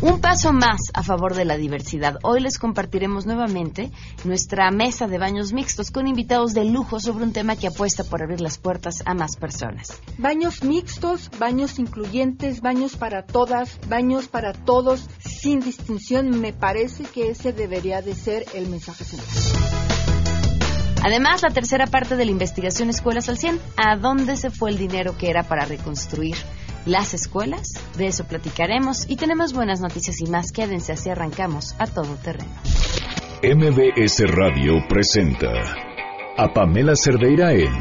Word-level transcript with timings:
Un 0.00 0.20
paso 0.20 0.52
más 0.52 0.92
a 0.94 1.02
favor 1.02 1.34
de 1.34 1.44
la 1.44 1.56
diversidad. 1.56 2.20
Hoy 2.22 2.38
les 2.38 2.60
compartiremos 2.60 3.26
nuevamente 3.26 3.90
nuestra 4.22 4.70
mesa 4.70 5.08
de 5.08 5.18
baños 5.18 5.52
mixtos 5.52 5.90
con 5.90 6.06
invitados 6.06 6.54
de 6.54 6.64
lujo 6.64 7.00
sobre 7.00 7.24
un 7.24 7.32
tema 7.32 7.56
que 7.56 7.66
apuesta 7.66 8.04
por 8.04 8.22
abrir 8.22 8.40
las 8.40 8.58
puertas 8.58 9.02
a 9.06 9.14
más 9.14 9.34
personas. 9.34 10.00
Baños 10.16 10.62
mixtos, 10.62 11.32
baños 11.40 11.80
incluyentes, 11.80 12.60
baños 12.60 12.94
para 12.94 13.26
todas, 13.26 13.80
baños 13.88 14.28
para 14.28 14.52
todos, 14.52 15.10
sin 15.18 15.58
distinción. 15.58 16.40
Me 16.40 16.52
parece 16.52 17.02
que 17.02 17.30
ese 17.30 17.52
debería 17.52 18.00
de 18.00 18.14
ser 18.14 18.44
el 18.54 18.68
mensaje 18.68 19.02
central. 19.02 19.28
Además, 21.02 21.42
la 21.42 21.50
tercera 21.50 21.88
parte 21.88 22.14
de 22.14 22.24
la 22.24 22.30
investigación 22.30 22.88
Escuelas 22.88 23.28
al 23.28 23.38
100, 23.38 23.60
¿a 23.76 23.96
dónde 23.96 24.36
se 24.36 24.50
fue 24.50 24.70
el 24.70 24.78
dinero 24.78 25.18
que 25.18 25.28
era 25.28 25.42
para 25.42 25.64
reconstruir 25.64 26.36
las 26.88 27.14
escuelas? 27.14 27.74
De 27.96 28.06
eso 28.06 28.24
platicaremos 28.24 29.08
y 29.08 29.16
tenemos 29.16 29.52
buenas 29.52 29.80
noticias 29.80 30.20
y 30.20 30.26
más. 30.26 30.52
Quédense 30.52 30.92
así 30.92 31.10
arrancamos 31.10 31.74
a 31.78 31.86
todo 31.86 32.14
terreno. 32.16 32.50
MBS 33.42 34.24
Radio 34.34 34.74
presenta 34.88 35.52
a 36.36 36.52
Pamela 36.52 36.94
Cerdeira 36.96 37.52
en 37.52 37.72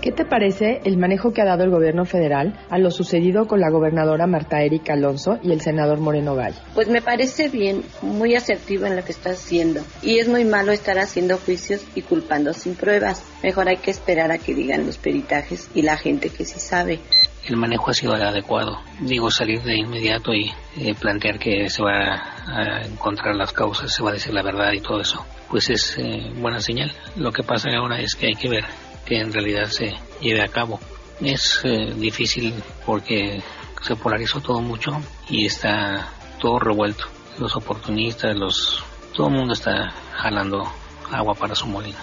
¿Qué 0.00 0.12
te 0.12 0.24
parece 0.24 0.80
el 0.84 0.96
manejo 0.96 1.32
que 1.32 1.42
ha 1.42 1.44
dado 1.44 1.62
el 1.62 1.70
gobierno 1.70 2.06
federal 2.06 2.58
a 2.70 2.78
lo 2.78 2.90
sucedido 2.90 3.46
con 3.46 3.60
la 3.60 3.68
gobernadora 3.68 4.26
Marta 4.26 4.62
Erika 4.62 4.94
Alonso 4.94 5.38
y 5.42 5.52
el 5.52 5.60
senador 5.60 6.00
Moreno 6.00 6.34
Gay? 6.34 6.54
Pues 6.74 6.88
me 6.88 7.02
parece 7.02 7.50
bien, 7.50 7.82
muy 8.00 8.34
asertivo 8.34 8.86
en 8.86 8.96
lo 8.96 9.04
que 9.04 9.12
está 9.12 9.32
haciendo. 9.32 9.82
Y 10.00 10.18
es 10.18 10.26
muy 10.26 10.46
malo 10.46 10.72
estar 10.72 10.98
haciendo 10.98 11.36
juicios 11.36 11.82
y 11.94 12.00
culpando 12.00 12.54
sin 12.54 12.76
pruebas. 12.76 13.22
Mejor 13.42 13.68
hay 13.68 13.76
que 13.76 13.90
esperar 13.90 14.32
a 14.32 14.38
que 14.38 14.54
digan 14.54 14.86
los 14.86 14.96
peritajes 14.96 15.68
y 15.74 15.82
la 15.82 15.98
gente 15.98 16.30
que 16.30 16.46
sí 16.46 16.60
sabe. 16.60 17.00
El 17.46 17.56
manejo 17.56 17.90
ha 17.90 17.94
sido 17.94 18.14
el 18.14 18.22
adecuado. 18.22 18.80
Digo, 19.00 19.30
salir 19.30 19.62
de 19.62 19.76
inmediato 19.76 20.32
y 20.32 20.52
eh, 20.76 20.94
plantear 20.94 21.38
que 21.38 21.68
se 21.68 21.82
va 21.82 22.14
a 22.46 22.82
encontrar 22.84 23.34
las 23.36 23.52
causas, 23.52 23.92
se 23.92 24.02
va 24.02 24.10
a 24.10 24.14
decir 24.14 24.32
la 24.32 24.42
verdad 24.42 24.72
y 24.72 24.80
todo 24.80 25.00
eso, 25.00 25.24
pues 25.48 25.70
es 25.70 25.96
eh, 25.98 26.32
buena 26.36 26.60
señal. 26.60 26.92
Lo 27.16 27.32
que 27.32 27.42
pasa 27.42 27.70
ahora 27.70 28.00
es 28.00 28.14
que 28.14 28.26
hay 28.26 28.34
que 28.34 28.48
ver 28.48 28.64
que 29.04 29.20
en 29.20 29.32
realidad 29.32 29.66
se 29.66 29.94
lleve 30.20 30.42
a 30.42 30.48
cabo. 30.48 30.80
Es 31.20 31.60
eh, 31.64 31.92
difícil 31.96 32.54
porque 32.86 33.42
se 33.82 33.96
polarizó 33.96 34.40
todo 34.40 34.60
mucho 34.60 35.00
y 35.28 35.46
está 35.46 36.08
todo 36.38 36.58
revuelto. 36.58 37.04
Los 37.38 37.56
oportunistas, 37.56 38.36
los 38.36 38.84
todo 39.14 39.28
el 39.28 39.34
mundo 39.34 39.54
está 39.54 39.92
jalando 40.12 40.70
agua 41.10 41.34
para 41.34 41.54
su 41.54 41.66
molino. 41.66 41.98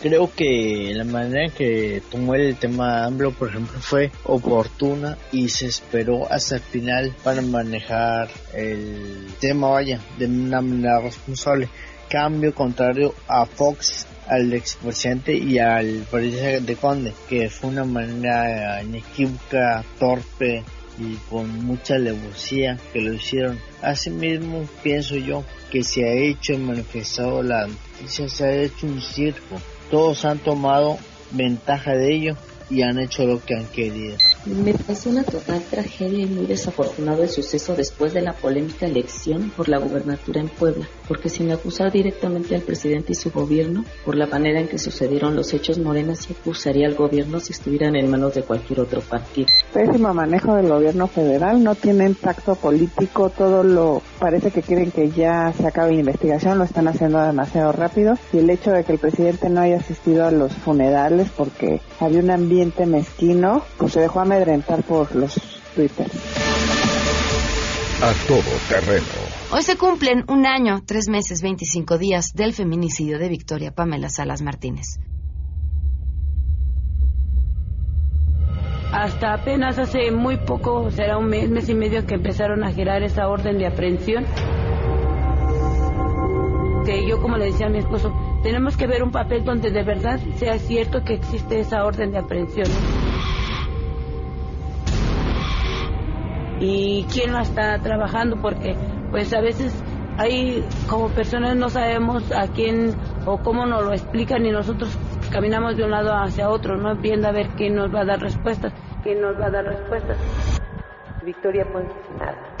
Creo 0.00 0.30
que 0.32 0.92
la 0.94 1.02
manera 1.02 1.52
que 1.52 2.00
tomó 2.08 2.36
el 2.36 2.54
tema 2.54 3.04
AMLO, 3.04 3.32
por 3.32 3.48
ejemplo, 3.48 3.80
fue 3.80 4.12
oportuna 4.22 5.18
y 5.32 5.48
se 5.48 5.66
esperó 5.66 6.30
hasta 6.30 6.54
el 6.54 6.60
final 6.60 7.16
para 7.24 7.42
manejar 7.42 8.28
el 8.54 9.26
tema, 9.40 9.70
vaya, 9.70 10.00
de 10.16 10.26
una 10.26 10.60
manera 10.60 11.00
responsable. 11.00 11.68
Cambio 12.08 12.54
contrario 12.54 13.12
a 13.26 13.44
Fox, 13.44 14.06
al 14.28 14.52
expresidente 14.52 15.34
y 15.34 15.58
al 15.58 16.06
presidente 16.08 16.60
de 16.60 16.76
Conde, 16.76 17.12
que 17.28 17.50
fue 17.50 17.70
una 17.70 17.84
manera 17.84 18.80
inequívoca, 18.80 19.84
torpe 19.98 20.62
y 21.00 21.14
con 21.28 21.64
mucha 21.64 21.96
alevosía 21.96 22.78
que 22.92 23.00
lo 23.00 23.14
hicieron. 23.14 23.58
Asimismo, 23.82 24.64
pienso 24.80 25.16
yo 25.16 25.42
que 25.72 25.82
se 25.82 26.04
ha 26.04 26.12
hecho 26.12 26.52
y 26.52 26.58
manifestado 26.58 27.42
la 27.42 27.66
noticia, 27.66 28.28
se 28.28 28.44
ha 28.44 28.62
hecho 28.62 28.86
un 28.86 29.00
circo 29.02 29.60
todos 29.90 30.24
han 30.24 30.38
tomado 30.42 30.98
ventaja 31.30 31.92
de 31.92 32.14
ello 32.14 32.36
y 32.70 32.82
han 32.82 32.98
hecho 32.98 33.24
lo 33.24 33.40
que 33.40 33.54
han 33.54 33.68
querido. 33.68 34.16
Me 34.46 34.72
parece 34.72 35.08
una 35.08 35.24
total 35.24 35.62
tragedia 35.68 36.24
y 36.24 36.26
muy 36.26 36.46
desafortunado 36.46 37.22
el 37.22 37.28
suceso 37.28 37.74
después 37.74 38.14
de 38.14 38.22
la 38.22 38.32
polémica 38.32 38.86
elección 38.86 39.50
por 39.56 39.68
la 39.68 39.78
gubernatura 39.78 40.40
en 40.40 40.48
Puebla, 40.48 40.88
porque 41.06 41.28
sin 41.28 41.50
acusar 41.50 41.90
directamente 41.90 42.54
al 42.54 42.62
presidente 42.62 43.12
y 43.12 43.14
su 43.14 43.30
gobierno 43.30 43.84
por 44.04 44.16
la 44.16 44.26
manera 44.26 44.60
en 44.60 44.68
que 44.68 44.78
sucedieron 44.78 45.34
los 45.34 45.52
hechos, 45.52 45.78
Morena 45.78 46.14
sí 46.14 46.34
acusaría 46.38 46.86
al 46.86 46.94
gobierno 46.94 47.40
si 47.40 47.52
estuvieran 47.52 47.96
en 47.96 48.10
manos 48.10 48.34
de 48.34 48.42
cualquier 48.42 48.80
otro 48.80 49.00
partido. 49.00 49.48
Pésimo 49.72 50.14
manejo 50.14 50.54
del 50.54 50.68
gobierno 50.68 51.08
federal, 51.08 51.62
no 51.62 51.74
tiene 51.74 52.06
impacto 52.06 52.54
político, 52.54 53.30
todo 53.30 53.62
lo 53.64 54.02
parece 54.18 54.50
que 54.50 54.62
quieren 54.62 54.92
que 54.92 55.10
ya 55.10 55.52
se 55.52 55.66
acabe 55.66 55.92
la 55.92 56.00
investigación, 56.00 56.58
lo 56.58 56.64
están 56.64 56.88
haciendo 56.88 57.20
demasiado 57.20 57.72
rápido 57.72 58.14
y 58.32 58.38
el 58.38 58.50
hecho 58.50 58.70
de 58.70 58.84
que 58.84 58.92
el 58.92 58.98
presidente 58.98 59.50
no 59.50 59.60
haya 59.60 59.76
asistido 59.78 60.24
a 60.24 60.30
los 60.30 60.52
funerales 60.52 61.28
porque 61.36 61.80
había 62.00 62.20
un 62.20 62.30
ambiente 62.30 62.86
mezquino, 62.86 63.62
pues 63.76 63.92
se 63.92 64.00
dejó 64.00 64.20
amedrentar 64.28 64.82
por 64.82 65.14
los 65.16 65.34
Twitter. 65.74 66.06
A 68.02 68.12
Todo 68.28 68.42
Terreno. 68.68 69.06
Hoy 69.50 69.62
se 69.62 69.76
cumplen 69.76 70.24
un 70.28 70.46
año, 70.46 70.82
tres 70.86 71.08
meses, 71.08 71.40
25 71.40 71.96
días 71.96 72.32
del 72.34 72.52
feminicidio 72.52 73.18
de 73.18 73.28
Victoria 73.28 73.72
Pamela 73.72 74.10
Salas 74.10 74.42
Martínez. 74.42 75.00
Hasta 78.92 79.34
apenas 79.34 79.78
hace 79.78 80.10
muy 80.10 80.36
poco, 80.36 80.90
será 80.90 81.16
un 81.16 81.28
mes, 81.28 81.48
mes 81.48 81.68
y 81.68 81.74
medio 81.74 82.06
que 82.06 82.14
empezaron 82.14 82.64
a 82.64 82.72
girar 82.72 83.02
esa 83.02 83.28
orden 83.28 83.58
de 83.58 83.66
aprehensión. 83.66 84.26
Que 86.84 87.06
yo, 87.06 87.20
como 87.20 87.36
le 87.38 87.46
decía 87.46 87.66
a 87.66 87.70
mi 87.70 87.78
esposo, 87.78 88.12
tenemos 88.42 88.76
que 88.76 88.86
ver 88.86 89.02
un 89.02 89.10
papel 89.10 89.44
donde 89.44 89.70
de 89.70 89.82
verdad 89.82 90.20
sea 90.36 90.58
cierto 90.58 91.02
que 91.02 91.14
existe 91.14 91.60
esa 91.60 91.84
orden 91.84 92.12
de 92.12 92.18
aprehensión. 92.18 92.68
Y 96.60 97.04
quién 97.12 97.32
la 97.32 97.42
está 97.42 97.78
trabajando, 97.78 98.40
porque 98.40 98.76
pues 99.10 99.32
a 99.32 99.40
veces 99.40 99.72
hay 100.18 100.64
como 100.88 101.08
personas 101.10 101.56
no 101.56 101.68
sabemos 101.68 102.32
a 102.32 102.48
quién 102.48 102.94
o 103.24 103.38
cómo 103.38 103.66
nos 103.66 103.84
lo 103.84 103.92
explican 103.92 104.44
y 104.44 104.50
nosotros 104.50 104.90
caminamos 105.30 105.76
de 105.76 105.84
un 105.84 105.92
lado 105.92 106.12
hacia 106.12 106.50
otro, 106.50 106.76
no 106.76 106.96
viendo 106.96 107.28
a 107.28 107.32
ver 107.32 107.50
quién 107.56 107.76
nos 107.76 107.94
va 107.94 108.00
a 108.00 108.04
dar 108.04 108.20
respuestas, 108.20 108.72
quién 109.04 109.20
nos 109.20 109.40
va 109.40 109.46
a 109.46 109.50
dar 109.50 109.64
respuestas. 109.64 110.18
Victoria 111.24 111.64
Ponce, 111.72 111.94
nada. 112.18 112.56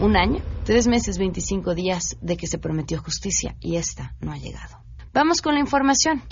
Un 0.00 0.16
año, 0.16 0.42
tres 0.64 0.88
meses, 0.88 1.18
25 1.18 1.74
días 1.74 2.16
de 2.20 2.36
que 2.36 2.46
se 2.46 2.58
prometió 2.58 2.98
justicia 3.00 3.54
y 3.60 3.76
esta 3.76 4.14
no 4.20 4.32
ha 4.32 4.38
llegado. 4.38 4.78
Vamos 5.14 5.40
con 5.40 5.54
la 5.54 5.60
información. 5.60 6.22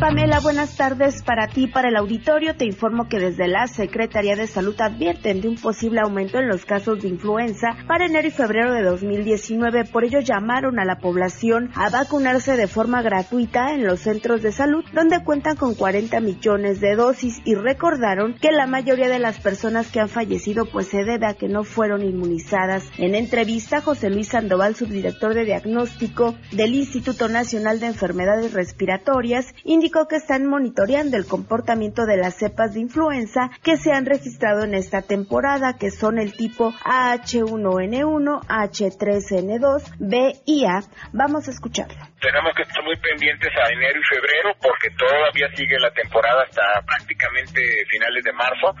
Pamela, 0.00 0.38
buenas 0.38 0.76
tardes 0.76 1.24
para 1.24 1.48
ti, 1.48 1.66
para 1.66 1.88
el 1.88 1.96
auditorio. 1.96 2.54
Te 2.54 2.64
informo 2.64 3.08
que 3.08 3.18
desde 3.18 3.48
la 3.48 3.66
Secretaría 3.66 4.36
de 4.36 4.46
Salud 4.46 4.80
advierten 4.80 5.40
de 5.40 5.48
un 5.48 5.56
posible 5.56 5.98
aumento 6.00 6.38
en 6.38 6.46
los 6.46 6.64
casos 6.64 7.02
de 7.02 7.08
influenza 7.08 7.76
para 7.88 8.06
enero 8.06 8.28
y 8.28 8.30
febrero 8.30 8.72
de 8.72 8.84
2019. 8.84 9.86
Por 9.86 10.04
ello 10.04 10.20
llamaron 10.20 10.78
a 10.78 10.84
la 10.84 11.00
población 11.00 11.72
a 11.74 11.90
vacunarse 11.90 12.56
de 12.56 12.68
forma 12.68 13.02
gratuita 13.02 13.74
en 13.74 13.84
los 13.84 13.98
centros 13.98 14.40
de 14.40 14.52
salud, 14.52 14.84
donde 14.92 15.24
cuentan 15.24 15.56
con 15.56 15.74
40 15.74 16.20
millones 16.20 16.80
de 16.80 16.94
dosis 16.94 17.42
y 17.44 17.56
recordaron 17.56 18.34
que 18.34 18.52
la 18.52 18.68
mayoría 18.68 19.08
de 19.08 19.18
las 19.18 19.40
personas 19.40 19.90
que 19.90 19.98
han 19.98 20.08
fallecido 20.08 20.64
pues 20.66 20.86
se 20.86 21.02
debe 21.02 21.26
a 21.26 21.34
que 21.34 21.48
no 21.48 21.64
fueron 21.64 22.02
inmunizadas. 22.02 22.88
En 22.98 23.16
entrevista, 23.16 23.80
José 23.80 24.10
Luis 24.10 24.28
Sandoval, 24.28 24.76
subdirector 24.76 25.34
de 25.34 25.44
diagnóstico 25.44 26.36
del 26.52 26.76
Instituto 26.76 27.28
Nacional 27.28 27.80
de 27.80 27.86
Enfermedades 27.86 28.52
Respiratorias, 28.52 29.52
indicó 29.64 29.87
que 30.08 30.16
están 30.16 30.46
monitoreando 30.46 31.16
el 31.16 31.26
comportamiento 31.26 32.04
de 32.04 32.18
las 32.18 32.36
cepas 32.36 32.74
de 32.74 32.80
influenza 32.80 33.50
que 33.62 33.76
se 33.76 33.92
han 33.92 34.04
registrado 34.04 34.64
en 34.64 34.74
esta 34.74 35.02
temporada, 35.02 35.78
que 35.78 35.90
son 35.90 36.18
el 36.18 36.36
tipo 36.36 36.72
H1N1, 36.84 38.46
H3N2, 38.46 39.96
B 39.98 40.32
y 40.44 40.66
A. 40.66 40.80
Vamos 41.12 41.48
a 41.48 41.52
escucharlo. 41.52 41.96
Tenemos 42.20 42.52
que 42.54 42.62
estar 42.62 42.84
muy 42.84 42.96
pendientes 42.96 43.50
a 43.56 43.72
enero 43.72 43.98
y 43.98 44.04
febrero 44.04 44.50
porque 44.60 44.90
todavía 44.90 45.48
sigue 45.56 45.78
la 45.78 45.90
temporada 45.92 46.42
hasta 46.42 46.62
prácticamente 46.84 47.60
finales 47.88 48.24
de 48.24 48.32
marzo. 48.32 48.74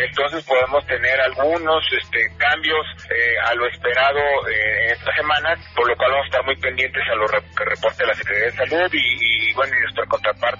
Entonces 0.00 0.44
podemos 0.44 0.86
tener 0.86 1.20
algunos 1.20 1.84
este, 1.92 2.18
cambios 2.38 2.86
eh, 3.10 3.34
a 3.44 3.54
lo 3.54 3.66
esperado 3.68 4.20
eh, 4.48 4.92
estas 4.92 5.14
semanas, 5.16 5.58
por 5.76 5.88
lo 5.88 5.96
cual 5.96 6.12
vamos 6.12 6.24
a 6.24 6.30
estar 6.30 6.44
muy 6.44 6.56
pendientes 6.56 7.02
a 7.10 7.16
lo 7.16 7.26
que 7.26 7.64
reporte 7.64 8.06
la 8.06 8.14
Secretaría 8.14 8.50
de 8.50 8.66
Salud 8.66 8.90
y, 8.92 9.50
y 9.50 9.52
bueno, 9.54 9.74
y 9.76 9.80
nuestra 9.82 10.06
contraparte, 10.06 10.53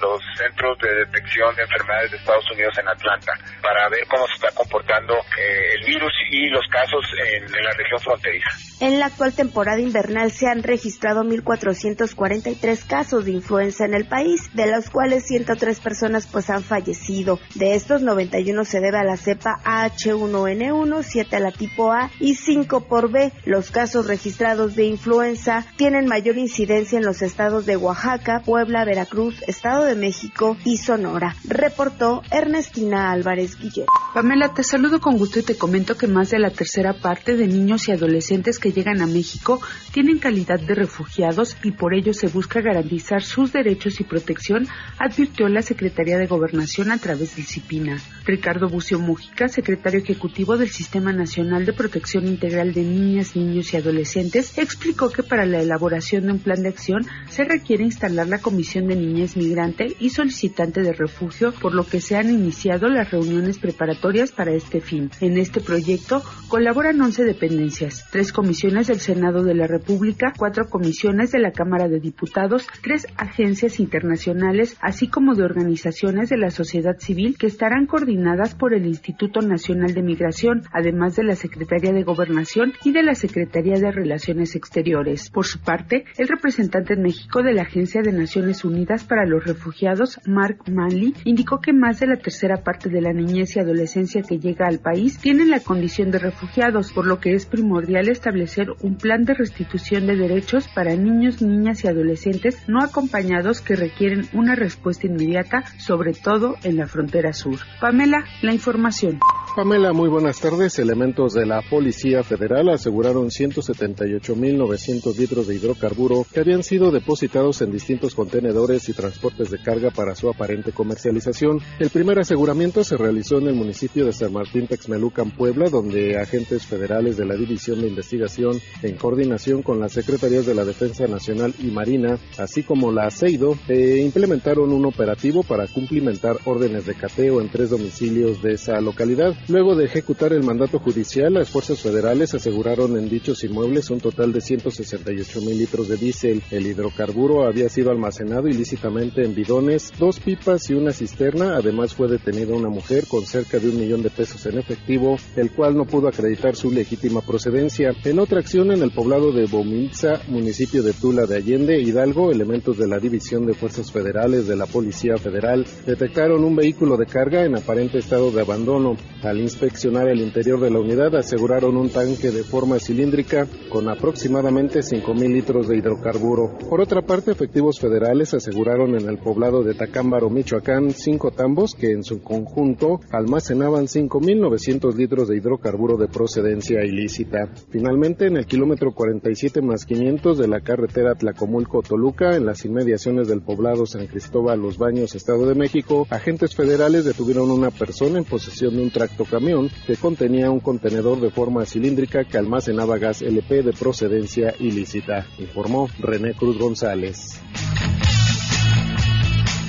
los 0.00 0.20
Centros 0.36 0.78
de 0.78 1.06
Detección 1.06 1.54
de 1.56 1.62
Enfermedades 1.62 2.10
de 2.10 2.16
Estados 2.18 2.50
Unidos 2.50 2.78
en 2.78 2.88
Atlanta, 2.88 3.32
para 3.62 3.88
ver 3.88 4.06
cómo 4.06 4.26
se 4.28 4.34
está 4.34 4.50
comportando 4.54 5.14
eh, 5.38 5.74
el 5.78 5.84
virus 5.86 6.12
y 6.30 6.48
los 6.48 6.66
casos 6.68 7.04
en 7.18 7.50
la 7.50 7.72
región 7.72 8.00
fronteriza. 8.00 8.50
En 8.84 8.98
la 8.98 9.06
actual 9.06 9.32
temporada 9.32 9.80
invernal 9.80 10.30
se 10.30 10.46
han 10.46 10.62
registrado 10.62 11.24
1.443 11.24 12.86
casos 12.86 13.24
de 13.24 13.30
influenza 13.30 13.86
en 13.86 13.94
el 13.94 14.04
país, 14.04 14.50
de 14.52 14.70
los 14.70 14.90
cuales 14.90 15.24
103 15.24 15.80
personas 15.80 16.26
pues 16.30 16.50
han 16.50 16.62
fallecido. 16.62 17.40
De 17.54 17.76
estos, 17.76 18.02
91 18.02 18.62
se 18.66 18.80
debe 18.80 18.98
a 18.98 19.04
la 19.04 19.16
cepa 19.16 19.58
H1N1, 19.64 21.02
7 21.02 21.34
a 21.34 21.40
la 21.40 21.50
tipo 21.50 21.92
A 21.92 22.10
y 22.20 22.34
5 22.34 22.82
por 22.82 23.10
B. 23.10 23.32
Los 23.46 23.70
casos 23.70 24.06
registrados 24.06 24.76
de 24.76 24.84
influenza 24.84 25.64
tienen 25.78 26.04
mayor 26.04 26.36
incidencia 26.36 26.98
en 26.98 27.06
los 27.06 27.22
estados 27.22 27.64
de 27.64 27.78
Oaxaca, 27.78 28.42
Puebla, 28.44 28.84
Veracruz, 28.84 29.42
Estado 29.46 29.86
de 29.86 29.94
México 29.94 30.58
y 30.66 30.76
Sonora. 30.76 31.36
Reportó 31.48 32.20
Ernestina 32.30 33.12
Álvarez 33.12 33.58
Guillermo. 33.58 33.94
Pamela, 34.12 34.52
te 34.52 34.62
saludo 34.62 35.00
con 35.00 35.16
gusto 35.16 35.38
y 35.38 35.42
te 35.42 35.56
comento 35.56 35.96
que 35.96 36.06
más 36.06 36.28
de 36.28 36.38
la 36.38 36.50
tercera 36.50 36.92
parte 36.92 37.34
de 37.34 37.48
niños 37.48 37.88
y 37.88 37.92
adolescentes 37.92 38.58
que 38.58 38.73
llegan 38.74 39.00
a 39.00 39.06
México 39.06 39.60
tienen 39.92 40.18
calidad 40.18 40.60
de 40.60 40.74
refugiados 40.74 41.56
y 41.62 41.70
por 41.70 41.94
ello 41.94 42.12
se 42.12 42.26
busca 42.26 42.60
garantizar 42.60 43.22
sus 43.22 43.52
derechos 43.52 44.00
y 44.00 44.04
protección, 44.04 44.66
advirtió 44.98 45.48
la 45.48 45.62
Secretaría 45.62 46.18
de 46.18 46.26
Gobernación 46.26 46.90
a 46.90 46.98
través 46.98 47.36
del 47.36 47.46
CIPINA. 47.46 47.98
Ricardo 48.24 48.68
Bucio 48.68 48.98
Mújica, 48.98 49.48
secretario 49.48 50.00
ejecutivo 50.00 50.56
del 50.56 50.70
Sistema 50.70 51.12
Nacional 51.12 51.66
de 51.66 51.72
Protección 51.72 52.26
Integral 52.26 52.72
de 52.72 52.82
Niñas, 52.82 53.36
Niños 53.36 53.72
y 53.72 53.76
Adolescentes, 53.76 54.58
explicó 54.58 55.10
que 55.10 55.22
para 55.22 55.46
la 55.46 55.60
elaboración 55.60 56.24
de 56.24 56.32
un 56.32 56.38
plan 56.38 56.62
de 56.62 56.70
acción 56.70 57.06
se 57.28 57.44
requiere 57.44 57.84
instalar 57.84 58.26
la 58.28 58.40
Comisión 58.40 58.88
de 58.88 58.96
Niñez 58.96 59.36
Migrante 59.36 59.94
y 60.00 60.10
Solicitante 60.10 60.82
de 60.82 60.92
Refugio, 60.92 61.52
por 61.52 61.74
lo 61.74 61.86
que 61.86 62.00
se 62.00 62.16
han 62.16 62.30
iniciado 62.30 62.88
las 62.88 63.10
reuniones 63.10 63.58
preparatorias 63.58 64.32
para 64.32 64.52
este 64.52 64.80
fin. 64.80 65.10
En 65.20 65.38
este 65.38 65.60
proyecto 65.60 66.22
colaboran 66.48 67.00
11 67.00 67.24
dependencias, 67.24 68.06
tres 68.10 68.32
comisiones 68.32 68.53
del 68.62 69.00
Senado 69.00 69.42
de 69.42 69.54
la 69.54 69.66
República, 69.66 70.32
cuatro 70.38 70.66
comisiones 70.70 71.32
de 71.32 71.40
la 71.40 71.50
Cámara 71.50 71.88
de 71.88 71.98
Diputados, 71.98 72.68
tres 72.82 73.06
agencias 73.16 73.80
internacionales, 73.80 74.76
así 74.80 75.08
como 75.08 75.34
de 75.34 75.42
organizaciones 75.42 76.28
de 76.28 76.38
la 76.38 76.50
sociedad 76.50 76.96
civil 76.98 77.36
que 77.36 77.48
estarán 77.48 77.86
coordinadas 77.86 78.54
por 78.54 78.72
el 78.72 78.86
Instituto 78.86 79.40
Nacional 79.40 79.92
de 79.92 80.02
Migración, 80.02 80.62
además 80.72 81.16
de 81.16 81.24
la 81.24 81.34
Secretaría 81.34 81.92
de 81.92 82.04
Gobernación 82.04 82.72
y 82.84 82.92
de 82.92 83.02
la 83.02 83.16
Secretaría 83.16 83.74
de 83.74 83.90
Relaciones 83.90 84.54
Exteriores. 84.54 85.30
Por 85.30 85.46
su 85.46 85.58
parte, 85.60 86.04
el 86.16 86.28
representante 86.28 86.94
en 86.94 87.02
México 87.02 87.42
de 87.42 87.54
la 87.54 87.62
Agencia 87.62 88.02
de 88.02 88.12
Naciones 88.12 88.64
Unidas 88.64 89.02
para 89.02 89.26
los 89.26 89.44
Refugiados, 89.44 90.20
Mark 90.26 90.58
Manley, 90.70 91.12
indicó 91.24 91.60
que 91.60 91.72
más 91.72 91.98
de 91.98 92.06
la 92.06 92.16
tercera 92.16 92.62
parte 92.62 92.88
de 92.88 93.00
la 93.00 93.12
niñez 93.12 93.56
y 93.56 93.60
adolescencia 93.60 94.22
que 94.22 94.38
llega 94.38 94.68
al 94.68 94.78
país 94.78 95.18
tienen 95.18 95.50
la 95.50 95.60
condición 95.60 96.12
de 96.12 96.20
refugiados, 96.20 96.92
por 96.92 97.04
lo 97.04 97.18
que 97.18 97.34
es 97.34 97.46
primordial 97.46 98.08
establecer 98.08 98.43
un 98.80 98.96
plan 98.96 99.24
de 99.24 99.34
restitución 99.34 100.06
de 100.06 100.16
derechos 100.16 100.68
para 100.68 100.94
niños, 100.96 101.42
niñas 101.42 101.84
y 101.84 101.88
adolescentes 101.88 102.68
no 102.68 102.80
acompañados 102.80 103.60
que 103.60 103.76
requieren 103.76 104.28
una 104.32 104.54
respuesta 104.54 105.06
inmediata, 105.06 105.64
sobre 105.78 106.12
todo 106.12 106.56
en 106.62 106.76
la 106.76 106.86
frontera 106.86 107.32
sur. 107.32 107.58
Pamela, 107.80 108.24
la 108.42 108.52
información. 108.52 109.18
Pamela, 109.54 109.92
muy 109.92 110.08
buenas 110.08 110.40
tardes. 110.40 110.80
Elementos 110.80 111.32
de 111.32 111.46
la 111.46 111.62
Policía 111.62 112.24
Federal 112.24 112.70
aseguraron 112.70 113.28
178.900 113.28 115.16
litros 115.16 115.46
de 115.46 115.54
hidrocarburo 115.54 116.26
que 116.32 116.40
habían 116.40 116.64
sido 116.64 116.90
depositados 116.90 117.62
en 117.62 117.70
distintos 117.70 118.16
contenedores 118.16 118.88
y 118.88 118.94
transportes 118.94 119.52
de 119.52 119.62
carga 119.62 119.92
para 119.92 120.16
su 120.16 120.28
aparente 120.28 120.72
comercialización. 120.72 121.60
El 121.78 121.90
primer 121.90 122.18
aseguramiento 122.18 122.82
se 122.82 122.96
realizó 122.96 123.38
en 123.38 123.46
el 123.46 123.54
municipio 123.54 124.04
de 124.04 124.12
San 124.12 124.32
Martín 124.32 124.66
Texmelucan, 124.66 125.30
Puebla, 125.30 125.70
donde 125.70 126.18
agentes 126.18 126.66
federales 126.66 127.16
de 127.16 127.24
la 127.24 127.36
División 127.36 127.80
de 127.80 127.86
Investigación, 127.86 128.60
en 128.82 128.96
coordinación 128.96 129.62
con 129.62 129.78
las 129.78 129.92
Secretarías 129.92 130.46
de 130.46 130.54
la 130.56 130.64
Defensa 130.64 131.06
Nacional 131.06 131.54
y 131.60 131.66
Marina, 131.66 132.18
así 132.38 132.64
como 132.64 132.90
la 132.90 133.06
ASEIDO, 133.06 133.56
eh, 133.68 134.00
implementaron 134.04 134.72
un 134.72 134.84
operativo 134.84 135.44
para 135.44 135.68
cumplimentar 135.68 136.38
órdenes 136.44 136.86
de 136.86 136.96
cateo 136.96 137.40
en 137.40 137.50
tres 137.50 137.70
domicilios 137.70 138.42
de 138.42 138.54
esa 138.54 138.80
localidad. 138.80 139.36
Luego 139.46 139.76
de 139.76 139.84
ejecutar 139.84 140.32
el 140.32 140.42
mandato 140.42 140.78
judicial, 140.78 141.34
las 141.34 141.50
fuerzas 141.50 141.78
federales 141.78 142.32
aseguraron 142.32 142.96
en 142.96 143.10
dichos 143.10 143.44
inmuebles 143.44 143.90
un 143.90 144.00
total 144.00 144.32
de 144.32 144.40
168 144.40 145.42
mil 145.42 145.58
litros 145.58 145.86
de 145.86 145.98
diésel. 145.98 146.42
El 146.50 146.66
hidrocarburo 146.66 147.46
había 147.46 147.68
sido 147.68 147.90
almacenado 147.90 148.48
ilícitamente 148.48 149.22
en 149.22 149.34
bidones, 149.34 149.92
dos 149.98 150.18
pipas 150.18 150.70
y 150.70 150.74
una 150.74 150.92
cisterna. 150.92 151.56
Además 151.56 151.92
fue 151.92 152.08
detenida 152.08 152.54
una 152.54 152.70
mujer 152.70 153.06
con 153.06 153.26
cerca 153.26 153.58
de 153.58 153.68
un 153.68 153.78
millón 153.78 154.02
de 154.02 154.08
pesos 154.08 154.46
en 154.46 154.56
efectivo, 154.56 155.16
el 155.36 155.50
cual 155.50 155.76
no 155.76 155.84
pudo 155.84 156.08
acreditar 156.08 156.56
su 156.56 156.70
legítima 156.70 157.20
procedencia. 157.20 157.92
En 158.02 158.20
otra 158.20 158.40
acción 158.40 158.72
en 158.72 158.82
el 158.82 158.92
poblado 158.92 159.30
de 159.30 159.44
Bomitza, 159.44 160.22
municipio 160.28 160.82
de 160.82 160.94
Tula 160.94 161.26
de 161.26 161.36
Allende, 161.36 161.82
Hidalgo, 161.82 162.32
elementos 162.32 162.78
de 162.78 162.88
la 162.88 162.98
División 162.98 163.44
de 163.44 163.52
Fuerzas 163.52 163.92
Federales 163.92 164.46
de 164.46 164.56
la 164.56 164.64
Policía 164.64 165.18
Federal 165.18 165.66
detectaron 165.84 166.44
un 166.44 166.56
vehículo 166.56 166.96
de 166.96 167.04
carga 167.04 167.44
en 167.44 167.56
aparente 167.56 167.98
estado 167.98 168.30
de 168.30 168.40
abandono. 168.40 168.96
Inspeccionar 169.38 170.08
el 170.08 170.20
interior 170.20 170.60
de 170.60 170.70
la 170.70 170.80
unidad 170.80 171.14
aseguraron 171.16 171.76
un 171.76 171.90
tanque 171.90 172.30
de 172.30 172.42
forma 172.42 172.78
cilíndrica 172.78 173.46
con 173.70 173.88
aproximadamente 173.88 174.80
5.000 174.80 175.32
litros 175.32 175.68
de 175.68 175.76
hidrocarburo. 175.76 176.58
Por 176.68 176.80
otra 176.80 177.02
parte, 177.02 177.32
efectivos 177.32 177.78
federales 177.80 178.34
aseguraron 178.34 178.94
en 178.94 179.08
el 179.08 179.18
poblado 179.18 179.62
de 179.62 179.74
Tacámbaro, 179.74 180.30
Michoacán, 180.30 180.90
cinco 180.90 181.30
tambos 181.30 181.74
que 181.74 181.92
en 181.92 182.02
su 182.02 182.22
conjunto 182.22 183.00
almacenaban 183.10 183.86
5.900 183.86 184.94
litros 184.94 185.28
de 185.28 185.36
hidrocarburo 185.36 185.96
de 185.96 186.08
procedencia 186.08 186.84
ilícita. 186.84 187.48
Finalmente, 187.70 188.26
en 188.26 188.36
el 188.36 188.46
kilómetro 188.46 188.92
47 188.92 189.62
más 189.62 189.84
500 189.84 190.38
de 190.38 190.48
la 190.48 190.60
carretera 190.60 191.14
Tlacomulco-Toluca, 191.14 192.36
en 192.36 192.46
las 192.46 192.64
inmediaciones 192.64 193.28
del 193.28 193.42
poblado 193.42 193.86
San 193.86 194.06
Cristóbal 194.06 194.60
Los 194.60 194.78
Baños, 194.78 195.14
Estado 195.14 195.46
de 195.46 195.54
México, 195.54 196.06
agentes 196.10 196.54
federales 196.54 197.04
detuvieron 197.04 197.50
una 197.50 197.70
persona 197.70 198.18
en 198.18 198.24
posesión 198.24 198.76
de 198.76 198.82
un 198.82 198.90
tractocamión 199.24 199.70
que 199.86 199.96
contenía 199.96 200.50
un 200.50 200.60
contenedor 200.60 201.20
de 201.20 201.30
forma 201.30 201.64
cilíndrica 201.64 202.24
que 202.24 202.38
almacenaba 202.38 202.98
gas 202.98 203.22
LP 203.22 203.62
de 203.62 203.72
procedencia 203.72 204.54
ilícita, 204.58 205.26
informó 205.38 205.88
René 205.98 206.34
Cruz 206.34 206.58
González. 206.58 207.40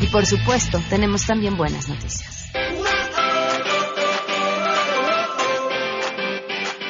Y 0.01 0.07
por 0.07 0.25
supuesto, 0.25 0.79
tenemos 0.89 1.25
también 1.25 1.57
buenas 1.57 1.87
noticias. 1.87 2.34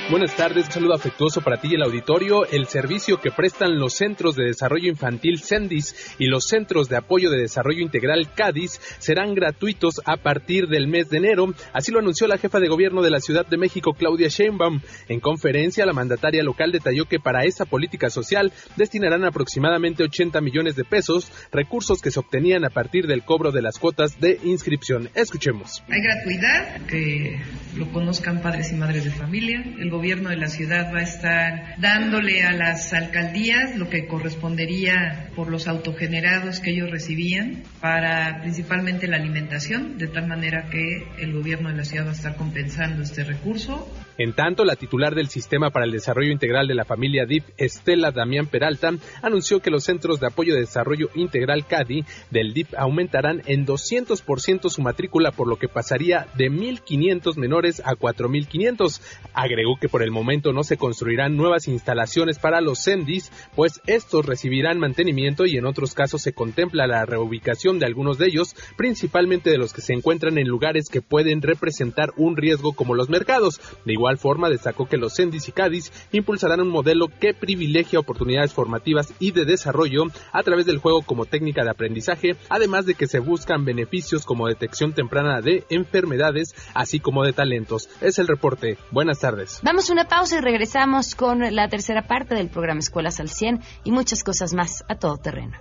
Buenas 0.08 0.36
tardes, 0.36 0.68
un 0.68 0.72
saludo 0.72 0.94
afectuoso 0.94 1.42
para 1.42 1.58
ti 1.58 1.70
y 1.72 1.74
el 1.74 1.82
auditorio. 1.82 2.46
El 2.46 2.68
servicio 2.68 3.20
que 3.20 3.32
prestan 3.32 3.80
los 3.80 3.96
Centros 3.96 4.36
de 4.36 4.46
Desarrollo 4.46 4.88
Infantil 4.88 5.40
CENDIS 5.42 6.16
y 6.20 6.28
los 6.28 6.46
Centros 6.46 6.90
de 6.90 6.96
Apoyo 6.96 7.32
de 7.32 7.42
Desarrollo 7.42 7.82
Integral 7.82 8.32
CADIS 8.36 8.80
serán 9.00 9.34
gratuitos 9.34 9.96
a 10.06 10.18
partir 10.18 10.68
del 10.68 10.88
mes 10.88 11.10
de 11.10 11.18
enero. 11.18 11.56
Así 11.74 11.92
lo 11.92 11.98
anunció 11.98 12.28
la 12.28 12.38
jefa 12.38 12.60
de 12.60 12.68
gobierno 12.68 13.02
de 13.02 13.10
la 13.10 13.20
Ciudad 13.20 13.48
de 13.48 13.58
México, 13.58 13.94
Claudia 13.94 14.28
Sheinbaum. 14.28 14.80
En 15.10 15.20
conferencia, 15.20 15.88
la 15.88 15.94
mandataria 15.94 16.44
local 16.44 16.72
detalló 16.72 17.06
que 17.06 17.20
para 17.20 17.44
esa 17.46 17.66
política 17.66 18.12
social 18.12 18.54
destinarán 18.76 19.26
aproximadamente 19.26 20.04
80 20.04 20.40
millones 20.40 20.76
de 20.76 20.84
pesos, 20.84 21.32
recursos 21.52 22.04
que 22.04 22.12
se 22.12 22.20
obtenían 22.20 22.64
a 22.64 22.70
partir 22.70 23.08
del 23.08 23.24
cobro 23.24 23.52
de 23.52 23.64
las 23.64 23.80
cuotas 23.80 24.20
de 24.20 24.40
inscripción. 24.44 25.10
Escuchemos. 25.16 25.84
Hay 25.90 26.02
gratuidad, 26.02 26.86
que 26.86 27.42
lo 27.76 27.92
conozcan 27.92 28.44
padres 28.44 28.72
y 28.72 28.76
madres 28.76 29.04
de 29.04 29.12
familia. 29.12 29.64
Gobierno 29.96 30.30
de 30.30 30.38
la 30.38 30.48
ciudad 30.48 30.94
va 30.94 31.00
a 31.00 31.04
estar 31.04 31.76
dándole 31.78 32.44
a 32.44 32.52
las 32.52 32.94
alcaldías 32.94 33.78
lo 33.78 33.90
que 33.90 34.08
correspondería 34.08 35.30
por 35.36 35.50
los 35.50 35.68
autogenerados 35.68 36.60
que 36.60 36.72
ellos 36.72 36.92
recibían 36.92 37.64
para 37.80 38.42
principalmente 38.42 39.08
la 39.08 39.18
alimentación, 39.18 39.98
de 39.98 40.08
tal 40.08 40.28
manera 40.28 40.70
que 40.70 41.08
el 41.18 41.34
gobierno 41.34 41.70
de 41.70 41.78
la 41.78 41.86
ciudad 41.86 42.06
va 42.06 42.12
a 42.12 42.14
estar 42.14 42.36
compensando 42.36 43.04
este 43.04 43.24
recurso 43.24 43.90
en 44.18 44.34
tanto, 44.34 44.64
la 44.64 44.78
titular 44.78 45.14
del 45.14 45.28
Sistema 45.28 45.72
para 45.72 45.86
el 45.86 45.92
Desarrollo 45.92 46.32
Integral 46.32 46.68
de 46.68 46.76
la 46.76 46.86
Familia 46.86 47.26
DIF, 47.26 47.44
Estela 47.58 48.12
Damián 48.12 48.48
Peralta, 48.48 48.92
anunció 49.22 49.60
que 49.60 49.70
los 49.70 49.84
Centros 49.84 50.22
de 50.22 50.28
Apoyo 50.28 50.54
de 50.54 50.62
Desarrollo 50.62 51.10
Integral 51.16 51.68
CADI 51.68 52.06
del 52.32 52.54
DIF 52.54 52.74
aumentarán 52.78 53.42
en 53.46 53.66
200% 53.66 54.70
su 54.70 54.82
matrícula, 54.82 55.32
por 55.32 55.48
lo 55.48 55.58
que 55.58 55.68
pasaría 55.68 56.28
de 56.36 56.50
1.500 56.50 57.36
menores 57.36 57.82
a 57.82 57.96
4.500. 57.96 59.02
Agregó 59.34 59.76
que 59.82 59.85
por 59.90 60.04
el 60.04 60.12
momento 60.12 60.54
no 60.54 60.64
se 60.64 60.78
construirán 60.78 61.36
nuevas 61.36 61.68
instalaciones 61.68 62.40
para 62.40 62.62
los 62.62 62.84
CENDIS, 62.84 63.32
pues 63.56 63.82
estos 63.88 64.26
recibirán 64.26 64.80
mantenimiento 64.80 65.46
y 65.46 65.58
en 65.58 65.66
otros 65.66 65.94
casos 65.94 66.22
se 66.22 66.34
contempla 66.34 66.88
la 66.88 67.06
reubicación 67.06 67.80
de 67.80 67.86
algunos 67.86 68.18
de 68.18 68.28
ellos, 68.28 68.56
principalmente 68.78 69.50
de 69.50 69.58
los 69.58 69.74
que 69.74 69.82
se 69.82 69.94
encuentran 69.94 70.38
en 70.38 70.48
lugares 70.48 70.90
que 70.90 71.02
pueden 71.02 71.42
representar 71.42 72.12
un 72.18 72.38
riesgo 72.38 72.74
como 72.74 72.96
los 72.96 73.10
mercados. 73.10 73.62
De 73.86 73.94
igual 73.94 74.18
forma, 74.18 74.50
destacó 74.50 74.88
que 74.88 74.98
los 74.98 75.16
CENDIS 75.16 75.50
y 75.50 75.52
CADIS 75.52 75.92
impulsarán 76.12 76.62
un 76.62 76.70
modelo 76.70 77.08
que 77.08 77.34
privilegia 77.34 78.00
oportunidades 78.00 78.54
formativas 78.54 79.14
y 79.20 79.32
de 79.32 79.46
desarrollo 79.46 80.04
a 80.32 80.44
través 80.44 80.66
del 80.66 80.80
juego 80.80 81.02
como 81.02 81.26
técnica 81.26 81.64
de 81.64 81.72
aprendizaje, 81.72 82.36
además 82.50 82.86
de 82.86 82.96
que 82.96 83.08
se 83.08 83.20
buscan 83.20 83.66
beneficios 83.66 84.26
como 84.26 84.48
detección 84.48 84.94
temprana 84.94 85.42
de 85.42 85.64
enfermedades, 85.70 86.56
así 86.74 87.00
como 87.00 87.24
de 87.24 87.34
talentos. 87.34 87.90
Es 88.02 88.20
el 88.20 88.28
reporte. 88.28 88.78
Buenas 88.92 89.20
tardes. 89.20 89.60
Vamos 89.76 89.90
una 89.90 90.08
pausa 90.08 90.38
y 90.38 90.40
regresamos 90.40 91.16
con 91.16 91.54
la 91.54 91.68
tercera 91.68 92.08
parte 92.08 92.34
del 92.34 92.48
programa 92.48 92.80
Escuelas 92.80 93.20
al 93.20 93.28
100 93.28 93.60
y 93.84 93.92
muchas 93.92 94.24
cosas 94.24 94.54
más 94.54 94.86
a 94.88 94.96
todo 94.96 95.18
terreno. 95.18 95.58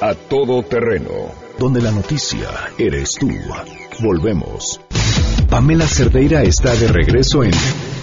A 0.01 0.15
todo 0.15 0.63
terreno. 0.63 1.11
Donde 1.59 1.83
la 1.83 1.91
noticia 1.91 2.49
eres 2.79 3.13
tú. 3.19 3.29
Volvemos. 3.99 4.81
Pamela 5.47 5.87
Cerdeira 5.87 6.41
está 6.41 6.75
de 6.75 6.87
regreso 6.87 7.43
en 7.43 7.51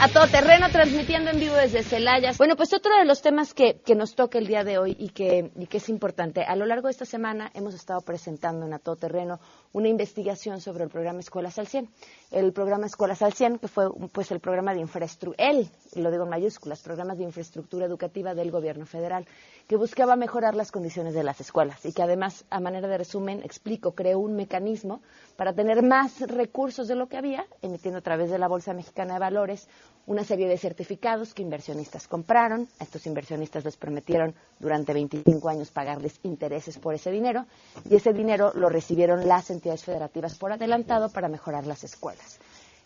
A 0.00 0.08
todo 0.08 0.26
terreno 0.28 0.68
transmitiendo 0.70 1.30
en 1.30 1.40
vivo 1.40 1.54
desde 1.54 1.82
Celaya. 1.82 2.32
Bueno, 2.38 2.56
pues 2.56 2.72
otro 2.72 2.96
de 2.96 3.04
los 3.04 3.22
temas 3.22 3.54
que, 3.54 3.80
nos 3.94 4.14
toca 4.14 4.38
el 4.38 4.46
día 4.46 4.64
de 4.64 4.78
hoy 4.78 4.96
y 4.98 5.10
que, 5.10 5.50
y 5.56 5.66
que 5.66 5.76
es 5.78 5.88
importante. 5.88 6.42
A 6.42 6.56
lo 6.56 6.66
largo 6.66 6.88
de 6.88 6.92
esta 6.92 7.04
semana 7.04 7.50
hemos 7.54 7.74
estado 7.74 8.00
presentando 8.00 8.66
en 8.66 8.72
A 8.72 8.78
Todo 8.78 8.96
Terreno 8.96 9.40
una 9.72 9.88
investigación 9.88 10.60
sobre 10.60 10.84
el 10.84 10.90
programa 10.90 11.20
Escuelas 11.20 11.58
al 11.58 11.66
100. 11.66 11.88
El 12.30 12.52
programa 12.52 12.86
Escuelas 12.86 13.22
al 13.22 13.32
100, 13.32 13.58
que 13.58 13.68
fue 13.68 13.90
pues 14.12 14.30
el 14.30 14.40
programa 14.40 14.74
de 14.74 14.80
infraestructura, 14.80 15.48
él, 15.50 15.68
lo 15.94 16.10
digo 16.10 16.24
en 16.24 16.30
mayúsculas, 16.30 16.80
programas 16.80 17.18
de 17.18 17.24
infraestructura 17.24 17.86
educativa 17.86 18.34
del 18.34 18.50
gobierno 18.50 18.86
federal, 18.86 19.26
que 19.66 19.76
buscaba 19.76 20.16
mejorar 20.16 20.54
las 20.54 20.72
condiciones 20.72 21.14
de 21.14 21.22
las 21.22 21.40
escuelas 21.40 21.84
y 21.84 21.92
que 21.92 22.02
además, 22.02 22.44
a 22.50 22.60
manera 22.60 22.88
de 22.88 22.98
resumen, 22.98 23.42
explico, 23.42 23.92
creó 23.92 24.18
un 24.18 24.36
mecanismo 24.36 25.00
para 25.36 25.52
tener 25.52 25.82
más 25.82 26.20
recursos 26.20 26.88
de 26.88 26.94
lo 26.94 27.08
que 27.08 27.16
había, 27.16 27.46
emitiendo 27.62 27.98
a 27.98 28.02
través 28.02 28.30
de 28.30 28.38
la 28.38 28.48
Bolsa 28.48 28.72
Mexicana 28.74 29.14
de 29.14 29.20
Valores 29.20 29.68
una 30.08 30.24
serie 30.24 30.48
de 30.48 30.56
certificados 30.56 31.34
que 31.34 31.42
inversionistas 31.42 32.08
compraron. 32.08 32.66
A 32.80 32.84
estos 32.84 33.06
inversionistas 33.06 33.64
les 33.64 33.76
prometieron 33.76 34.34
durante 34.58 34.94
25 34.94 35.48
años 35.50 35.70
pagarles 35.70 36.18
intereses 36.22 36.78
por 36.78 36.94
ese 36.94 37.10
dinero 37.10 37.44
y 37.88 37.96
ese 37.96 38.14
dinero 38.14 38.52
lo 38.54 38.70
recibieron 38.70 39.28
las 39.28 39.50
entidades 39.58 39.84
federativas 39.84 40.36
por 40.36 40.52
adelantado 40.52 41.10
para 41.10 41.28
mejorar 41.28 41.66
las 41.66 41.84
escuelas. 41.84 42.38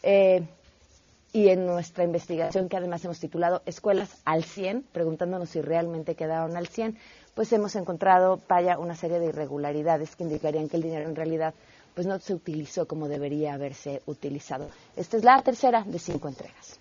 Eh, 0.02 0.42
y 1.32 1.48
en 1.48 1.66
nuestra 1.66 2.04
investigación, 2.04 2.68
que 2.68 2.76
además 2.76 3.04
hemos 3.04 3.18
titulado 3.18 3.62
Escuelas 3.64 4.18
al 4.24 4.44
100, 4.44 4.84
preguntándonos 4.92 5.48
si 5.50 5.62
realmente 5.62 6.14
quedaron 6.14 6.56
al 6.56 6.66
100, 6.66 6.98
pues 7.34 7.52
hemos 7.52 7.74
encontrado, 7.76 8.40
vaya, 8.48 8.78
una 8.78 8.94
serie 8.94 9.18
de 9.18 9.26
irregularidades 9.26 10.14
que 10.14 10.24
indicarían 10.24 10.68
que 10.68 10.76
el 10.76 10.82
dinero 10.82 11.08
en 11.08 11.16
realidad 11.16 11.54
pues 11.94 12.06
no 12.06 12.18
se 12.18 12.34
utilizó 12.34 12.86
como 12.86 13.08
debería 13.08 13.54
haberse 13.54 14.02
utilizado. 14.06 14.68
Esta 14.96 15.16
es 15.16 15.24
la 15.24 15.40
tercera 15.42 15.84
de 15.84 15.98
cinco 15.98 16.28
entregas. 16.28 16.78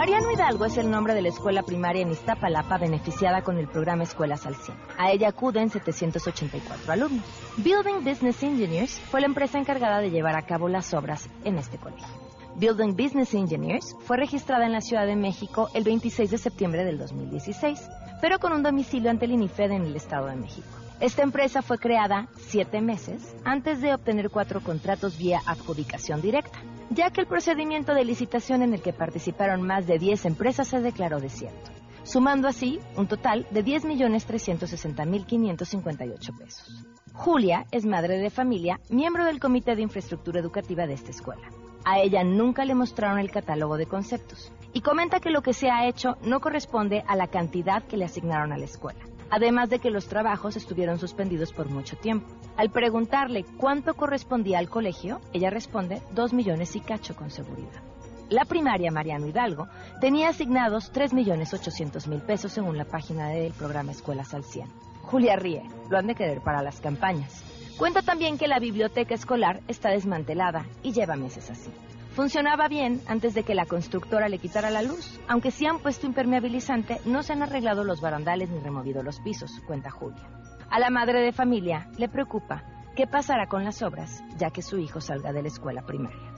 Mariano 0.00 0.32
Hidalgo 0.32 0.64
es 0.64 0.78
el 0.78 0.90
nombre 0.90 1.12
de 1.12 1.20
la 1.20 1.28
escuela 1.28 1.62
primaria 1.62 2.00
en 2.00 2.10
Iztapalapa 2.10 2.78
beneficiada 2.78 3.42
con 3.42 3.58
el 3.58 3.68
programa 3.68 4.04
Escuelas 4.04 4.46
al 4.46 4.54
100. 4.54 4.74
A 4.96 5.10
ella 5.12 5.28
acuden 5.28 5.68
784 5.68 6.90
alumnos. 6.90 7.22
Building 7.58 8.02
Business 8.02 8.42
Engineers 8.42 8.98
fue 8.98 9.20
la 9.20 9.26
empresa 9.26 9.58
encargada 9.58 10.00
de 10.00 10.10
llevar 10.10 10.36
a 10.36 10.46
cabo 10.46 10.70
las 10.70 10.94
obras 10.94 11.28
en 11.44 11.58
este 11.58 11.76
colegio. 11.76 12.08
Building 12.56 12.96
Business 12.96 13.34
Engineers 13.34 13.94
fue 14.00 14.16
registrada 14.16 14.64
en 14.64 14.72
la 14.72 14.80
Ciudad 14.80 15.04
de 15.04 15.16
México 15.16 15.68
el 15.74 15.84
26 15.84 16.30
de 16.30 16.38
septiembre 16.38 16.82
del 16.86 16.96
2016 16.96 17.86
pero 18.22 18.38
con 18.38 18.54
un 18.54 18.62
domicilio 18.62 19.10
ante 19.10 19.26
el 19.26 19.32
INIFED 19.32 19.72
en 19.72 19.84
el 19.84 19.96
Estado 19.96 20.28
de 20.28 20.36
México. 20.36 20.66
Esta 21.00 21.22
empresa 21.22 21.60
fue 21.60 21.78
creada 21.78 22.28
siete 22.38 22.80
meses 22.80 23.34
antes 23.44 23.82
de 23.82 23.92
obtener 23.92 24.30
cuatro 24.30 24.62
contratos 24.62 25.18
vía 25.18 25.40
adjudicación 25.46 26.22
directa, 26.22 26.58
ya 26.90 27.10
que 27.10 27.22
el 27.22 27.26
procedimiento 27.26 27.94
de 27.94 28.04
licitación 28.04 28.60
en 28.62 28.74
el 28.74 28.82
que 28.82 28.92
participaron 28.92 29.62
más 29.62 29.86
de 29.86 29.98
10 29.98 30.26
empresas 30.26 30.68
se 30.68 30.80
declaró 30.80 31.18
desierto, 31.20 31.70
sumando 32.02 32.48
así 32.48 32.80
un 32.96 33.06
total 33.06 33.46
de 33.50 33.64
10.360.558 33.64 36.36
pesos. 36.36 36.84
Julia 37.12 37.64
es 37.70 37.86
madre 37.86 38.18
de 38.18 38.30
familia, 38.30 38.80
miembro 38.88 39.24
del 39.24 39.38
Comité 39.38 39.76
de 39.76 39.82
Infraestructura 39.82 40.40
Educativa 40.40 40.84
de 40.86 40.94
esta 40.94 41.10
escuela. 41.10 41.48
A 41.84 42.00
ella 42.00 42.24
nunca 42.24 42.64
le 42.64 42.74
mostraron 42.74 43.20
el 43.20 43.30
catálogo 43.30 43.76
de 43.76 43.86
conceptos, 43.86 44.52
y 44.72 44.80
comenta 44.80 45.20
que 45.20 45.30
lo 45.30 45.42
que 45.42 45.52
se 45.52 45.70
ha 45.70 45.86
hecho 45.86 46.16
no 46.22 46.40
corresponde 46.40 47.04
a 47.06 47.14
la 47.16 47.28
cantidad 47.28 47.84
que 47.84 47.96
le 47.96 48.04
asignaron 48.04 48.52
a 48.52 48.58
la 48.58 48.64
escuela, 48.64 49.04
además 49.30 49.70
de 49.70 49.78
que 49.78 49.90
los 49.90 50.06
trabajos 50.08 50.56
estuvieron 50.56 50.98
suspendidos 50.98 51.52
por 51.52 51.68
mucho 51.68 51.96
tiempo. 51.96 52.28
Al 52.56 52.70
preguntarle 52.70 53.44
cuánto 53.56 53.94
correspondía 53.94 54.58
al 54.58 54.68
colegio, 54.68 55.20
ella 55.32 55.50
responde 55.50 56.02
dos 56.12 56.32
millones 56.32 56.76
y 56.76 56.80
cacho 56.80 57.14
con 57.16 57.30
seguridad. 57.30 57.82
La 58.28 58.44
primaria 58.44 58.92
Mariano 58.92 59.26
Hidalgo 59.26 59.66
tenía 60.00 60.28
asignados 60.28 60.92
3 60.92 61.14
millones 61.14 61.52
800 61.52 62.06
mil 62.06 62.20
pesos 62.20 62.52
según 62.52 62.78
la 62.78 62.84
página 62.84 63.28
del 63.28 63.52
programa 63.52 63.90
Escuelas 63.90 64.34
al 64.34 64.44
100. 64.44 64.68
Julia 65.02 65.34
ríe, 65.34 65.64
lo 65.88 65.98
han 65.98 66.06
de 66.06 66.14
querer 66.14 66.40
para 66.40 66.62
las 66.62 66.80
campañas. 66.80 67.42
Cuenta 67.76 68.02
también 68.02 68.38
que 68.38 68.46
la 68.46 68.60
biblioteca 68.60 69.14
escolar 69.14 69.62
está 69.66 69.90
desmantelada 69.90 70.66
y 70.82 70.92
lleva 70.92 71.16
meses 71.16 71.50
así. 71.50 71.70
Funcionaba 72.12 72.66
bien 72.66 73.00
antes 73.06 73.34
de 73.34 73.44
que 73.44 73.54
la 73.54 73.66
constructora 73.66 74.28
le 74.28 74.38
quitara 74.38 74.70
la 74.70 74.82
luz. 74.82 75.20
Aunque 75.28 75.52
sí 75.52 75.66
han 75.66 75.78
puesto 75.78 76.06
impermeabilizante, 76.06 77.00
no 77.04 77.22
se 77.22 77.32
han 77.32 77.42
arreglado 77.42 77.84
los 77.84 78.00
barandales 78.00 78.50
ni 78.50 78.58
removido 78.58 79.02
los 79.02 79.20
pisos, 79.20 79.60
cuenta 79.66 79.90
Julia. 79.90 80.28
A 80.70 80.80
la 80.80 80.90
madre 80.90 81.20
de 81.20 81.32
familia 81.32 81.88
le 81.98 82.08
preocupa 82.08 82.64
qué 82.96 83.06
pasará 83.06 83.46
con 83.46 83.64
las 83.64 83.82
obras, 83.82 84.22
ya 84.36 84.50
que 84.50 84.62
su 84.62 84.78
hijo 84.78 85.00
salga 85.00 85.32
de 85.32 85.42
la 85.42 85.48
escuela 85.48 85.82
primaria. 85.82 86.32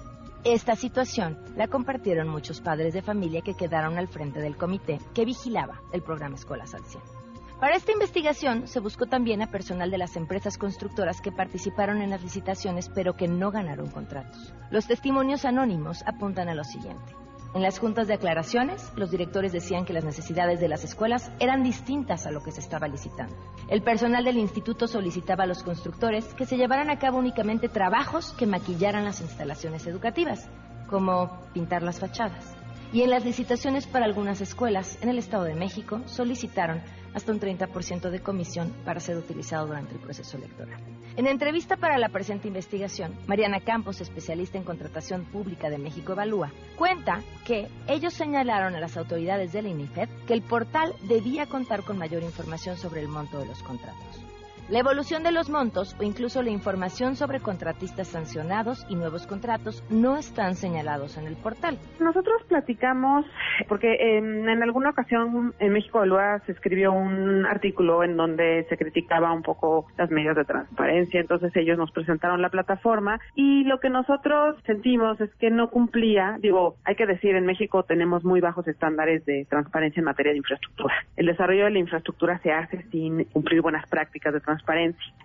Esta 0.44 0.76
situación 0.76 1.38
la 1.56 1.68
compartieron 1.68 2.28
muchos 2.28 2.60
padres 2.60 2.92
de 2.92 3.02
familia 3.02 3.42
que 3.42 3.54
quedaron 3.54 3.96
al 3.96 4.08
frente 4.08 4.40
del 4.40 4.56
comité 4.56 4.98
que 5.14 5.24
vigilaba 5.24 5.80
el 5.92 6.02
programa 6.02 6.34
Escuelas 6.34 6.74
al 6.74 6.84
100. 6.84 7.21
Para 7.62 7.76
esta 7.76 7.92
investigación 7.92 8.66
se 8.66 8.80
buscó 8.80 9.06
también 9.06 9.40
a 9.40 9.46
personal 9.46 9.88
de 9.88 9.96
las 9.96 10.16
empresas 10.16 10.58
constructoras 10.58 11.20
que 11.20 11.30
participaron 11.30 12.02
en 12.02 12.10
las 12.10 12.20
licitaciones 12.20 12.90
pero 12.92 13.14
que 13.14 13.28
no 13.28 13.52
ganaron 13.52 13.88
contratos. 13.88 14.52
Los 14.72 14.88
testimonios 14.88 15.44
anónimos 15.44 16.02
apuntan 16.04 16.48
a 16.48 16.56
lo 16.56 16.64
siguiente. 16.64 17.14
En 17.54 17.62
las 17.62 17.78
juntas 17.78 18.08
de 18.08 18.14
aclaraciones, 18.14 18.90
los 18.96 19.12
directores 19.12 19.52
decían 19.52 19.84
que 19.84 19.92
las 19.92 20.04
necesidades 20.04 20.58
de 20.58 20.66
las 20.66 20.82
escuelas 20.82 21.30
eran 21.38 21.62
distintas 21.62 22.26
a 22.26 22.32
lo 22.32 22.42
que 22.42 22.50
se 22.50 22.58
estaba 22.58 22.88
licitando. 22.88 23.36
El 23.68 23.82
personal 23.82 24.24
del 24.24 24.38
instituto 24.38 24.88
solicitaba 24.88 25.44
a 25.44 25.46
los 25.46 25.62
constructores 25.62 26.34
que 26.34 26.46
se 26.46 26.56
llevaran 26.56 26.90
a 26.90 26.98
cabo 26.98 27.18
únicamente 27.18 27.68
trabajos 27.68 28.32
que 28.32 28.46
maquillaran 28.46 29.04
las 29.04 29.20
instalaciones 29.20 29.86
educativas, 29.86 30.48
como 30.88 31.38
pintar 31.54 31.84
las 31.84 32.00
fachadas. 32.00 32.56
Y 32.92 33.02
en 33.02 33.10
las 33.10 33.24
licitaciones 33.24 33.86
para 33.86 34.04
algunas 34.04 34.40
escuelas 34.40 34.98
en 35.00 35.10
el 35.10 35.18
Estado 35.18 35.44
de 35.44 35.54
México 35.54 36.02
solicitaron 36.06 36.82
hasta 37.14 37.32
un 37.32 37.40
30% 37.40 38.10
de 38.10 38.20
comisión 38.20 38.72
para 38.84 39.00
ser 39.00 39.16
utilizado 39.16 39.66
durante 39.66 39.94
el 39.94 40.00
proceso 40.00 40.36
electoral. 40.36 40.80
En 41.16 41.26
entrevista 41.26 41.76
para 41.76 41.98
la 41.98 42.08
presente 42.08 42.48
investigación, 42.48 43.14
Mariana 43.26 43.60
Campos, 43.60 44.00
especialista 44.00 44.58
en 44.58 44.64
contratación 44.64 45.24
pública 45.26 45.68
de 45.68 45.78
México 45.78 46.12
Evalúa, 46.12 46.52
cuenta 46.76 47.22
que 47.44 47.68
ellos 47.86 48.14
señalaron 48.14 48.74
a 48.74 48.80
las 48.80 48.96
autoridades 48.96 49.52
de 49.52 49.62
la 49.62 49.68
INIFED 49.68 50.08
que 50.26 50.34
el 50.34 50.42
portal 50.42 50.94
debía 51.02 51.46
contar 51.46 51.84
con 51.84 51.98
mayor 51.98 52.22
información 52.22 52.76
sobre 52.76 53.00
el 53.00 53.08
monto 53.08 53.38
de 53.38 53.46
los 53.46 53.62
contratos. 53.62 54.31
La 54.68 54.78
evolución 54.78 55.22
de 55.24 55.32
los 55.32 55.50
montos 55.50 55.96
o 55.98 56.04
incluso 56.04 56.40
la 56.42 56.50
información 56.50 57.16
sobre 57.16 57.40
contratistas 57.40 58.08
sancionados 58.08 58.86
y 58.88 58.94
nuevos 58.94 59.26
contratos 59.26 59.84
no 59.90 60.16
están 60.16 60.54
señalados 60.54 61.18
en 61.18 61.26
el 61.26 61.34
portal. 61.36 61.78
Nosotros 61.98 62.42
platicamos, 62.48 63.26
porque 63.68 64.18
en, 64.18 64.48
en 64.48 64.62
alguna 64.62 64.90
ocasión 64.90 65.52
en 65.58 65.72
México 65.72 65.98
Evalúa 65.98 66.40
se 66.46 66.52
escribió 66.52 66.92
un 66.92 67.44
artículo 67.44 68.04
en 68.04 68.16
donde 68.16 68.64
se 68.68 68.78
criticaba 68.78 69.32
un 69.32 69.42
poco 69.42 69.86
las 69.98 70.10
medidas 70.10 70.36
de 70.36 70.44
transparencia, 70.44 71.20
entonces 71.20 71.54
ellos 71.56 71.76
nos 71.76 71.90
presentaron 71.90 72.40
la 72.40 72.48
plataforma 72.48 73.20
y 73.34 73.64
lo 73.64 73.80
que 73.80 73.90
nosotros 73.90 74.56
sentimos 74.64 75.20
es 75.20 75.34
que 75.34 75.50
no 75.50 75.70
cumplía, 75.70 76.36
digo, 76.40 76.76
hay 76.84 76.94
que 76.94 77.06
decir, 77.06 77.34
en 77.34 77.46
México 77.46 77.82
tenemos 77.82 78.24
muy 78.24 78.40
bajos 78.40 78.66
estándares 78.68 79.26
de 79.26 79.44
transparencia 79.50 80.00
en 80.00 80.04
materia 80.04 80.32
de 80.32 80.38
infraestructura. 80.38 80.94
El 81.16 81.26
desarrollo 81.26 81.64
de 81.64 81.72
la 81.72 81.78
infraestructura 81.80 82.38
se 82.38 82.52
hace 82.52 82.84
sin 82.90 83.24
cumplir 83.24 83.60
buenas 83.60 83.88
prácticas 83.88 84.32
de 84.32 84.38
transparencia 84.38 84.51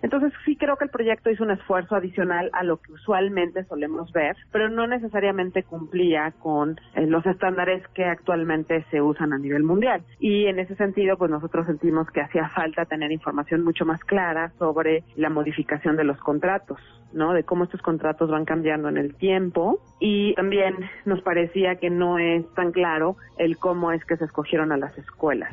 entonces 0.02 0.32
sí 0.44 0.56
creo 0.56 0.76
que 0.76 0.84
el 0.84 0.90
proyecto 0.90 1.30
hizo 1.30 1.44
un 1.44 1.50
esfuerzo 1.50 1.96
adicional 1.96 2.50
a 2.52 2.62
lo 2.62 2.78
que 2.78 2.92
usualmente 2.92 3.64
solemos 3.64 4.12
ver, 4.12 4.36
pero 4.52 4.68
no 4.68 4.86
necesariamente 4.86 5.62
cumplía 5.62 6.32
con 6.38 6.78
eh, 6.94 7.06
los 7.06 7.24
estándares 7.26 7.86
que 7.88 8.04
actualmente 8.04 8.84
se 8.90 9.00
usan 9.00 9.32
a 9.32 9.38
nivel 9.38 9.64
mundial. 9.64 10.02
Y 10.20 10.46
en 10.46 10.58
ese 10.58 10.76
sentido, 10.76 11.16
pues 11.16 11.30
nosotros 11.30 11.66
sentimos 11.66 12.10
que 12.10 12.20
hacía 12.20 12.48
falta 12.48 12.84
tener 12.84 13.10
información 13.12 13.64
mucho 13.64 13.84
más 13.84 14.04
clara 14.04 14.52
sobre 14.58 15.04
la 15.16 15.30
modificación 15.30 15.96
de 15.96 16.04
los 16.04 16.18
contratos. 16.18 16.78
¿no? 17.12 17.32
De 17.32 17.42
cómo 17.42 17.64
estos 17.64 17.80
contratos 17.80 18.30
van 18.30 18.44
cambiando 18.44 18.90
en 18.90 18.98
el 18.98 19.14
tiempo 19.14 19.80
y 19.98 20.34
también 20.34 20.74
nos 21.06 21.22
parecía 21.22 21.76
que 21.76 21.88
no 21.88 22.18
es 22.18 22.44
tan 22.54 22.70
claro 22.70 23.16
el 23.38 23.56
cómo 23.56 23.92
es 23.92 24.04
que 24.04 24.18
se 24.18 24.26
escogieron 24.26 24.72
a 24.72 24.76
las 24.76 24.96
escuelas. 24.98 25.50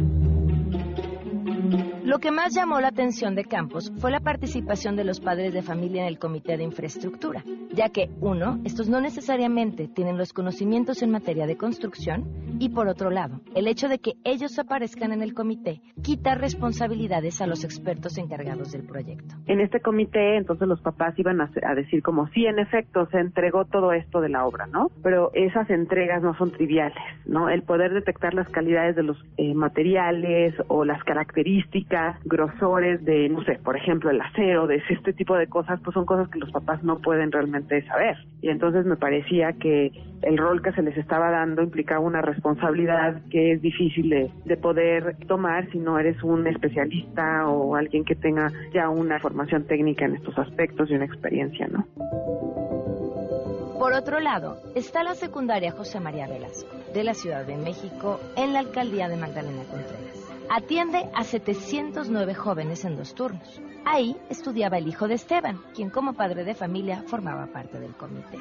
Lo 2.05 2.19
que 2.19 2.29
más 2.29 2.53
llamó 2.53 2.79
la 2.81 2.89
atención 2.89 3.33
de 3.33 3.45
Campos 3.45 3.91
fue 3.97 4.11
la 4.11 4.19
participación 4.19 4.95
de 4.95 5.03
los 5.03 5.19
padres 5.19 5.55
de 5.55 5.63
familia 5.63 6.03
en 6.03 6.07
el 6.07 6.19
Comité 6.19 6.55
de 6.55 6.63
Infraestructura, 6.63 7.43
ya 7.73 7.89
que, 7.89 8.11
uno, 8.21 8.59
estos 8.63 8.87
no 8.87 9.01
necesariamente 9.01 9.87
tienen 9.87 10.15
los 10.15 10.31
conocimientos 10.31 11.01
en 11.01 11.09
materia 11.09 11.47
de 11.47 11.57
construcción, 11.57 12.25
y 12.59 12.69
por 12.69 12.87
otro 12.89 13.09
lado, 13.09 13.41
el 13.55 13.67
hecho 13.67 13.87
de 13.87 13.97
que 13.97 14.13
ellos 14.23 14.59
aparezcan 14.59 15.13
en 15.13 15.23
el 15.23 15.33
comité 15.33 15.81
quita 16.03 16.35
responsabilidades 16.35 17.41
a 17.41 17.47
los 17.47 17.63
expertos 17.63 18.19
encargados 18.19 18.71
del 18.71 18.83
proyecto. 18.85 19.35
En 19.47 19.59
este 19.59 19.81
comité, 19.81 20.37
entonces 20.37 20.67
los 20.67 20.79
papás 20.81 21.17
iban 21.17 21.41
a, 21.41 21.49
decir 21.75 22.03
como, 22.03 22.27
sí, 22.27 22.45
en 22.45 22.59
efecto, 22.59 23.07
se 23.09 23.17
entregó 23.17 23.65
todo 23.65 23.91
esto 23.93 24.21
de 24.21 24.29
la 24.29 24.45
obra, 24.45 24.67
¿no? 24.67 24.91
Pero 25.01 25.31
esas 25.33 25.69
entregas 25.71 26.21
no 26.21 26.37
son 26.37 26.51
triviales, 26.51 27.03
¿no? 27.25 27.49
El 27.49 27.63
poder 27.63 27.93
detectar 27.93 28.35
las 28.35 28.47
calidades 28.49 28.95
de 28.95 29.03
los 29.03 29.17
eh, 29.37 29.55
materiales 29.55 30.53
o 30.67 30.85
las 30.85 31.03
características 31.03 31.94
grosores 32.23 33.03
de, 33.05 33.29
no 33.29 33.43
sé, 33.43 33.59
por 33.63 33.75
ejemplo, 33.75 34.09
el 34.09 34.21
acero, 34.21 34.67
de 34.67 34.81
este 34.89 35.13
tipo 35.13 35.35
de 35.35 35.47
cosas, 35.47 35.79
pues 35.83 35.93
son 35.93 36.05
cosas 36.05 36.29
que 36.29 36.39
los 36.39 36.51
papás 36.51 36.83
no 36.83 36.99
pueden 36.99 37.31
realmente 37.31 37.85
saber. 37.87 38.17
Y 38.41 38.49
entonces 38.49 38.85
me 38.85 38.95
parecía 38.95 39.53
que 39.53 39.91
el 40.21 40.37
rol 40.37 40.61
que 40.61 40.71
se 40.71 40.81
les 40.81 40.97
estaba 40.97 41.31
dando 41.31 41.61
implicaba 41.61 41.99
una 41.99 42.21
responsabilidad 42.21 43.21
que 43.29 43.53
es 43.53 43.61
difícil 43.61 44.09
de, 44.09 44.31
de 44.45 44.57
poder 44.57 45.17
tomar 45.27 45.69
si 45.71 45.79
no 45.79 45.99
eres 45.99 46.21
un 46.23 46.47
especialista 46.47 47.47
o 47.47 47.75
alguien 47.75 48.03
que 48.05 48.15
tenga 48.15 48.51
ya 48.73 48.89
una 48.89 49.19
formación 49.19 49.65
técnica 49.65 50.05
en 50.05 50.15
estos 50.15 50.37
aspectos 50.37 50.89
y 50.89 50.95
una 50.95 51.05
experiencia, 51.05 51.67
¿no? 51.67 51.85
Por 53.79 53.93
otro 53.93 54.19
lado, 54.19 54.57
está 54.73 55.03
la 55.03 55.15
secundaria 55.15 55.71
José 55.71 55.99
María 55.99 56.27
Velasco, 56.27 56.75
de 56.93 57.03
la 57.03 57.13
Ciudad 57.13 57.45
de 57.45 57.57
México, 57.57 58.19
en 58.37 58.53
la 58.53 58.59
alcaldía 58.59 59.09
de 59.09 59.17
Magdalena 59.17 59.63
Contreras. 59.69 60.24
Atiende 60.49 61.09
a 61.15 61.23
709 61.23 62.35
jóvenes 62.35 62.85
en 62.85 62.97
dos 62.97 63.15
turnos. 63.15 63.61
Ahí 63.83 64.15
estudiaba 64.29 64.77
el 64.77 64.87
hijo 64.87 65.07
de 65.07 65.15
Esteban, 65.15 65.61
quien 65.73 65.89
como 65.89 66.13
padre 66.13 66.43
de 66.43 66.53
familia 66.53 67.03
formaba 67.07 67.47
parte 67.47 67.79
del 67.79 67.95
comité. 67.95 68.39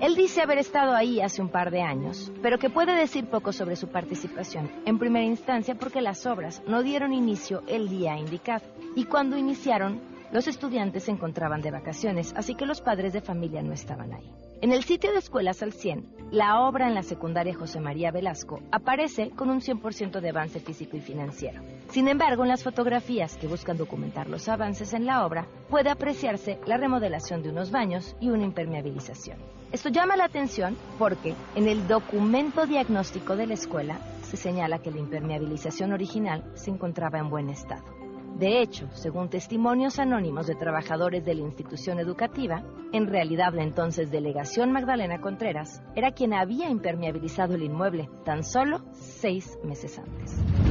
Él 0.00 0.16
dice 0.16 0.42
haber 0.42 0.58
estado 0.58 0.94
ahí 0.94 1.20
hace 1.20 1.42
un 1.42 1.48
par 1.48 1.70
de 1.70 1.82
años, 1.82 2.30
pero 2.42 2.58
que 2.58 2.70
puede 2.70 2.94
decir 2.94 3.26
poco 3.26 3.52
sobre 3.52 3.76
su 3.76 3.88
participación, 3.88 4.70
en 4.86 4.98
primera 4.98 5.24
instancia 5.24 5.74
porque 5.74 6.00
las 6.00 6.24
obras 6.26 6.62
no 6.66 6.82
dieron 6.82 7.12
inicio 7.12 7.62
el 7.66 7.88
día 7.88 8.16
indicado, 8.18 8.64
y 8.94 9.04
cuando 9.04 9.36
iniciaron, 9.36 10.00
los 10.32 10.46
estudiantes 10.46 11.04
se 11.04 11.10
encontraban 11.10 11.60
de 11.60 11.70
vacaciones, 11.70 12.32
así 12.36 12.54
que 12.54 12.66
los 12.66 12.80
padres 12.80 13.12
de 13.12 13.20
familia 13.20 13.62
no 13.62 13.72
estaban 13.72 14.12
ahí. 14.12 14.32
En 14.62 14.72
el 14.72 14.84
sitio 14.84 15.10
de 15.10 15.18
Escuelas 15.18 15.62
al 15.62 15.72
100, 15.72 16.30
la 16.30 16.60
obra 16.60 16.86
en 16.86 16.94
la 16.94 17.02
secundaria 17.02 17.54
José 17.54 17.80
María 17.80 18.10
Velasco 18.10 18.60
aparece 18.70 19.30
con 19.30 19.48
un 19.48 19.60
100% 19.60 20.20
de 20.20 20.28
avance 20.28 20.60
físico 20.60 20.96
y 20.96 21.00
financiero. 21.00 21.62
Sin 21.88 22.08
embargo, 22.08 22.42
en 22.42 22.50
las 22.50 22.62
fotografías 22.62 23.36
que 23.38 23.48
buscan 23.48 23.78
documentar 23.78 24.28
los 24.28 24.48
avances 24.48 24.92
en 24.92 25.06
la 25.06 25.24
obra, 25.24 25.46
puede 25.70 25.90
apreciarse 25.90 26.60
la 26.66 26.76
remodelación 26.76 27.42
de 27.42 27.48
unos 27.48 27.70
baños 27.70 28.14
y 28.20 28.28
una 28.28 28.44
impermeabilización. 28.44 29.38
Esto 29.72 29.88
llama 29.88 30.16
la 30.16 30.24
atención 30.24 30.76
porque 30.98 31.34
en 31.54 31.66
el 31.66 31.88
documento 31.88 32.66
diagnóstico 32.66 33.36
de 33.36 33.46
la 33.46 33.54
escuela 33.54 33.98
se 34.22 34.36
señala 34.36 34.80
que 34.80 34.90
la 34.90 34.98
impermeabilización 34.98 35.92
original 35.92 36.44
se 36.54 36.70
encontraba 36.70 37.18
en 37.18 37.30
buen 37.30 37.48
estado. 37.50 37.99
De 38.40 38.62
hecho, 38.62 38.88
según 38.94 39.28
testimonios 39.28 39.98
anónimos 39.98 40.46
de 40.46 40.54
trabajadores 40.54 41.22
de 41.26 41.34
la 41.34 41.42
institución 41.42 41.98
educativa, 41.98 42.64
en 42.90 43.06
realidad 43.06 43.52
la 43.52 43.64
entonces 43.64 44.10
delegación 44.10 44.72
Magdalena 44.72 45.20
Contreras 45.20 45.82
era 45.94 46.12
quien 46.12 46.32
había 46.32 46.70
impermeabilizado 46.70 47.54
el 47.54 47.64
inmueble 47.64 48.08
tan 48.24 48.42
solo 48.42 48.80
seis 48.92 49.58
meses 49.62 49.98
antes. 49.98 50.69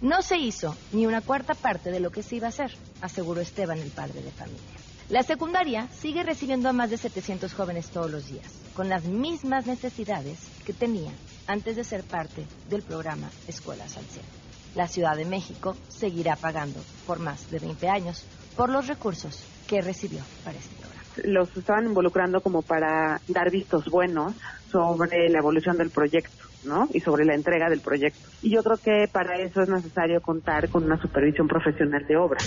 No 0.00 0.20
se 0.20 0.36
hizo 0.36 0.76
ni 0.92 1.06
una 1.06 1.22
cuarta 1.22 1.54
parte 1.54 1.90
de 1.90 2.00
lo 2.00 2.10
que 2.10 2.22
se 2.22 2.36
iba 2.36 2.46
a 2.46 2.50
hacer, 2.50 2.70
aseguró 3.00 3.40
Esteban, 3.40 3.78
el 3.78 3.90
padre 3.90 4.20
de 4.20 4.30
familia. 4.30 4.60
La 5.08 5.22
secundaria 5.22 5.88
sigue 6.00 6.22
recibiendo 6.22 6.68
a 6.68 6.72
más 6.72 6.90
de 6.90 6.98
700 6.98 7.54
jóvenes 7.54 7.88
todos 7.88 8.10
los 8.10 8.28
días, 8.28 8.52
con 8.74 8.88
las 8.88 9.04
mismas 9.04 9.66
necesidades 9.66 10.38
que 10.66 10.74
tenía 10.74 11.12
antes 11.46 11.76
de 11.76 11.84
ser 11.84 12.02
parte 12.02 12.44
del 12.68 12.82
programa 12.82 13.30
Escuelas 13.48 13.96
al 13.96 14.04
Cielo. 14.04 14.28
La 14.74 14.86
Ciudad 14.86 15.16
de 15.16 15.24
México 15.24 15.76
seguirá 15.88 16.36
pagando 16.36 16.80
por 17.06 17.18
más 17.18 17.50
de 17.50 17.60
20 17.60 17.88
años 17.88 18.24
por 18.54 18.68
los 18.68 18.88
recursos 18.88 19.42
que 19.66 19.80
recibió 19.80 20.20
para 20.44 20.58
este 20.58 20.74
programa. 20.74 21.02
Los 21.24 21.56
estaban 21.56 21.86
involucrando 21.86 22.42
como 22.42 22.60
para 22.60 23.22
dar 23.28 23.50
vistos 23.50 23.86
buenos 23.86 24.34
sobre 24.70 25.30
la 25.30 25.38
evolución 25.38 25.78
del 25.78 25.88
proyecto. 25.88 26.45
¿No? 26.66 26.88
Y 26.92 27.00
sobre 27.00 27.24
la 27.24 27.34
entrega 27.34 27.68
del 27.70 27.80
proyecto. 27.80 28.28
Y 28.42 28.50
yo 28.50 28.62
creo 28.62 28.76
que 28.76 29.08
para 29.10 29.36
eso 29.36 29.62
es 29.62 29.68
necesario 29.68 30.20
contar 30.20 30.68
con 30.68 30.84
una 30.84 31.00
supervisión 31.00 31.48
profesional 31.48 32.06
de 32.06 32.16
obra. 32.16 32.40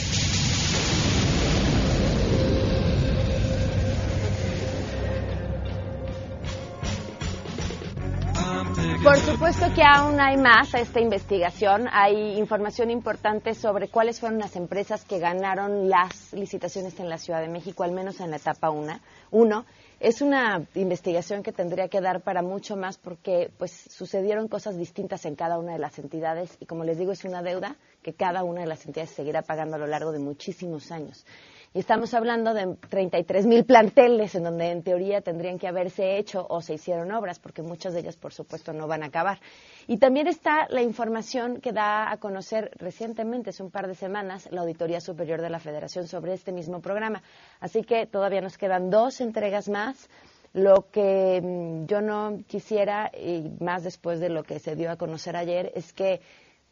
Por 9.04 9.16
supuesto 9.16 9.66
que 9.74 9.82
aún 9.82 10.20
hay 10.20 10.36
más 10.36 10.76
a 10.76 10.80
esta 10.80 11.00
investigación. 11.00 11.88
Hay 11.92 12.38
información 12.38 12.92
importante 12.92 13.54
sobre 13.54 13.88
cuáles 13.88 14.20
fueron 14.20 14.40
las 14.40 14.58
empresas 14.58 15.06
que 15.06 15.20
ganaron 15.20 15.90
las 15.90 16.34
licitaciones 16.34 17.00
en 17.00 17.08
la 17.08 17.18
Ciudad 17.18 17.40
de 17.40 17.48
México, 17.48 17.84
al 17.84 17.94
menos 17.94 18.20
en 18.20 18.32
la 18.32 18.38
etapa 18.38 18.70
1. 18.70 19.66
Es 20.00 20.22
una 20.22 20.66
investigación 20.76 21.44
que 21.44 21.52
tendría 21.52 21.90
que 21.90 22.00
dar 22.00 22.22
para 22.22 22.42
mucho 22.42 22.78
más 22.78 22.98
porque 22.98 23.52
pues 23.58 23.72
sucedieron 23.72 24.48
cosas 24.48 24.78
distintas 24.78 25.26
en 25.26 25.36
cada 25.36 25.60
una 25.60 25.74
de 25.74 25.80
las 25.80 26.00
entidades 26.00 26.56
y 26.62 26.66
como 26.66 26.86
les 26.86 26.98
digo 26.98 27.12
es 27.12 27.26
una 27.26 27.44
deuda 27.44 27.76
que 28.02 28.14
cada 28.14 28.46
una 28.46 28.62
de 28.62 28.68
las 28.68 28.86
entidades 28.86 29.10
seguirá 29.10 29.42
pagando 29.42 29.76
a 29.76 29.80
lo 29.80 29.88
largo 29.88 30.14
de 30.14 30.20
muchísimos 30.20 30.92
años. 30.92 31.26
Y 31.72 31.80
estamos 31.80 32.16
hablando 32.16 32.56
de 32.56 32.78
33 32.90 33.46
mil 33.46 33.64
planteles 33.64 34.34
en 34.34 34.44
donde 34.44 34.72
en 34.72 34.82
teoría 34.82 35.22
tendrían 35.22 35.60
que 35.60 35.68
haberse 35.68 36.18
hecho 36.18 36.48
o 36.50 36.62
se 36.62 36.74
hicieron 36.74 37.12
obras, 37.12 37.38
porque 37.38 37.62
muchas 37.62 37.94
de 37.94 38.00
ellas, 38.00 38.18
por 38.18 38.34
supuesto, 38.34 38.74
no 38.74 38.88
van 38.88 39.04
a 39.04 39.08
acabar. 39.08 39.40
Y 39.86 39.98
también 39.98 40.26
está 40.26 40.66
la 40.70 40.82
información 40.82 41.62
que 41.62 41.72
da 41.72 42.12
a 42.12 42.18
conocer 42.18 42.72
recientemente, 42.78 43.52
hace 43.52 43.62
un 43.62 43.70
par 43.70 43.88
de 43.88 43.94
semanas, 43.94 44.50
la 44.52 44.62
Auditoría 44.62 45.00
Superior 45.00 45.42
de 45.42 45.52
la 45.52 45.60
Federación 45.60 46.08
sobre 46.08 46.34
este 46.34 46.52
mismo 46.52 46.82
programa. 46.82 47.22
Así 47.60 47.84
que 47.84 48.08
todavía 48.08 48.42
nos 48.42 48.58
quedan 48.58 48.90
dos 48.90 49.22
entregas 49.22 49.70
más. 49.70 50.10
Lo 50.54 50.90
que 50.90 51.40
mm, 51.40 51.86
yo 51.86 52.02
no 52.02 52.40
quisiera, 52.48 53.12
y 53.16 53.48
más 53.60 53.84
después 53.84 54.20
de 54.20 54.30
lo 54.30 54.42
que 54.42 54.58
se 54.58 54.76
dio 54.76 54.90
a 54.90 54.98
conocer 54.98 55.36
ayer, 55.36 55.72
es 55.76 55.94
que 55.94 56.20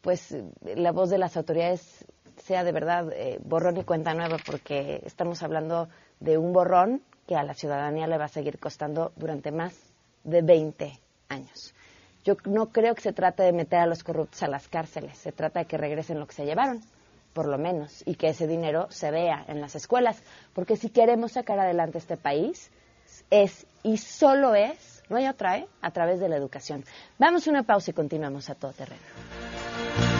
pues 0.00 0.36
la 0.62 0.92
voz 0.92 1.10
de 1.10 1.18
las 1.18 1.36
autoridades 1.36 2.04
sea 2.38 2.64
de 2.64 2.72
verdad 2.72 3.12
eh, 3.12 3.38
borrón 3.44 3.76
y 3.76 3.84
cuenta 3.84 4.14
nueva, 4.14 4.36
porque 4.44 5.00
estamos 5.04 5.42
hablando 5.42 5.88
de 6.20 6.38
un 6.38 6.52
borrón 6.52 7.02
que 7.26 7.36
a 7.36 7.42
la 7.42 7.54
ciudadanía 7.54 8.06
le 8.06 8.18
va 8.18 8.24
a 8.24 8.28
seguir 8.28 8.58
costando 8.58 9.12
durante 9.16 9.52
más 9.52 9.74
de 10.24 10.42
20 10.42 10.98
años. 11.28 11.74
Yo 12.24 12.36
no 12.44 12.70
creo 12.70 12.94
que 12.94 13.02
se 13.02 13.12
trate 13.12 13.42
de 13.42 13.52
meter 13.52 13.80
a 13.80 13.86
los 13.86 14.02
corruptos 14.02 14.42
a 14.42 14.48
las 14.48 14.68
cárceles, 14.68 15.18
se 15.18 15.32
trata 15.32 15.60
de 15.60 15.66
que 15.66 15.78
regresen 15.78 16.18
lo 16.18 16.26
que 16.26 16.34
se 16.34 16.44
llevaron, 16.44 16.80
por 17.32 17.46
lo 17.46 17.58
menos, 17.58 18.02
y 18.06 18.16
que 18.16 18.28
ese 18.28 18.46
dinero 18.46 18.86
se 18.90 19.10
vea 19.10 19.44
en 19.48 19.60
las 19.60 19.74
escuelas, 19.76 20.22
porque 20.54 20.76
si 20.76 20.90
queremos 20.90 21.32
sacar 21.32 21.58
adelante 21.58 21.98
este 21.98 22.16
país, 22.16 22.70
es 23.30 23.66
y 23.82 23.98
solo 23.98 24.54
es, 24.54 25.02
no 25.08 25.16
hay 25.16 25.26
otra, 25.28 25.58
¿eh? 25.58 25.68
a 25.80 25.90
través 25.90 26.20
de 26.20 26.28
la 26.28 26.36
educación. 26.36 26.84
Vamos 27.18 27.46
a 27.46 27.50
una 27.50 27.62
pausa 27.62 27.90
y 27.90 27.94
continuamos 27.94 28.50
a 28.50 28.54
todo 28.54 28.72
terreno. 28.72 30.17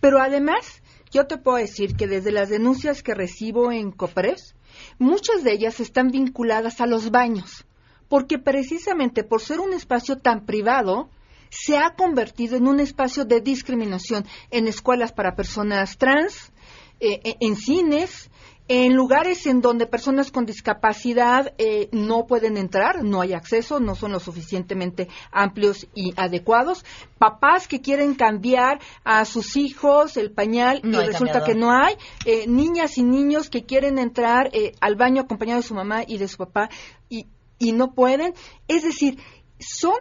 Pero 0.00 0.20
además, 0.20 0.82
yo 1.10 1.26
te 1.26 1.38
puedo 1.38 1.56
decir 1.56 1.96
que 1.96 2.06
desde 2.06 2.30
las 2.30 2.50
denuncias 2.50 3.02
que 3.02 3.14
recibo 3.14 3.72
en 3.72 3.90
COPRES, 3.90 4.54
muchas 4.98 5.42
de 5.42 5.52
ellas 5.52 5.80
están 5.80 6.08
vinculadas 6.08 6.80
a 6.80 6.86
los 6.86 7.10
baños, 7.10 7.64
porque 8.08 8.38
precisamente 8.38 9.24
por 9.24 9.40
ser 9.40 9.60
un 9.60 9.72
espacio 9.72 10.18
tan 10.18 10.44
privado, 10.44 11.08
se 11.48 11.76
ha 11.76 11.94
convertido 11.94 12.56
en 12.56 12.66
un 12.66 12.80
espacio 12.80 13.24
de 13.24 13.40
discriminación 13.40 14.26
en 14.50 14.68
escuelas 14.68 15.12
para 15.12 15.34
personas 15.34 15.98
trans, 15.98 16.52
eh, 17.00 17.36
en 17.40 17.56
cines, 17.56 18.30
en 18.68 18.94
lugares 18.94 19.46
en 19.46 19.60
donde 19.60 19.86
personas 19.86 20.30
con 20.30 20.46
discapacidad 20.46 21.52
eh, 21.58 21.88
no 21.92 22.26
pueden 22.26 22.56
entrar, 22.56 23.02
no 23.02 23.20
hay 23.20 23.32
acceso, 23.32 23.80
no 23.80 23.94
son 23.94 24.12
lo 24.12 24.20
suficientemente 24.20 25.08
amplios 25.30 25.88
y 25.94 26.14
adecuados. 26.16 26.84
Papás 27.18 27.68
que 27.68 27.80
quieren 27.80 28.14
cambiar 28.14 28.80
a 29.04 29.24
sus 29.24 29.56
hijos 29.56 30.16
el 30.16 30.32
pañal 30.32 30.80
No 30.84 31.02
y 31.02 31.06
resulta 31.06 31.40
cambiador. 31.40 31.46
que 31.46 31.54
no 31.54 31.72
hay. 31.72 31.94
Eh, 32.24 32.46
niñas 32.46 32.98
y 32.98 33.02
niños 33.02 33.50
que 33.50 33.64
quieren 33.64 33.98
entrar 33.98 34.50
eh, 34.52 34.72
al 34.80 34.96
baño 34.96 35.22
acompañado 35.22 35.60
de 35.60 35.66
su 35.66 35.74
mamá 35.74 36.04
y 36.06 36.18
de 36.18 36.28
su 36.28 36.38
papá 36.38 36.70
y, 37.08 37.26
y 37.58 37.72
no 37.72 37.94
pueden. 37.94 38.34
Es 38.68 38.84
decir, 38.84 39.18
son 39.58 39.98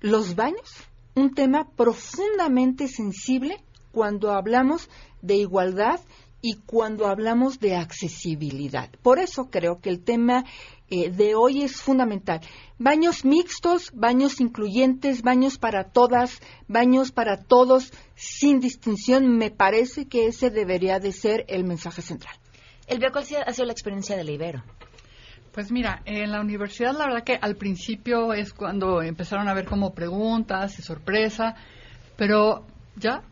los 0.00 0.34
baños 0.34 0.88
un 1.14 1.34
tema 1.34 1.68
profundamente 1.76 2.88
sensible 2.88 3.62
cuando 3.92 4.32
hablamos 4.32 4.88
de 5.20 5.36
igualdad 5.36 6.00
y 6.42 6.56
cuando 6.66 7.06
hablamos 7.06 7.60
de 7.60 7.76
accesibilidad. 7.76 8.90
Por 9.00 9.20
eso 9.20 9.48
creo 9.48 9.80
que 9.80 9.88
el 9.88 10.02
tema 10.02 10.44
eh, 10.90 11.08
de 11.10 11.36
hoy 11.36 11.62
es 11.62 11.80
fundamental. 11.80 12.40
Baños 12.78 13.24
mixtos, 13.24 13.92
baños 13.94 14.40
incluyentes, 14.40 15.22
baños 15.22 15.56
para 15.56 15.84
todas, 15.84 16.40
baños 16.66 17.12
para 17.12 17.36
todos, 17.36 17.92
sin 18.16 18.58
distinción. 18.58 19.38
Me 19.38 19.52
parece 19.52 20.08
que 20.08 20.26
ese 20.26 20.50
debería 20.50 20.98
de 20.98 21.12
ser 21.12 21.44
el 21.48 21.62
mensaje 21.62 22.02
central. 22.02 22.34
El 22.88 22.98
¿cuál 23.12 23.24
ha 23.46 23.52
sido 23.52 23.66
la 23.66 23.72
experiencia 23.72 24.16
de 24.16 24.24
la 24.24 24.32
Ibero? 24.32 24.64
Pues 25.52 25.70
mira, 25.70 26.02
en 26.06 26.32
la 26.32 26.40
universidad 26.40 26.92
la 26.92 27.06
verdad 27.06 27.24
que 27.24 27.38
al 27.40 27.56
principio 27.56 28.32
es 28.32 28.52
cuando 28.52 29.00
empezaron 29.00 29.48
a 29.48 29.54
ver 29.54 29.66
como 29.66 29.94
preguntas 29.94 30.78
y 30.78 30.82
sorpresa, 30.82 31.54
pero 32.16 32.66
ya 32.96 33.22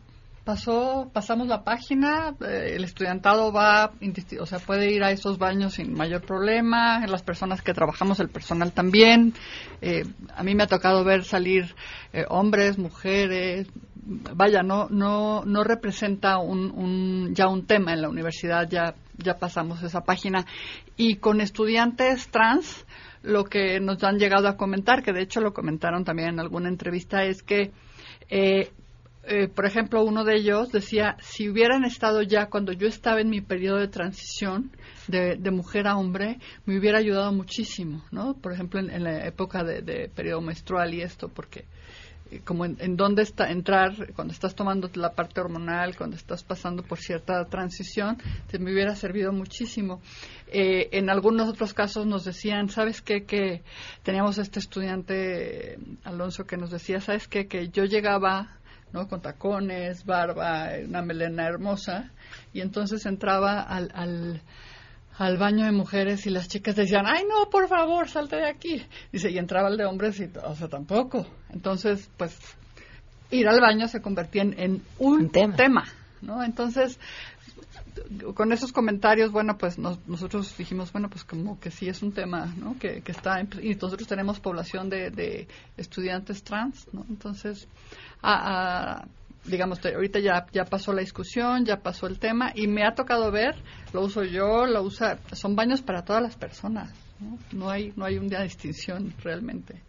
pasó, 0.43 1.09
pasamos 1.13 1.47
la 1.47 1.63
página, 1.63 2.35
eh, 2.41 2.73
el 2.75 2.83
estudiantado 2.83 3.51
va, 3.51 3.91
o 4.39 4.45
sea, 4.45 4.59
puede 4.59 4.91
ir 4.91 5.03
a 5.03 5.11
esos 5.11 5.37
baños 5.37 5.75
sin 5.75 5.93
mayor 5.93 6.21
problema, 6.21 7.05
las 7.07 7.23
personas 7.23 7.61
que 7.61 7.73
trabajamos, 7.73 8.19
el 8.19 8.29
personal 8.29 8.71
también. 8.71 9.33
Eh, 9.81 10.03
a 10.35 10.43
mí 10.43 10.55
me 10.55 10.63
ha 10.63 10.67
tocado 10.67 11.03
ver 11.03 11.23
salir 11.23 11.75
eh, 12.13 12.25
hombres, 12.29 12.77
mujeres, 12.77 13.67
vaya, 14.35 14.63
no, 14.63 14.87
no, 14.89 15.43
no 15.45 15.63
representa 15.63 16.39
un, 16.39 16.71
un, 16.71 17.35
ya 17.35 17.47
un 17.47 17.65
tema 17.65 17.93
en 17.93 18.01
la 18.01 18.09
universidad, 18.09 18.67
ya, 18.69 18.95
ya 19.17 19.35
pasamos 19.35 19.83
esa 19.83 20.01
página. 20.01 20.45
Y 20.97 21.15
con 21.15 21.41
estudiantes 21.41 22.29
trans, 22.29 22.85
lo 23.23 23.43
que 23.43 23.79
nos 23.79 24.03
han 24.03 24.17
llegado 24.17 24.47
a 24.47 24.57
comentar, 24.57 25.03
que 25.03 25.13
de 25.13 25.21
hecho 25.21 25.41
lo 25.41 25.53
comentaron 25.53 26.03
también 26.03 26.29
en 26.29 26.39
alguna 26.39 26.69
entrevista, 26.69 27.23
es 27.23 27.43
que 27.43 27.71
eh, 28.29 28.71
eh, 29.23 29.47
por 29.47 29.65
ejemplo, 29.65 30.03
uno 30.03 30.23
de 30.23 30.35
ellos 30.35 30.71
decía, 30.71 31.15
si 31.19 31.47
hubieran 31.47 31.85
estado 31.85 32.23
ya 32.23 32.47
cuando 32.47 32.73
yo 32.73 32.87
estaba 32.87 33.21
en 33.21 33.29
mi 33.29 33.39
periodo 33.41 33.77
de 33.77 33.87
transición 33.87 34.71
de, 35.07 35.37
mujer 35.51 35.87
a 35.87 35.97
hombre, 35.97 36.39
me 36.65 36.77
hubiera 36.77 36.97
ayudado 36.97 37.31
muchísimo, 37.31 38.03
¿no? 38.11 38.33
Por 38.33 38.53
ejemplo, 38.53 38.79
en, 38.79 39.03
la 39.03 39.27
época 39.27 39.63
de, 39.63 40.09
periodo 40.09 40.41
menstrual 40.41 40.93
y 40.95 41.01
esto, 41.01 41.29
porque 41.29 41.65
eh, 42.31 42.41
como 42.43 42.65
en, 42.65 42.95
dónde 42.95 43.21
está 43.21 43.51
entrar 43.51 44.11
cuando 44.13 44.33
estás 44.33 44.55
tomando 44.55 44.89
la 44.95 45.13
parte 45.13 45.39
hormonal, 45.39 45.95
cuando 45.95 46.15
estás 46.15 46.43
pasando 46.43 46.81
por 46.81 46.97
cierta 46.97 47.45
transición, 47.45 48.17
te 48.49 48.57
me 48.57 48.71
hubiera 48.73 48.95
servido 48.95 49.31
muchísimo. 49.31 50.01
Eh, 50.47 50.89
en 50.93 51.11
algunos 51.11 51.47
otros 51.47 51.75
casos 51.75 52.07
nos 52.07 52.23
decían, 52.23 52.69
¿sabes 52.69 53.03
qué? 53.03 53.25
Que 53.25 53.61
teníamos 54.01 54.39
este 54.39 54.59
estudiante, 54.59 55.77
Alonso, 56.05 56.45
que 56.45 56.57
nos 56.57 56.71
decía, 56.71 57.01
¿sabes 57.01 57.27
qué? 57.27 57.47
Que 57.47 57.69
yo 57.69 57.85
llegaba 57.85 58.57
¿no? 58.93 59.07
Con 59.07 59.21
tacones, 59.21 60.05
barba, 60.05 60.69
una 60.85 61.01
melena 61.01 61.47
hermosa. 61.47 62.11
Y 62.53 62.61
entonces 62.61 63.05
entraba 63.05 63.61
al, 63.61 63.91
al, 63.93 64.41
al, 65.17 65.37
baño 65.37 65.65
de 65.65 65.71
mujeres 65.71 66.25
y 66.25 66.29
las 66.29 66.47
chicas 66.47 66.75
decían, 66.75 67.05
ay, 67.07 67.23
no, 67.27 67.49
por 67.49 67.67
favor, 67.67 68.09
salte 68.09 68.37
de 68.37 68.49
aquí. 68.49 68.85
Dice, 69.11 69.31
y 69.31 69.37
entraba 69.37 69.69
el 69.69 69.77
de 69.77 69.85
hombres 69.85 70.19
y, 70.19 70.29
o 70.43 70.55
sea, 70.55 70.67
tampoco. 70.67 71.25
Entonces, 71.49 72.09
pues, 72.17 72.37
ir 73.31 73.47
al 73.47 73.61
baño 73.61 73.87
se 73.87 74.01
convertía 74.01 74.43
en, 74.43 74.81
un, 74.99 75.29
tema. 75.31 75.85
¿no? 76.21 76.43
Entonces, 76.43 76.99
con 78.33 78.51
esos 78.51 78.71
comentarios, 78.71 79.31
bueno, 79.31 79.57
pues 79.57 79.77
nosotros 79.77 80.55
dijimos, 80.57 80.91
bueno, 80.91 81.09
pues 81.09 81.23
como 81.23 81.59
que 81.59 81.71
sí 81.71 81.87
es 81.87 82.01
un 82.01 82.11
tema, 82.11 82.53
¿no? 82.57 82.77
Que, 82.77 83.01
está, 83.05 83.41
y 83.41 83.75
nosotros 83.75 84.07
tenemos 84.07 84.39
población 84.39 84.89
de, 84.89 85.11
de 85.11 85.47
estudiantes 85.77 86.43
trans, 86.43 86.87
¿no? 86.93 87.05
Entonces, 87.09 87.67
a, 88.21 89.05
digamos, 89.45 89.79
ahorita 89.85 90.19
ya, 90.19 90.45
ya 90.51 90.65
pasó 90.65 90.93
la 90.93 91.01
discusión, 91.01 91.65
ya 91.65 91.77
pasó 91.77 92.07
el 92.07 92.19
tema 92.19 92.51
y 92.53 92.67
me 92.67 92.85
ha 92.85 92.93
tocado 92.93 93.31
ver, 93.31 93.55
lo 93.93 94.01
uso 94.01 94.23
yo, 94.23 94.65
lo 94.65 94.83
usa, 94.83 95.19
son 95.31 95.55
baños 95.55 95.81
para 95.81 96.03
todas 96.03 96.21
las 96.21 96.35
personas, 96.35 96.93
¿no? 97.19 97.37
No 97.51 97.69
hay, 97.69 97.93
no 97.95 98.05
hay 98.05 98.17
una 98.17 98.43
distinción 98.43 99.13
realmente. 99.23 99.81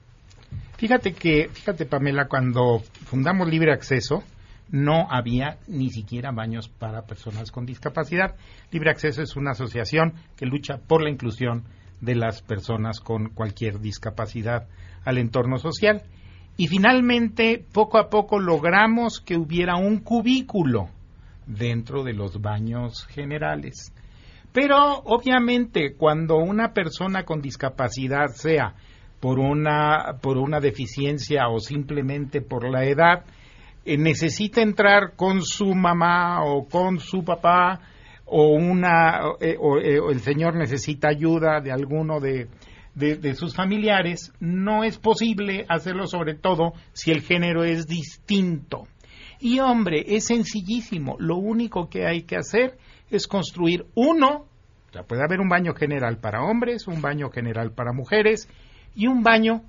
Fíjate 0.76 1.12
que, 1.12 1.48
fíjate 1.52 1.86
Pamela, 1.86 2.26
cuando 2.28 2.82
fundamos 3.06 3.48
Libre 3.48 3.72
Acceso, 3.72 4.24
no 4.72 5.06
había 5.10 5.58
ni 5.68 5.90
siquiera 5.90 6.32
baños 6.32 6.68
para 6.68 7.02
personas 7.02 7.52
con 7.52 7.66
discapacidad. 7.66 8.34
Libre 8.72 8.90
Acceso 8.90 9.22
es 9.22 9.36
una 9.36 9.52
asociación 9.52 10.14
que 10.36 10.46
lucha 10.46 10.78
por 10.78 11.02
la 11.02 11.10
inclusión 11.10 11.64
de 12.00 12.16
las 12.16 12.42
personas 12.42 12.98
con 12.98 13.28
cualquier 13.28 13.78
discapacidad 13.78 14.66
al 15.04 15.18
entorno 15.18 15.58
social. 15.58 16.02
Y 16.56 16.68
finalmente, 16.68 17.64
poco 17.72 17.98
a 17.98 18.08
poco 18.08 18.40
logramos 18.40 19.20
que 19.20 19.36
hubiera 19.36 19.76
un 19.76 20.00
cubículo 20.00 20.88
dentro 21.46 22.02
de 22.02 22.14
los 22.14 22.40
baños 22.40 23.06
generales. 23.06 23.92
Pero 24.52 24.76
obviamente 25.04 25.94
cuando 25.96 26.36
una 26.36 26.72
persona 26.72 27.24
con 27.24 27.40
discapacidad, 27.40 28.28
sea 28.28 28.74
por 29.20 29.38
una, 29.38 30.18
por 30.20 30.36
una 30.36 30.60
deficiencia 30.60 31.48
o 31.48 31.58
simplemente 31.58 32.42
por 32.42 32.68
la 32.68 32.84
edad, 32.84 33.24
eh, 33.84 33.96
necesita 33.96 34.62
entrar 34.62 35.14
con 35.16 35.42
su 35.42 35.74
mamá 35.74 36.44
o 36.44 36.68
con 36.68 37.00
su 37.00 37.24
papá 37.24 37.80
o 38.26 38.54
una 38.54 39.18
eh, 39.40 39.56
o, 39.58 39.78
eh, 39.78 39.98
o, 39.98 40.10
el 40.10 40.20
señor 40.20 40.54
necesita 40.54 41.08
ayuda 41.08 41.60
de 41.60 41.72
alguno 41.72 42.20
de, 42.20 42.48
de, 42.94 43.34
sus 43.34 43.54
familiares, 43.54 44.32
no 44.38 44.84
es 44.84 44.98
posible 44.98 45.64
hacerlo 45.68 46.06
sobre 46.06 46.34
todo 46.34 46.74
si 46.92 47.10
el 47.10 47.22
género 47.22 47.64
es 47.64 47.86
distinto. 47.86 48.86
Y 49.40 49.58
hombre, 49.58 50.04
es 50.06 50.26
sencillísimo, 50.26 51.16
lo 51.18 51.36
único 51.36 51.88
que 51.88 52.06
hay 52.06 52.22
que 52.22 52.36
hacer 52.36 52.78
es 53.10 53.26
construir 53.26 53.86
uno, 53.94 54.46
ya 54.92 55.02
puede 55.02 55.24
haber 55.24 55.40
un 55.40 55.48
baño 55.48 55.74
general 55.74 56.18
para 56.18 56.44
hombres, 56.44 56.86
un 56.86 57.02
baño 57.02 57.30
general 57.30 57.72
para 57.72 57.92
mujeres 57.92 58.48
y 58.94 59.06
un 59.06 59.22
baño 59.22 59.62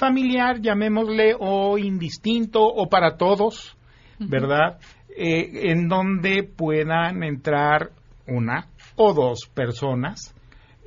familiar, 0.00 0.60
llamémosle, 0.62 1.36
o 1.38 1.76
indistinto, 1.76 2.60
o 2.62 2.88
para 2.88 3.18
todos, 3.18 3.76
¿verdad? 4.18 4.78
Eh, 5.14 5.70
en 5.70 5.88
donde 5.88 6.42
puedan 6.42 7.22
entrar 7.22 7.90
una 8.26 8.68
o 8.96 9.12
dos 9.12 9.46
personas 9.52 10.34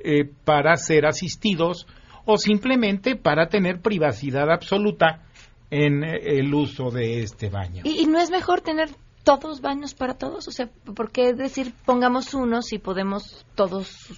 eh, 0.02 0.24
para 0.44 0.76
ser 0.76 1.06
asistidos 1.06 1.86
o 2.24 2.36
simplemente 2.36 3.14
para 3.14 3.46
tener 3.46 3.80
privacidad 3.80 4.50
absoluta 4.50 5.22
en 5.70 6.02
eh, 6.02 6.38
el 6.38 6.52
uso 6.52 6.90
de 6.90 7.22
este 7.22 7.50
baño. 7.50 7.82
¿Y, 7.84 8.06
no 8.06 8.18
es 8.18 8.30
mejor 8.30 8.62
tener 8.62 8.88
todos 9.22 9.60
baños 9.60 9.94
para 9.94 10.14
todos? 10.14 10.48
O 10.48 10.50
sea, 10.50 10.68
¿por 10.96 11.12
qué 11.12 11.34
decir 11.34 11.72
pongamos 11.84 12.34
uno 12.34 12.62
si 12.62 12.78
podemos 12.78 13.46
todos 13.54 14.10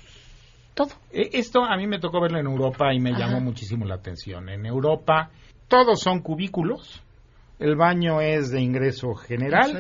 todo? 0.77 0.91
E, 1.11 1.31
esto 1.33 1.65
a 1.65 1.77
mí 1.77 1.87
me 1.89 1.99
tocó 1.99 2.21
verlo 2.21 2.39
en 2.39 2.47
Europa 2.47 2.93
y 2.95 3.01
me 3.01 3.13
llamó 3.13 3.41
muchísimo 3.41 3.85
la 3.87 3.97
atención. 3.97 4.49
En 4.49 4.67
Europa 4.67 5.31
todos 5.67 6.01
son 6.01 6.21
cubículos, 6.21 7.03
el 7.59 7.75
baño 7.75 8.21
es 8.21 8.51
de 8.51 8.61
ingreso 8.61 9.15
general 9.15 9.79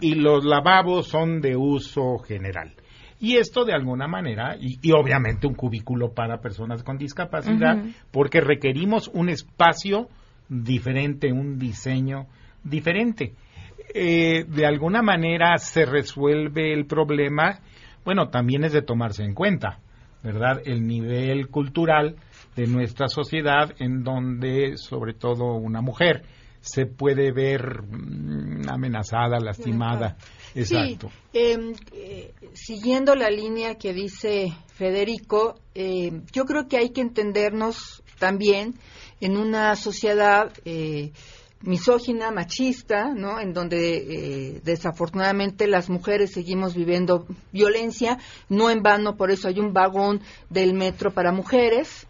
y 0.00 0.16
los 0.16 0.44
lavabos 0.44 1.06
son 1.06 1.40
de 1.40 1.56
uso 1.56 2.18
general. 2.18 2.74
Y 3.20 3.36
esto 3.36 3.64
de 3.64 3.72
alguna 3.72 4.08
manera, 4.08 4.56
y, 4.58 4.90
obviamente 4.90 5.46
un 5.46 5.54
cubículo 5.54 6.12
para 6.12 6.40
personas 6.40 6.82
con 6.82 6.98
discapacidad, 6.98 7.76
porque 8.10 8.40
requerimos 8.40 9.08
un 9.14 9.28
espacio 9.28 10.08
diferente, 10.48 11.32
un 11.32 11.56
diseño 11.56 12.26
diferente. 12.64 13.34
Eh, 13.94 14.44
de 14.48 14.66
alguna 14.66 15.02
manera 15.02 15.56
se 15.58 15.84
resuelve 15.84 16.72
el 16.72 16.86
problema, 16.86 17.60
bueno, 18.04 18.28
también 18.28 18.64
es 18.64 18.72
de 18.72 18.82
tomarse 18.82 19.22
en 19.22 19.34
cuenta, 19.34 19.78
¿verdad? 20.22 20.62
El 20.64 20.86
nivel 20.86 21.48
cultural 21.48 22.16
de 22.56 22.66
nuestra 22.66 23.08
sociedad 23.08 23.72
en 23.78 24.02
donde 24.04 24.76
sobre 24.76 25.14
todo 25.14 25.54
una 25.54 25.80
mujer 25.80 26.22
se 26.60 26.86
puede 26.86 27.32
ver 27.32 27.82
mm, 27.82 28.68
amenazada, 28.68 29.38
lastimada. 29.40 30.16
Exacto. 30.54 31.10
Em, 31.32 31.74
eh, 31.92 32.32
siguiendo 32.52 33.14
la 33.14 33.30
línea 33.30 33.74
que 33.74 33.92
dice 33.92 34.52
Federico, 34.74 35.56
eh, 35.74 36.22
yo 36.32 36.44
creo 36.44 36.68
que 36.68 36.76
hay 36.76 36.90
que 36.90 37.00
entendernos 37.00 38.02
también 38.18 38.74
en 39.20 39.36
una 39.36 39.74
sociedad 39.74 40.52
eh, 40.64 41.12
misógina, 41.62 42.30
machista, 42.30 43.12
¿no? 43.14 43.40
En 43.40 43.52
donde 43.52 44.60
desafortunadamente 44.64 45.66
las 45.66 45.88
mujeres 45.88 46.32
seguimos 46.32 46.74
viviendo 46.74 47.26
violencia, 47.52 48.18
no 48.48 48.70
en 48.70 48.82
vano, 48.82 49.16
por 49.16 49.30
eso 49.30 49.48
hay 49.48 49.58
un 49.60 49.72
vagón 49.72 50.20
del 50.50 50.74
metro 50.74 51.12
para 51.12 51.32
mujeres. 51.32 52.06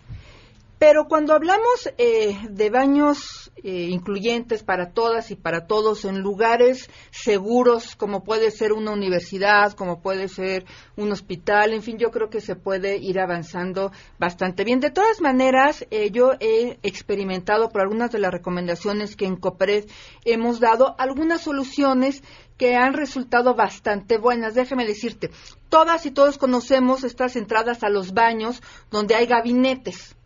Pero 0.83 1.07
cuando 1.07 1.33
hablamos 1.33 1.89
eh, 1.97 2.37
de 2.51 2.69
baños 2.69 3.53
eh, 3.63 3.87
incluyentes 3.91 4.65
para 4.65 4.91
todas 4.91 5.31
y 5.31 5.37
para 5.37 5.69
todos 5.69 6.05
en 6.05 6.19
lugares 6.23 6.91
seguros, 7.13 7.95
como 7.95 8.25
puede 8.25 8.51
ser 8.51 8.73
una 8.73 8.91
universidad, 8.91 9.75
como 9.75 10.03
puede 10.03 10.27
ser 10.27 10.65
un 10.97 11.13
hospital, 11.13 11.73
en 11.73 11.83
fin, 11.83 11.99
yo 11.99 12.11
creo 12.11 12.31
que 12.31 12.41
se 12.41 12.57
puede 12.57 12.97
ir 12.97 13.21
avanzando 13.21 13.93
bastante 14.19 14.65
bien. 14.65 14.81
De 14.81 14.91
todas 14.91 15.21
maneras, 15.21 15.87
eh, 15.93 16.11
yo 16.11 16.33
he 16.41 16.81
experimentado 16.83 17.69
por 17.69 17.83
algunas 17.83 18.11
de 18.11 18.19
las 18.19 18.33
recomendaciones 18.33 19.15
que 19.15 19.27
en 19.27 19.37
COPRED 19.37 19.85
hemos 20.25 20.59
dado 20.59 20.97
algunas 20.99 21.43
soluciones 21.43 22.25
que 22.59 22.75
han 22.75 22.95
resultado 22.95 23.55
bastante 23.55 24.19
buenas. 24.19 24.55
Déjeme 24.57 24.85
decirte, 24.85 25.31
todas 25.69 26.07
y 26.07 26.11
todos 26.11 26.39
conocemos 26.39 27.05
estas 27.05 27.37
entradas 27.37 27.85
a 27.85 27.89
los 27.89 28.15
baños 28.15 28.61
donde 28.91 29.15
hay 29.15 29.27
gabinetes 29.27 30.17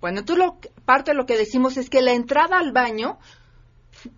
bueno, 0.00 0.24
tú 0.24 0.36
lo, 0.36 0.58
parte 0.84 1.12
de 1.12 1.16
lo 1.16 1.26
que 1.26 1.36
decimos 1.36 1.76
es 1.76 1.90
que 1.90 2.02
la 2.02 2.12
entrada 2.12 2.58
al 2.58 2.72
baño 2.72 3.18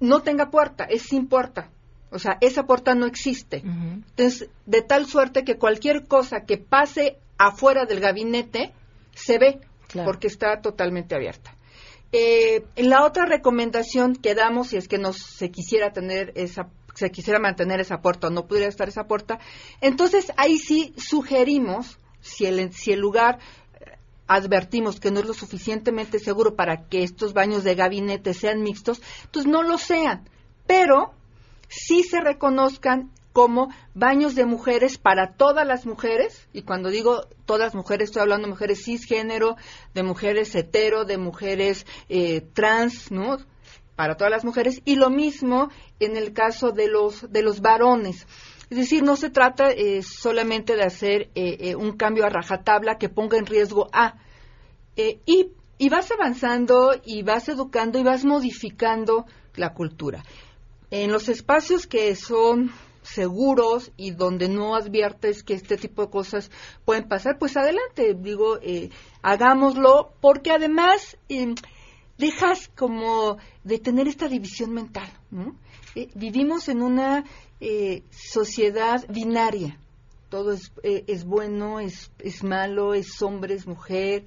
no 0.00 0.22
tenga 0.22 0.50
puerta, 0.50 0.84
es 0.84 1.02
sin 1.02 1.26
puerta. 1.28 1.70
O 2.10 2.18
sea, 2.18 2.36
esa 2.40 2.64
puerta 2.66 2.94
no 2.94 3.06
existe. 3.06 3.62
Entonces, 3.64 4.50
de 4.66 4.82
tal 4.82 5.06
suerte 5.06 5.44
que 5.44 5.56
cualquier 5.56 6.06
cosa 6.06 6.44
que 6.44 6.58
pase 6.58 7.16
afuera 7.38 7.86
del 7.86 8.00
gabinete 8.00 8.72
se 9.14 9.38
ve 9.38 9.60
porque 10.04 10.26
está 10.26 10.60
totalmente 10.60 11.14
abierta. 11.14 11.56
Eh, 12.12 12.64
la 12.76 13.04
otra 13.04 13.24
recomendación 13.24 14.14
que 14.14 14.34
damos, 14.34 14.68
si 14.68 14.76
es 14.76 14.88
que 14.88 14.98
no 14.98 15.14
se 15.14 15.50
quisiera 15.50 15.92
tener 15.92 16.32
esa 16.34 16.68
se 16.94 17.10
quisiera 17.10 17.38
mantener 17.38 17.80
esa 17.80 18.02
puerta 18.02 18.26
o 18.26 18.30
no 18.30 18.46
pudiera 18.46 18.68
estar 18.68 18.88
esa 18.88 19.04
puerta, 19.04 19.38
entonces 19.80 20.32
ahí 20.36 20.58
sí 20.58 20.92
sugerimos, 20.96 21.98
si 22.20 22.44
el, 22.46 22.72
si 22.72 22.92
el 22.92 23.00
lugar 23.00 23.38
advertimos 24.26 25.00
que 25.00 25.10
no 25.10 25.20
es 25.20 25.26
lo 25.26 25.34
suficientemente 25.34 26.18
seguro 26.18 26.54
para 26.54 26.88
que 26.88 27.02
estos 27.02 27.32
baños 27.32 27.64
de 27.64 27.74
gabinete 27.74 28.34
sean 28.34 28.62
mixtos, 28.62 29.02
entonces 29.24 29.50
no 29.50 29.62
lo 29.62 29.78
sean, 29.78 30.28
pero 30.66 31.12
sí 31.68 32.02
se 32.02 32.20
reconozcan 32.20 33.10
como 33.32 33.70
baños 33.94 34.34
de 34.34 34.44
mujeres 34.44 34.98
para 34.98 35.32
todas 35.32 35.66
las 35.66 35.86
mujeres, 35.86 36.46
y 36.52 36.62
cuando 36.62 36.90
digo 36.90 37.26
todas 37.46 37.68
las 37.68 37.74
mujeres 37.74 38.10
estoy 38.10 38.22
hablando 38.22 38.46
de 38.46 38.52
mujeres 38.52 38.84
cisgénero, 38.84 39.56
de 39.94 40.02
mujeres 40.02 40.54
hetero, 40.54 41.04
de 41.04 41.18
mujeres 41.18 41.86
eh, 42.08 42.42
trans, 42.52 43.10
¿no? 43.10 43.38
Para 43.96 44.16
todas 44.16 44.30
las 44.30 44.44
mujeres, 44.44 44.82
y 44.84 44.96
lo 44.96 45.10
mismo 45.10 45.70
en 45.98 46.16
el 46.16 46.32
caso 46.32 46.72
de 46.72 46.88
los, 46.88 47.30
de 47.32 47.42
los 47.42 47.60
varones. 47.60 48.26
Es 48.72 48.78
decir, 48.78 49.02
no 49.02 49.16
se 49.16 49.28
trata 49.28 49.70
eh, 49.70 50.02
solamente 50.02 50.76
de 50.76 50.84
hacer 50.84 51.30
eh, 51.34 51.76
un 51.76 51.92
cambio 51.92 52.24
a 52.24 52.30
rajatabla 52.30 52.96
que 52.96 53.10
ponga 53.10 53.36
en 53.36 53.44
riesgo 53.44 53.88
a. 53.92 54.14
y, 54.96 55.50
y 55.76 55.88
vas 55.90 56.10
avanzando 56.10 56.94
y 57.04 57.22
vas 57.22 57.48
educando 57.50 57.98
y 57.98 58.02
vas 58.02 58.24
modificando 58.24 59.26
la 59.56 59.74
cultura. 59.74 60.22
En 60.90 61.12
los 61.12 61.28
espacios 61.28 61.86
que 61.86 62.14
son 62.16 62.70
seguros 63.02 63.92
y 63.96 64.12
donde 64.12 64.48
no 64.48 64.74
adviertes 64.74 65.42
que 65.42 65.54
este 65.54 65.76
tipo 65.76 66.02
de 66.02 66.10
cosas 66.10 66.50
pueden 66.84 67.08
pasar, 67.08 67.38
pues 67.38 67.56
adelante, 67.56 68.14
digo, 68.18 68.58
eh, 68.62 68.88
hagámoslo, 69.22 70.12
porque 70.20 70.50
además 70.52 71.18
eh, 71.28 71.54
dejas 72.16 72.70
como 72.76 73.38
de 73.64 73.78
tener 73.78 74.08
esta 74.08 74.28
división 74.28 74.72
mental, 74.72 75.10
¿no? 75.30 75.56
Eh, 75.94 76.08
vivimos 76.14 76.68
en 76.68 76.80
una 76.82 77.24
sociedad 78.10 79.04
binaria, 79.08 79.78
todo 80.28 80.52
es, 80.52 80.72
es 80.82 81.24
bueno, 81.24 81.78
es, 81.78 82.10
es 82.18 82.42
malo, 82.42 82.94
es 82.94 83.20
hombre, 83.22 83.54
es 83.54 83.66
mujer, 83.66 84.24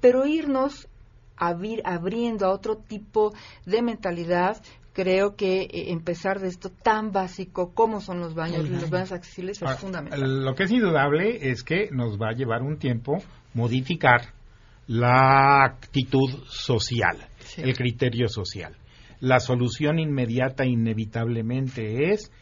pero 0.00 0.26
irnos 0.26 0.88
abriendo 1.36 2.46
a 2.46 2.52
otro 2.52 2.76
tipo 2.76 3.34
de 3.66 3.82
mentalidad 3.82 4.62
creo 4.96 5.36
que 5.36 5.60
eh, 5.64 5.92
empezar 5.92 6.40
de 6.40 6.48
esto 6.48 6.70
tan 6.70 7.12
básico 7.12 7.74
como 7.74 8.00
son 8.00 8.20
los 8.20 8.34
baños 8.34 8.64
y 8.64 8.70
los 8.70 8.88
baños 8.88 9.12
accesibles 9.12 9.60
es 9.60 9.68
ah, 9.68 9.76
fundamental. 9.76 10.42
Lo 10.42 10.54
que 10.54 10.64
es 10.64 10.70
indudable 10.70 11.50
es 11.50 11.62
que 11.62 11.90
nos 11.92 12.18
va 12.18 12.30
a 12.30 12.32
llevar 12.32 12.62
un 12.62 12.78
tiempo 12.78 13.18
modificar 13.52 14.32
la 14.86 15.64
actitud 15.64 16.30
social, 16.48 17.18
el 17.58 17.76
criterio 17.76 18.28
social. 18.28 18.74
La 19.20 19.38
solución 19.38 19.98
inmediata 19.98 20.64
inevitablemente 20.64 22.12
es 22.12 22.32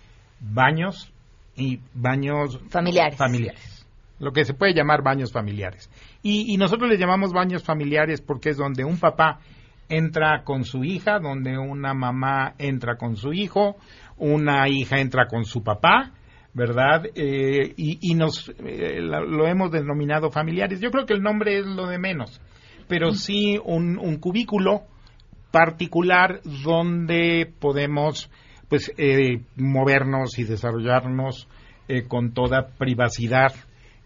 baños 0.52 1.12
y 1.56 1.80
baños 1.94 2.58
familiares. 2.70 3.16
familiares. 3.16 3.86
Lo 4.18 4.32
que 4.32 4.44
se 4.44 4.54
puede 4.54 4.74
llamar 4.74 5.02
baños 5.02 5.32
familiares. 5.32 5.90
Y, 6.22 6.52
y 6.52 6.56
nosotros 6.56 6.88
le 6.88 6.98
llamamos 6.98 7.32
baños 7.32 7.64
familiares 7.64 8.20
porque 8.20 8.50
es 8.50 8.56
donde 8.56 8.84
un 8.84 8.98
papá 8.98 9.40
entra 9.88 10.42
con 10.44 10.64
su 10.64 10.84
hija, 10.84 11.18
donde 11.18 11.58
una 11.58 11.94
mamá 11.94 12.54
entra 12.58 12.96
con 12.96 13.16
su 13.16 13.32
hijo, 13.32 13.76
una 14.16 14.68
hija 14.68 14.98
entra 14.98 15.26
con 15.26 15.44
su 15.44 15.62
papá, 15.62 16.12
¿verdad? 16.52 17.06
Eh, 17.14 17.74
y, 17.76 18.14
nos 18.14 18.52
eh, 18.64 19.00
lo 19.00 19.46
hemos 19.46 19.70
denominado 19.70 20.30
familiares. 20.30 20.80
Yo 20.80 20.90
creo 20.90 21.06
que 21.06 21.14
el 21.14 21.22
nombre 21.22 21.58
es 21.58 21.66
lo 21.66 21.86
de 21.86 21.98
menos, 21.98 22.40
pero 22.88 23.12
sí 23.12 23.58
un, 23.62 23.98
un 23.98 24.16
cubículo 24.18 24.84
particular 25.50 26.40
donde 26.44 27.52
podemos 27.60 28.30
pues 28.68 28.92
eh, 28.96 29.42
movernos 29.56 30.38
y 30.38 30.44
desarrollarnos 30.44 31.48
con 32.08 32.32
toda 32.32 32.68
privacidad 32.78 33.52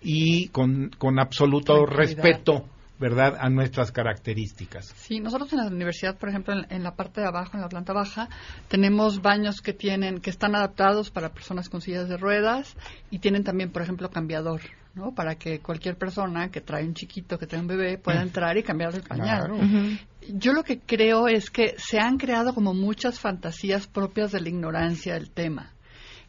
y 0.03 0.49
con, 0.49 0.91
con 0.99 1.21
absoluto 1.21 1.87
respeto 1.87 2.65
¿verdad?, 2.99 3.37
a 3.39 3.49
nuestras 3.49 3.93
características. 3.93 4.93
Sí, 4.97 5.21
nosotros 5.21 5.53
en 5.53 5.59
la 5.59 5.67
universidad, 5.67 6.17
por 6.17 6.29
ejemplo, 6.29 6.55
en, 6.69 6.83
la 6.83 6.95
parte 6.95 7.21
de 7.21 7.29
abajo, 7.29 7.53
en 7.55 7.61
la 7.61 7.69
planta 7.69 7.93
baja, 7.93 8.29
tenemos 8.69 9.23
baños 9.23 9.61
que 9.61 9.73
tienen, 9.73 10.21
que 10.21 10.31
están 10.31 10.55
adaptados 10.55 11.11
para 11.11 11.31
personas 11.31 11.69
con 11.69 11.81
sillas 11.81 12.09
de 12.09 12.17
ruedas 12.17 12.77
y 13.11 13.21
tienen 13.21 13.45
también, 13.45 13.71
por 13.71 13.83
ejemplo, 13.83 14.11
cambiador, 14.11 14.61
¿no? 14.95 15.15
Para 15.15 15.37
que 15.37 15.61
cualquier 15.61 15.97
persona 15.97 16.51
que 16.51 16.61
trae 16.61 16.85
un 16.85 16.95
chiquito, 16.95 17.39
que 17.39 17.47
trae 17.47 17.61
un 17.61 17.69
bebé, 17.69 17.99
pueda 17.99 18.21
mm. 18.21 18.27
entrar 18.27 18.57
y 18.57 18.63
cambiar 18.63 18.95
el 18.95 19.03
pañal. 19.03 19.99
Yo 20.31 20.53
lo 20.53 20.63
que 20.63 20.81
creo 20.81 21.29
es 21.29 21.51
que 21.51 21.75
se 21.79 21.99
han 21.99 22.19
creado 22.19 22.53
como 22.53 22.75
muchas 22.75 23.19
fantasías 23.19 23.87
propias 23.87 24.33
de 24.33 24.41
la 24.41 24.49
ignorancia 24.49 25.15
del 25.15 25.31
tema. 25.31 25.73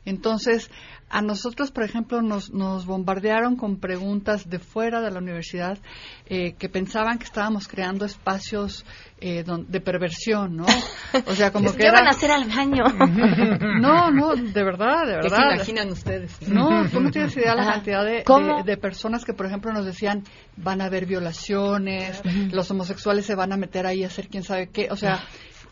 Entonces, 0.09 0.69
a 1.09 1.21
nosotros, 1.21 1.71
por 1.71 1.83
ejemplo, 1.83 2.21
nos, 2.21 2.51
nos 2.51 2.85
bombardearon 2.85 3.55
con 3.55 3.79
preguntas 3.79 4.49
de 4.49 4.59
fuera 4.59 5.01
de 5.01 5.09
la 5.11 5.19
universidad 5.19 5.79
eh, 6.27 6.53
que 6.53 6.69
pensaban 6.69 7.17
que 7.17 7.25
estábamos 7.25 7.67
creando 7.67 8.05
espacios 8.05 8.85
eh, 9.19 9.43
de 9.43 9.81
perversión, 9.81 10.57
¿no? 10.57 10.65
O 11.25 11.33
sea, 11.33 11.51
como 11.51 11.71
que. 11.73 11.79
¿Qué 11.79 11.91
van 11.91 12.07
a 12.07 12.11
hacer 12.11 12.31
al 12.31 12.45
baño? 12.45 12.83
no, 13.81 14.11
no, 14.11 14.35
de 14.35 14.63
verdad, 14.63 15.05
de 15.05 15.15
verdad. 15.15 15.21
¿Qué 15.21 15.29
se 15.29 15.55
imaginan 15.55 15.89
ustedes? 15.89 16.47
No, 16.47 16.87
tú 16.89 16.99
no 16.99 17.11
tienes 17.11 17.35
idea 17.35 17.55
de 17.55 17.61
la 17.63 17.73
cantidad 17.73 18.05
de, 18.05 18.23
de, 18.65 18.77
personas 18.77 19.25
que, 19.25 19.33
por 19.33 19.47
ejemplo, 19.47 19.73
nos 19.73 19.85
decían 19.85 20.23
van 20.57 20.81
a 20.81 20.85
haber 20.85 21.05
violaciones, 21.05 22.21
los 22.51 22.69
homosexuales 22.69 23.25
se 23.25 23.35
van 23.35 23.51
a 23.51 23.57
meter 23.57 23.87
ahí 23.87 24.03
a 24.03 24.07
hacer 24.07 24.27
quién 24.27 24.43
sabe 24.43 24.69
qué. 24.69 24.89
O 24.91 24.95
sea, 24.95 25.23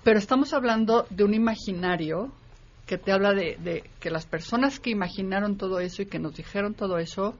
pero 0.04 0.18
estamos 0.18 0.54
hablando 0.54 1.06
de 1.10 1.24
un 1.24 1.34
imaginario 1.34 2.32
que 2.88 2.98
te 2.98 3.12
habla 3.12 3.34
de, 3.34 3.84
que 4.00 4.10
las 4.10 4.26
personas 4.26 4.80
que 4.80 4.90
imaginaron 4.90 5.58
todo 5.58 5.80
eso 5.80 6.02
y 6.02 6.06
que 6.06 6.20
nos 6.20 6.36
dijeron 6.36 6.74
todo 6.74 6.98
eso, 6.98 7.38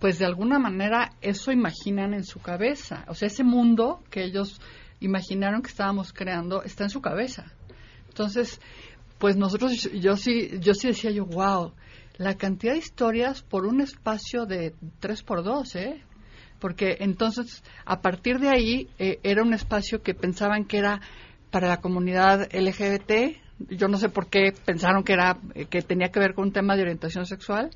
pues 0.00 0.18
de 0.18 0.26
alguna 0.26 0.58
manera 0.58 1.12
eso 1.22 1.52
imaginan 1.52 2.12
en 2.12 2.24
su 2.24 2.40
cabeza. 2.40 3.04
O 3.08 3.14
sea, 3.14 3.28
ese 3.28 3.44
mundo 3.44 4.02
que 4.10 4.24
ellos 4.24 4.60
imaginaron 4.98 5.62
que 5.62 5.70
estábamos 5.70 6.12
creando 6.12 6.64
está 6.64 6.84
en 6.84 6.90
su 6.90 7.00
cabeza. 7.00 7.52
Entonces, 8.08 8.60
pues 9.18 9.36
nosotros, 9.36 9.90
yo 9.92 10.16
sí, 10.16 10.58
yo 10.60 10.74
sí 10.74 10.88
decía 10.88 11.12
yo, 11.12 11.24
wow, 11.24 11.72
la 12.16 12.34
cantidad 12.34 12.72
de 12.72 12.80
historias 12.80 13.42
por 13.42 13.66
un 13.66 13.80
espacio 13.80 14.44
de 14.44 14.74
tres 14.98 15.22
por 15.22 15.44
dos, 15.44 15.76
¿eh? 15.76 16.02
Porque 16.58 16.96
entonces, 16.98 17.62
a 17.84 18.00
partir 18.00 18.40
de 18.40 18.48
ahí, 18.48 18.88
eh, 18.98 19.20
era 19.22 19.42
un 19.42 19.54
espacio 19.54 20.02
que 20.02 20.14
pensaban 20.14 20.64
que 20.64 20.78
era 20.78 21.00
para 21.50 21.68
la 21.68 21.80
comunidad 21.80 22.48
LGBT, 22.52 23.43
yo 23.58 23.88
no 23.88 23.98
sé 23.98 24.08
por 24.08 24.26
qué 24.26 24.52
pensaron 24.64 25.04
que 25.04 25.12
era 25.12 25.38
que 25.70 25.82
tenía 25.82 26.10
que 26.10 26.20
ver 26.20 26.34
con 26.34 26.46
un 26.46 26.52
tema 26.52 26.76
de 26.76 26.82
orientación 26.82 27.24
sexual 27.24 27.70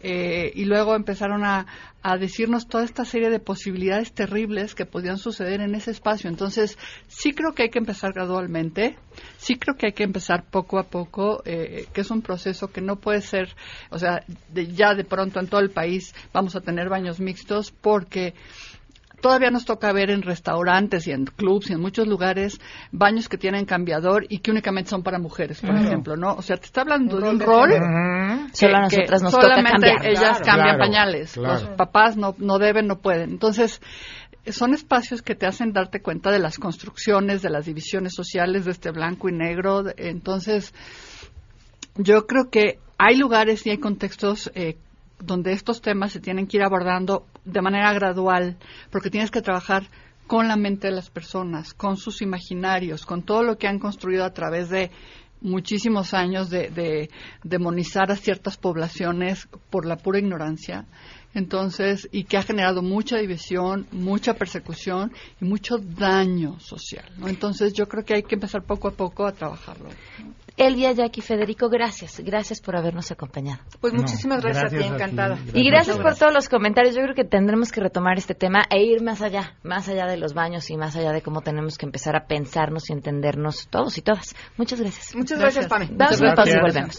eh, 0.00 0.50
y 0.54 0.64
luego 0.64 0.94
empezaron 0.94 1.44
a, 1.44 1.66
a, 2.02 2.16
decirnos 2.16 2.66
toda 2.66 2.84
esta 2.84 3.04
serie 3.04 3.28
de 3.28 3.38
posibilidades 3.38 4.12
terribles 4.12 4.74
que 4.74 4.86
podían 4.86 5.18
suceder 5.18 5.60
en 5.60 5.74
ese 5.74 5.90
espacio. 5.90 6.30
Entonces 6.30 6.78
sí 7.08 7.32
creo 7.32 7.52
que 7.52 7.64
hay 7.64 7.70
que 7.70 7.78
empezar 7.78 8.12
gradualmente 8.12 8.96
sí 9.36 9.56
creo 9.56 9.76
que 9.76 9.86
hay 9.86 9.92
que 9.92 10.04
empezar 10.04 10.44
poco 10.44 10.78
a 10.78 10.84
poco 10.84 11.42
eh, 11.44 11.86
que 11.92 12.00
es 12.00 12.10
un 12.10 12.22
proceso 12.22 12.68
que 12.68 12.80
no 12.80 12.96
puede 12.96 13.20
ser 13.20 13.54
o 13.90 13.98
sea 13.98 14.24
ya 14.54 14.94
de 14.94 15.04
pronto 15.04 15.40
en 15.40 15.48
todo 15.48 15.60
el 15.60 15.70
país 15.70 16.14
vamos 16.32 16.56
a 16.56 16.60
tener 16.60 16.88
baños 16.88 17.20
mixtos 17.20 17.70
porque 17.70 18.34
Todavía 19.20 19.50
nos 19.50 19.64
toca 19.64 19.92
ver 19.92 20.10
en 20.10 20.22
restaurantes 20.22 21.06
y 21.06 21.12
en 21.12 21.24
clubs 21.24 21.70
y 21.70 21.72
en 21.72 21.80
muchos 21.80 22.06
lugares 22.06 22.60
baños 22.92 23.28
que 23.28 23.36
tienen 23.36 23.64
cambiador 23.64 24.26
y 24.28 24.38
que 24.38 24.50
únicamente 24.50 24.90
son 24.90 25.02
para 25.02 25.18
mujeres, 25.18 25.60
por 25.60 25.74
ejemplo, 25.74 26.16
¿no? 26.16 26.34
O 26.34 26.42
sea, 26.42 26.56
te 26.56 26.66
está 26.66 26.82
hablando 26.82 27.18
de 27.18 27.28
un 27.28 27.40
rol 27.40 27.70
Solo 28.52 28.76
a 28.76 28.80
nosotras 28.82 29.22
nos 29.22 29.32
solamente 29.32 29.88
toca 29.88 29.94
cambiar. 29.94 30.06
ellas 30.06 30.40
cambian 30.40 30.78
pañales. 30.78 31.36
Los 31.36 31.64
papás 31.76 32.16
no, 32.16 32.34
no 32.38 32.58
deben, 32.58 32.86
no 32.86 33.00
pueden. 33.00 33.30
Entonces, 33.30 33.80
son 34.46 34.74
espacios 34.74 35.22
que 35.22 35.34
te 35.34 35.46
hacen 35.46 35.72
darte 35.72 36.00
cuenta 36.00 36.30
de 36.30 36.38
las 36.38 36.58
construcciones, 36.58 37.42
de 37.42 37.50
las 37.50 37.66
divisiones 37.66 38.14
sociales, 38.14 38.64
de 38.64 38.72
este 38.72 38.90
blanco 38.90 39.28
y 39.28 39.32
negro. 39.32 39.84
Entonces, 39.96 40.74
yo 41.96 42.26
creo 42.26 42.50
que 42.50 42.78
hay 42.98 43.16
lugares 43.16 43.66
y 43.66 43.70
hay 43.70 43.78
contextos 43.78 44.50
eh, 44.54 44.76
donde 45.20 45.52
estos 45.52 45.80
temas 45.80 46.12
se 46.12 46.20
tienen 46.20 46.46
que 46.46 46.58
ir 46.58 46.62
abordando 46.62 47.26
de 47.44 47.62
manera 47.62 47.92
gradual, 47.92 48.56
porque 48.90 49.10
tienes 49.10 49.30
que 49.30 49.42
trabajar 49.42 49.84
con 50.26 50.46
la 50.46 50.56
mente 50.56 50.88
de 50.88 50.94
las 50.94 51.10
personas, 51.10 51.74
con 51.74 51.96
sus 51.96 52.20
imaginarios, 52.20 53.06
con 53.06 53.22
todo 53.22 53.42
lo 53.42 53.56
que 53.56 53.66
han 53.66 53.78
construido 53.78 54.24
a 54.24 54.32
través 54.34 54.68
de 54.68 54.90
muchísimos 55.40 56.14
años 56.14 56.50
de, 56.50 57.10
demonizar 57.42 58.10
a 58.10 58.16
ciertas 58.16 58.56
poblaciones 58.56 59.48
por 59.70 59.86
la 59.86 59.96
pura 59.96 60.18
ignorancia. 60.18 60.86
Entonces, 61.34 62.08
y 62.10 62.24
que 62.24 62.36
ha 62.36 62.42
generado 62.42 62.82
mucha 62.82 63.16
división, 63.18 63.86
mucha 63.92 64.34
persecución 64.34 65.12
y 65.40 65.44
mucho 65.44 65.78
daño 65.78 66.58
social. 66.58 67.04
Entonces, 67.26 67.72
yo 67.74 67.86
creo 67.86 68.04
que 68.04 68.14
hay 68.14 68.22
que 68.22 68.34
empezar 68.34 68.64
poco 68.64 68.88
a 68.88 68.92
poco 68.92 69.26
a 69.26 69.32
trabajarlo. 69.32 69.90
Elvia, 70.58 70.92
Jackie, 70.92 71.22
Federico, 71.22 71.68
gracias. 71.68 72.20
Gracias 72.20 72.60
por 72.60 72.76
habernos 72.76 73.10
acompañado. 73.10 73.60
Pues 73.80 73.92
muchísimas 73.94 74.40
gracias, 74.42 74.72
a 74.72 74.76
ti, 74.76 74.84
encantada. 74.84 75.38
Y 75.54 75.68
gracias 75.70 75.98
por 75.98 76.16
todos 76.16 76.34
los 76.34 76.48
comentarios. 76.48 76.96
Yo 76.96 77.02
creo 77.02 77.14
que 77.14 77.24
tendremos 77.24 77.70
que 77.70 77.80
retomar 77.80 78.18
este 78.18 78.34
tema 78.34 78.64
e 78.68 78.82
ir 78.82 79.00
más 79.02 79.22
allá, 79.22 79.54
más 79.62 79.88
allá 79.88 80.06
de 80.06 80.16
los 80.16 80.34
baños 80.34 80.68
y 80.70 80.76
más 80.76 80.96
allá 80.96 81.12
de 81.12 81.22
cómo 81.22 81.42
tenemos 81.42 81.78
que 81.78 81.86
empezar 81.86 82.16
a 82.16 82.26
pensarnos 82.26 82.90
y 82.90 82.92
entendernos 82.92 83.68
todos 83.68 83.96
y 83.98 84.02
todas. 84.02 84.34
Muchas 84.56 84.80
gracias. 84.80 85.14
Muchas 85.14 85.38
gracias, 85.38 85.68
Pame. 85.68 85.90
Vamos 85.92 86.20
a 86.20 86.34
pausa 86.34 86.56
y 86.56 86.60
volvemos. 86.60 86.98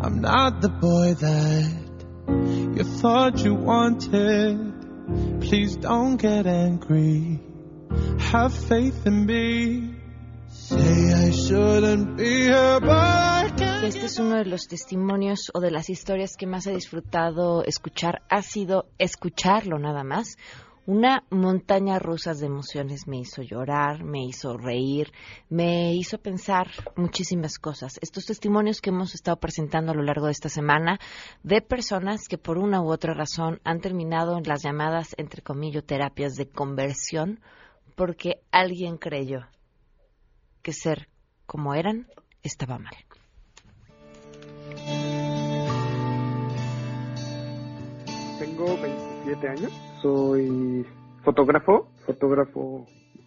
I'm 0.01 0.21
not 0.21 0.61
the 0.61 0.69
boy 0.69 1.13
that 1.13 1.71
you 2.75 2.83
thought 2.83 3.43
you 3.43 3.55
wanted. 3.55 4.73
Please 5.41 5.77
don't 5.77 6.17
get 6.17 6.45
angry. 6.45 7.39
Have 8.19 8.53
faith 8.53 9.05
in 9.05 9.25
me. 9.25 9.96
Este 10.69 11.29
es 14.05 14.19
uno 14.19 14.35
de 14.35 14.45
los 14.45 14.67
testimonios 14.67 15.49
o 15.53 15.61
de 15.61 15.71
las 15.71 15.89
historias 15.89 16.35
que 16.35 16.45
más 16.45 16.67
he 16.67 16.73
disfrutado 16.73 17.63
escuchar. 17.63 18.23
Ha 18.29 18.41
sido 18.41 18.89
escucharlo 18.97 19.79
nada 19.79 20.03
más. 20.03 20.37
Una 20.85 21.23
montaña 21.29 21.99
rusa 21.99 22.33
de 22.33 22.47
emociones 22.47 23.07
me 23.07 23.19
hizo 23.19 23.43
llorar, 23.43 24.03
me 24.03 24.25
hizo 24.25 24.57
reír, 24.57 25.13
me 25.49 25.93
hizo 25.93 26.17
pensar 26.17 26.67
muchísimas 26.97 27.59
cosas. 27.59 27.97
Estos 28.01 28.25
testimonios 28.25 28.81
que 28.81 28.89
hemos 28.89 29.15
estado 29.15 29.37
presentando 29.37 29.93
a 29.93 29.95
lo 29.95 30.03
largo 30.03 30.25
de 30.25 30.33
esta 30.33 30.49
semana 30.49 30.99
de 31.43 31.61
personas 31.61 32.27
que 32.27 32.37
por 32.37 32.57
una 32.57 32.81
u 32.81 32.91
otra 32.91 33.13
razón 33.13 33.61
han 33.63 33.79
terminado 33.79 34.37
en 34.37 34.43
las 34.43 34.63
llamadas, 34.63 35.15
entre 35.17 35.41
comillas, 35.41 35.85
terapias 35.85 36.35
de 36.35 36.49
conversión 36.49 37.39
porque 37.95 38.41
alguien 38.51 38.97
creyó 38.97 39.47
que 40.61 40.73
ser 40.73 41.07
como 41.45 41.73
eran 41.73 42.07
estaba 42.43 42.77
mal. 42.77 42.93
Tengo 48.39 48.65
27 48.81 49.47
años, 49.47 49.71
soy 50.01 50.85
fotógrafo, 51.23 51.89
fotógrafo 52.05 52.85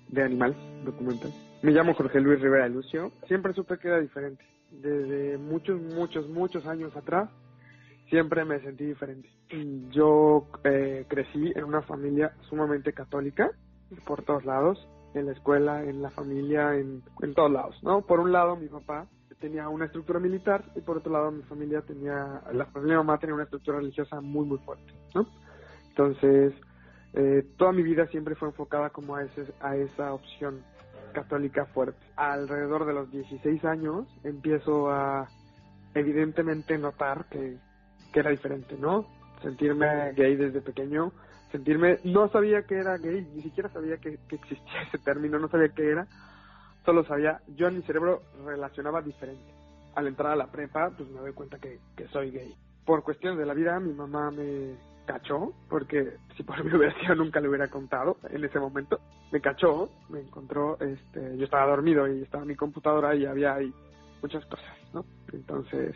de 0.08 0.22
animales, 0.22 0.56
documental. 0.84 1.32
Me 1.62 1.72
llamo 1.72 1.94
Jorge 1.94 2.20
Luis 2.20 2.40
Rivera 2.40 2.68
Lucio. 2.68 3.12
Siempre 3.26 3.52
supe 3.52 3.78
que 3.78 3.88
era 3.88 4.00
diferente. 4.00 4.44
Desde 4.70 5.36
muchos, 5.36 5.80
muchos, 5.80 6.28
muchos 6.28 6.64
años 6.66 6.96
atrás, 6.96 7.28
siempre 8.08 8.44
me 8.44 8.60
sentí 8.60 8.84
diferente. 8.84 9.28
Yo 9.90 10.46
eh, 10.64 11.04
crecí 11.08 11.52
en 11.54 11.64
una 11.64 11.82
familia 11.82 12.32
sumamente 12.48 12.92
católica, 12.92 13.50
por 14.06 14.22
todos 14.22 14.44
lados, 14.44 14.88
en 15.14 15.26
la 15.26 15.32
escuela, 15.32 15.82
en 15.82 16.02
la 16.02 16.11
familia, 16.11 16.74
en, 16.76 17.02
en 17.22 17.34
todos 17.34 17.50
lados, 17.50 17.78
¿no? 17.82 18.02
Por 18.02 18.20
un 18.20 18.32
lado, 18.32 18.56
mi 18.56 18.68
papá 18.68 19.06
tenía 19.40 19.68
una 19.68 19.86
estructura 19.86 20.20
militar 20.20 20.64
y 20.76 20.80
por 20.80 20.98
otro 20.98 21.12
lado 21.12 21.30
mi 21.30 21.42
familia 21.42 21.80
tenía, 21.80 22.42
la 22.52 22.66
familia 22.66 22.98
mamá 22.98 23.18
tenía 23.18 23.34
una 23.34 23.44
estructura 23.44 23.78
religiosa 23.78 24.20
muy 24.20 24.46
muy 24.46 24.58
fuerte, 24.58 24.92
¿no? 25.14 25.26
Entonces, 25.88 26.52
eh, 27.14 27.44
toda 27.56 27.72
mi 27.72 27.82
vida 27.82 28.06
siempre 28.08 28.34
fue 28.34 28.48
enfocada 28.48 28.90
como 28.90 29.16
a, 29.16 29.24
ese, 29.24 29.52
a 29.61 29.76
esa 29.76 30.12
opción 30.12 30.62
católica 31.12 31.64
fuerte. 31.66 31.98
Alrededor 32.16 32.86
de 32.86 32.92
los 32.92 33.11
16 33.11 33.64
años 33.64 34.06
empiezo 34.22 34.90
a 34.90 35.28
evidentemente 35.94 36.78
notar 36.78 37.24
que, 37.30 37.56
que 38.12 38.20
era 38.20 38.30
diferente, 38.30 38.76
¿no? 38.78 39.06
Sentirme 39.42 40.12
gay 40.12 40.36
desde 40.36 40.61
pequeño, 40.61 41.12
sentirme, 41.51 41.98
no 42.05 42.28
sabía 42.28 42.62
que 42.62 42.76
era 42.76 42.96
gay, 42.98 43.26
ni 43.34 43.42
siquiera 43.42 43.68
sabía 43.70 43.98
que, 43.98 44.18
que 44.28 44.36
existía 44.36 44.82
ese 44.82 44.98
término, 44.98 45.38
no 45.38 45.48
sabía 45.48 45.68
qué 45.68 45.90
era, 45.90 46.07
solo 46.84 47.05
sabía, 47.05 47.40
yo 47.57 47.68
en 47.68 47.76
mi 47.76 47.82
cerebro 47.82 48.22
relacionaba 48.44 49.03
diferente. 49.03 49.55
Al 49.94 50.07
entrar 50.07 50.32
a 50.32 50.36
la 50.36 50.46
prepa, 50.46 50.90
pues 50.90 51.09
me 51.11 51.20
doy 51.20 51.32
cuenta 51.32 51.59
que, 51.59 51.78
que 51.96 52.07
soy 52.09 52.30
gay. 52.30 52.55
Por 52.84 53.03
cuestiones 53.03 53.38
de 53.38 53.46
la 53.46 53.55
vida, 53.55 53.78
mi 53.80 53.92
mamá 53.92 54.30
me 54.30 54.76
cachó, 55.07 55.53
porque 55.68 56.16
si 56.36 56.42
por 56.42 56.62
mí 56.64 56.72
hubiera 56.76 56.98
sido 57.01 57.14
nunca 57.16 57.40
le 57.40 57.48
hubiera 57.48 57.68
contado 57.68 58.16
en 58.30 58.44
ese 58.44 58.59
momento. 58.59 59.01
Me 59.32 59.40
cachó, 59.40 59.90
me 60.09 60.20
encontró, 60.20 60.78
este, 60.80 61.36
yo 61.36 61.44
estaba 61.44 61.70
dormido 61.70 62.07
y 62.09 62.22
estaba 62.22 62.42
en 62.42 62.48
mi 62.48 62.57
computadora 62.57 63.14
y 63.14 63.26
había 63.26 63.55
ahí 63.55 63.72
muchas 64.22 64.44
cosas, 64.46 64.76
¿no? 64.92 65.05
Entonces 65.32 65.94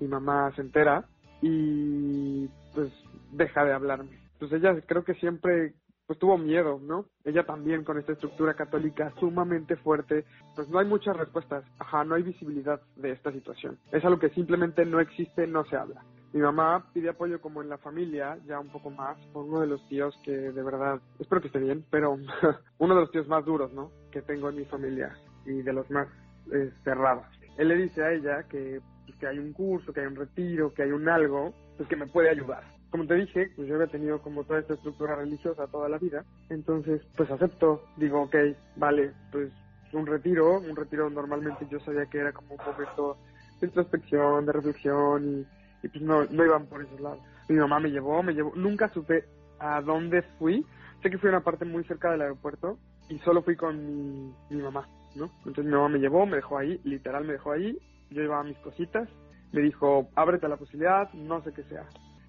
mi 0.00 0.08
mamá 0.08 0.52
se 0.54 0.62
entera 0.62 1.04
y 1.40 2.48
pues 2.74 2.92
deja 3.30 3.64
de 3.64 3.72
hablarme. 3.72 4.21
Pues 4.42 4.54
ella 4.54 4.74
creo 4.88 5.04
que 5.04 5.14
siempre 5.14 5.72
pues 6.04 6.18
tuvo 6.18 6.36
miedo, 6.36 6.80
¿no? 6.82 7.06
Ella 7.22 7.46
también 7.46 7.84
con 7.84 7.96
esta 7.96 8.10
estructura 8.10 8.54
católica 8.54 9.12
sumamente 9.20 9.76
fuerte, 9.76 10.24
pues 10.56 10.68
no 10.68 10.80
hay 10.80 10.86
muchas 10.86 11.16
respuestas, 11.16 11.64
ajá, 11.78 12.02
no 12.02 12.16
hay 12.16 12.24
visibilidad 12.24 12.80
de 12.96 13.12
esta 13.12 13.30
situación. 13.30 13.78
Es 13.92 14.04
algo 14.04 14.18
que 14.18 14.30
simplemente 14.30 14.84
no 14.84 14.98
existe, 14.98 15.46
no 15.46 15.64
se 15.66 15.76
habla. 15.76 16.04
Mi 16.32 16.40
mamá 16.40 16.90
pide 16.92 17.10
apoyo 17.10 17.40
como 17.40 17.62
en 17.62 17.68
la 17.68 17.78
familia, 17.78 18.36
ya 18.44 18.58
un 18.58 18.72
poco 18.72 18.90
más, 18.90 19.16
por 19.32 19.44
uno 19.44 19.60
de 19.60 19.68
los 19.68 19.88
tíos 19.88 20.12
que 20.24 20.32
de 20.32 20.62
verdad, 20.64 21.00
espero 21.20 21.40
que 21.40 21.46
esté 21.46 21.60
bien, 21.60 21.84
pero 21.88 22.16
uno 22.78 22.94
de 22.96 23.00
los 23.00 23.12
tíos 23.12 23.28
más 23.28 23.44
duros, 23.44 23.72
¿no? 23.72 23.92
Que 24.10 24.22
tengo 24.22 24.48
en 24.48 24.56
mi 24.56 24.64
familia 24.64 25.16
y 25.46 25.62
de 25.62 25.72
los 25.72 25.88
más 25.88 26.08
eh, 26.52 26.72
cerrados. 26.82 27.26
Él 27.58 27.68
le 27.68 27.76
dice 27.76 28.02
a 28.02 28.10
ella 28.10 28.42
que, 28.48 28.80
pues, 29.06 29.16
que 29.18 29.28
hay 29.28 29.38
un 29.38 29.52
curso, 29.52 29.92
que 29.92 30.00
hay 30.00 30.06
un 30.06 30.16
retiro, 30.16 30.74
que 30.74 30.82
hay 30.82 30.90
un 30.90 31.08
algo, 31.08 31.54
pues 31.76 31.88
que 31.88 31.94
me 31.94 32.08
puede 32.08 32.28
ayudar 32.28 32.71
como 32.92 33.06
te 33.06 33.14
dije, 33.14 33.50
pues 33.56 33.66
yo 33.66 33.74
había 33.74 33.86
tenido 33.86 34.20
como 34.20 34.44
toda 34.44 34.60
esta 34.60 34.74
estructura 34.74 35.16
religiosa 35.16 35.66
toda 35.66 35.88
la 35.88 35.96
vida, 35.96 36.24
entonces 36.50 37.00
pues 37.16 37.30
acepto, 37.30 37.82
digo, 37.96 38.20
ok, 38.20 38.36
vale, 38.76 39.12
pues 39.32 39.50
un 39.94 40.06
retiro, 40.06 40.60
un 40.60 40.76
retiro 40.76 41.08
normalmente 41.08 41.66
yo 41.70 41.80
sabía 41.80 42.04
que 42.04 42.18
era 42.18 42.32
como 42.32 42.54
un 42.54 42.60
momento 42.64 43.16
de 43.60 43.66
introspección, 43.66 44.44
de 44.44 44.52
reflexión 44.52 45.24
y, 45.26 45.86
y 45.86 45.88
pues 45.88 46.02
no, 46.04 46.26
no 46.26 46.44
iban 46.44 46.66
por 46.66 46.82
esos 46.82 47.00
lados. 47.00 47.18
Mi 47.48 47.56
mamá 47.56 47.80
me 47.80 47.90
llevó, 47.90 48.22
me 48.22 48.34
llevó, 48.34 48.52
nunca 48.56 48.90
supe 48.90 49.24
a 49.58 49.80
dónde 49.80 50.20
fui, 50.38 50.64
sé 51.02 51.10
que 51.10 51.16
fui 51.16 51.30
a 51.30 51.32
una 51.32 51.44
parte 51.44 51.64
muy 51.64 51.84
cerca 51.84 52.10
del 52.10 52.20
aeropuerto 52.20 52.78
y 53.08 53.18
solo 53.20 53.42
fui 53.42 53.56
con 53.56 53.86
mi, 53.86 54.34
mi 54.50 54.62
mamá, 54.62 54.86
¿no? 55.14 55.30
Entonces 55.38 55.64
mi 55.64 55.72
mamá 55.72 55.88
me 55.88 55.98
llevó, 55.98 56.26
me 56.26 56.36
dejó 56.36 56.58
ahí, 56.58 56.78
literal 56.84 57.24
me 57.24 57.32
dejó 57.32 57.52
ahí, 57.52 57.78
yo 58.10 58.20
llevaba 58.20 58.44
mis 58.44 58.58
cositas, 58.58 59.08
me 59.52 59.62
dijo, 59.62 60.10
ábrete 60.14 60.44
a 60.44 60.50
la 60.50 60.58
posibilidad, 60.58 61.10
no 61.14 61.42
sé 61.42 61.54
qué 61.54 61.62
sea 61.64 61.86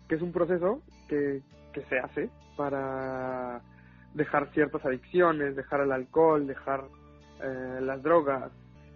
que 0.07 0.15
es 0.15 0.21
un 0.21 0.31
proceso 0.31 0.81
que, 1.07 1.41
que 1.73 1.81
se 1.83 1.99
hace 1.99 2.29
para 2.55 3.61
dejar 4.13 4.51
ciertas 4.53 4.85
adicciones, 4.85 5.55
dejar 5.55 5.81
el 5.81 5.91
alcohol, 5.91 6.47
dejar 6.47 6.85
eh, 7.41 7.79
las 7.81 8.01
drogas. 8.03 8.51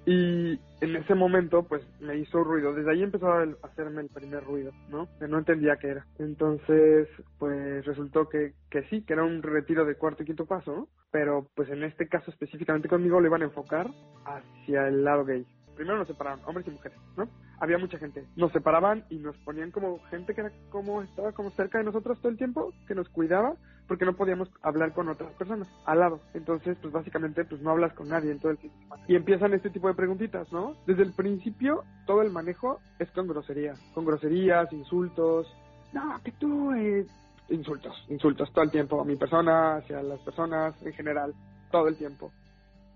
Y 0.05 0.57
en 0.79 0.95
ese 0.95 1.15
momento, 1.15 1.63
pues 1.63 1.85
me 1.99 2.15
hizo 2.15 2.41
ruido. 2.41 2.73
Desde 2.73 2.91
ahí 2.91 3.03
empezó 3.03 3.29
a 3.29 3.45
hacerme 3.63 4.01
el 4.01 4.07
primer 4.07 4.41
ruido, 4.45 4.71
¿no? 4.89 5.09
Que 5.19 5.27
no 5.27 5.37
entendía 5.37 5.75
qué 5.75 5.89
era. 5.89 6.05
Entonces, 6.17 7.09
pues 7.37 7.85
resultó 7.85 8.29
que, 8.29 8.53
que 8.69 8.83
sí, 8.83 9.01
que 9.01 9.13
era 9.13 9.25
un 9.25 9.43
retiro 9.43 9.83
de 9.83 9.95
cuarto 9.95 10.23
y 10.23 10.25
quinto 10.25 10.45
paso, 10.45 10.73
¿no? 10.73 10.87
Pero, 11.11 11.47
pues 11.55 11.69
en 11.69 11.83
este 11.83 12.07
caso 12.07 12.31
específicamente 12.31 12.87
conmigo 12.87 13.19
lo 13.19 13.27
iban 13.27 13.41
a 13.41 13.45
enfocar 13.45 13.89
hacia 14.23 14.87
el 14.87 15.03
lado 15.03 15.25
gay. 15.25 15.45
Primero 15.75 15.97
nos 15.97 16.07
separaron, 16.07 16.39
hombres 16.45 16.65
y 16.67 16.71
mujeres, 16.71 16.97
¿no? 17.17 17.27
Había 17.59 17.77
mucha 17.77 17.97
gente. 17.97 18.25
Nos 18.35 18.51
separaban 18.51 19.05
y 19.09 19.15
nos 19.17 19.35
ponían 19.37 19.71
como 19.71 19.99
gente 20.09 20.33
que 20.33 20.41
era 20.41 20.51
como 20.69 21.01
estaba 21.01 21.31
como 21.31 21.49
cerca 21.51 21.77
de 21.77 21.85
nosotros 21.85 22.19
todo 22.19 22.31
el 22.31 22.37
tiempo, 22.37 22.73
que 22.87 22.95
nos 22.95 23.09
cuidaba, 23.09 23.55
porque 23.87 24.05
no 24.05 24.13
podíamos 24.13 24.49
hablar 24.61 24.93
con 24.93 25.07
otras 25.07 25.31
personas 25.33 25.67
al 25.85 25.99
lado. 25.99 26.19
Entonces, 26.33 26.77
pues 26.81 26.93
básicamente, 26.93 27.45
pues 27.45 27.61
no 27.61 27.71
hablas 27.71 27.93
con 27.93 28.09
nadie 28.09 28.31
en 28.31 28.39
todo 28.39 28.51
el 28.51 28.57
tiempo. 28.57 28.95
Y 29.07 29.15
empiezan 29.15 29.53
este 29.53 29.69
tipo 29.69 29.87
de 29.87 29.93
preguntitas, 29.93 30.51
¿no? 30.51 30.75
Desde 30.85 31.03
el 31.03 31.13
principio, 31.13 31.83
todo 32.05 32.21
el 32.21 32.31
manejo 32.31 32.79
es 32.99 33.09
con 33.11 33.27
groserías, 33.27 33.79
con 33.93 34.05
groserías, 34.05 34.71
insultos. 34.73 35.47
No, 35.93 36.19
que 36.23 36.31
tú, 36.33 36.73
eh, 36.73 37.05
insultos, 37.49 37.95
insultos 38.09 38.51
todo 38.51 38.65
el 38.65 38.71
tiempo 38.71 39.01
a 39.01 39.05
mi 39.05 39.15
persona, 39.15 39.77
hacia 39.77 40.03
las 40.03 40.19
personas 40.19 40.75
en 40.83 40.93
general, 40.93 41.33
todo 41.71 41.87
el 41.87 41.95
tiempo. 41.95 42.31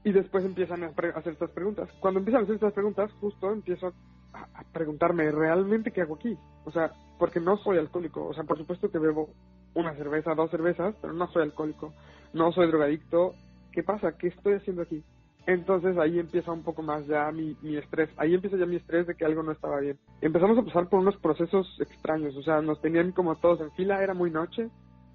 Y 0.04 0.12
después 0.12 0.44
empiezan 0.44 0.84
a 0.84 0.88
hacer 0.88 1.34
estas 1.34 1.52
preguntas. 1.52 1.90
Cuando 2.00 2.20
empiezan 2.20 2.42
a 2.42 2.44
hacer 2.44 2.56
estas 2.56 2.74
preguntas, 2.74 3.12
justo 3.22 3.52
empiezo 3.52 3.94
a, 4.34 4.64
preguntarme 4.72 5.32
realmente 5.32 5.92
qué 5.92 6.02
hago 6.02 6.16
aquí. 6.16 6.38
O 6.66 6.72
sea, 6.72 6.92
porque 7.20 7.40
no 7.40 7.58
soy 7.58 7.78
alcohólico. 7.78 8.26
O 8.26 8.34
sea, 8.34 8.44
por 8.44 8.58
supuesto 8.58 8.90
que 8.90 9.00
bebo 9.00 9.30
una 9.74 9.96
cerveza, 9.96 10.36
dos 10.36 10.52
cervezas, 10.52 10.96
pero 11.02 11.14
no 11.14 11.28
soy 11.32 11.44
alcohólico, 11.44 11.94
no 12.34 12.52
soy 12.52 12.68
drogadicto. 12.68 13.34
¿Qué 13.72 13.84
pasa? 13.84 14.18
¿Qué 14.18 14.28
estoy 14.28 14.56
haciendo 14.56 14.82
aquí? 14.82 15.04
Entonces 15.48 15.98
ahí 15.98 16.20
empieza 16.20 16.52
un 16.52 16.64
poco 16.64 16.84
más 16.84 17.06
ya 17.08 17.32
mi, 17.32 17.58
mi 17.62 17.78
estrés. 17.78 18.10
Ahí 18.18 18.34
empieza 18.34 18.58
ya 18.58 18.66
mi 18.66 18.76
estrés 18.76 19.08
de 19.08 19.16
que 19.16 19.26
algo 19.26 19.42
no 19.44 19.52
estaba 19.52 19.80
bien. 19.80 19.98
Empezamos 20.22 20.58
a 20.58 20.64
pasar 20.64 20.88
por 20.88 21.00
unos 21.00 21.18
procesos 21.18 21.68
extraños. 21.80 22.36
O 22.36 22.44
sea, 22.44 22.62
nos 22.62 22.80
tenían 22.82 23.12
como 23.12 23.36
todos 23.36 23.62
en 23.62 23.72
fila. 23.72 24.04
Era 24.04 24.14
muy 24.14 24.30
noche. 24.30 24.70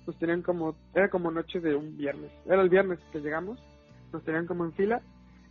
Nos 0.07 0.19
tenían 0.19 0.43
como, 0.43 0.75
era 0.95 1.11
como 1.11 1.31
noche 1.31 1.61
de 1.61 1.75
un 1.75 1.97
viernes. 1.97 2.31
Era 2.45 2.63
el 2.63 2.69
viernes 2.69 2.99
que 3.13 3.21
llegamos. 3.21 3.59
Nos 4.13 4.25
tenían 4.25 4.47
como 4.47 4.65
en 4.65 4.73
fila. 4.73 5.01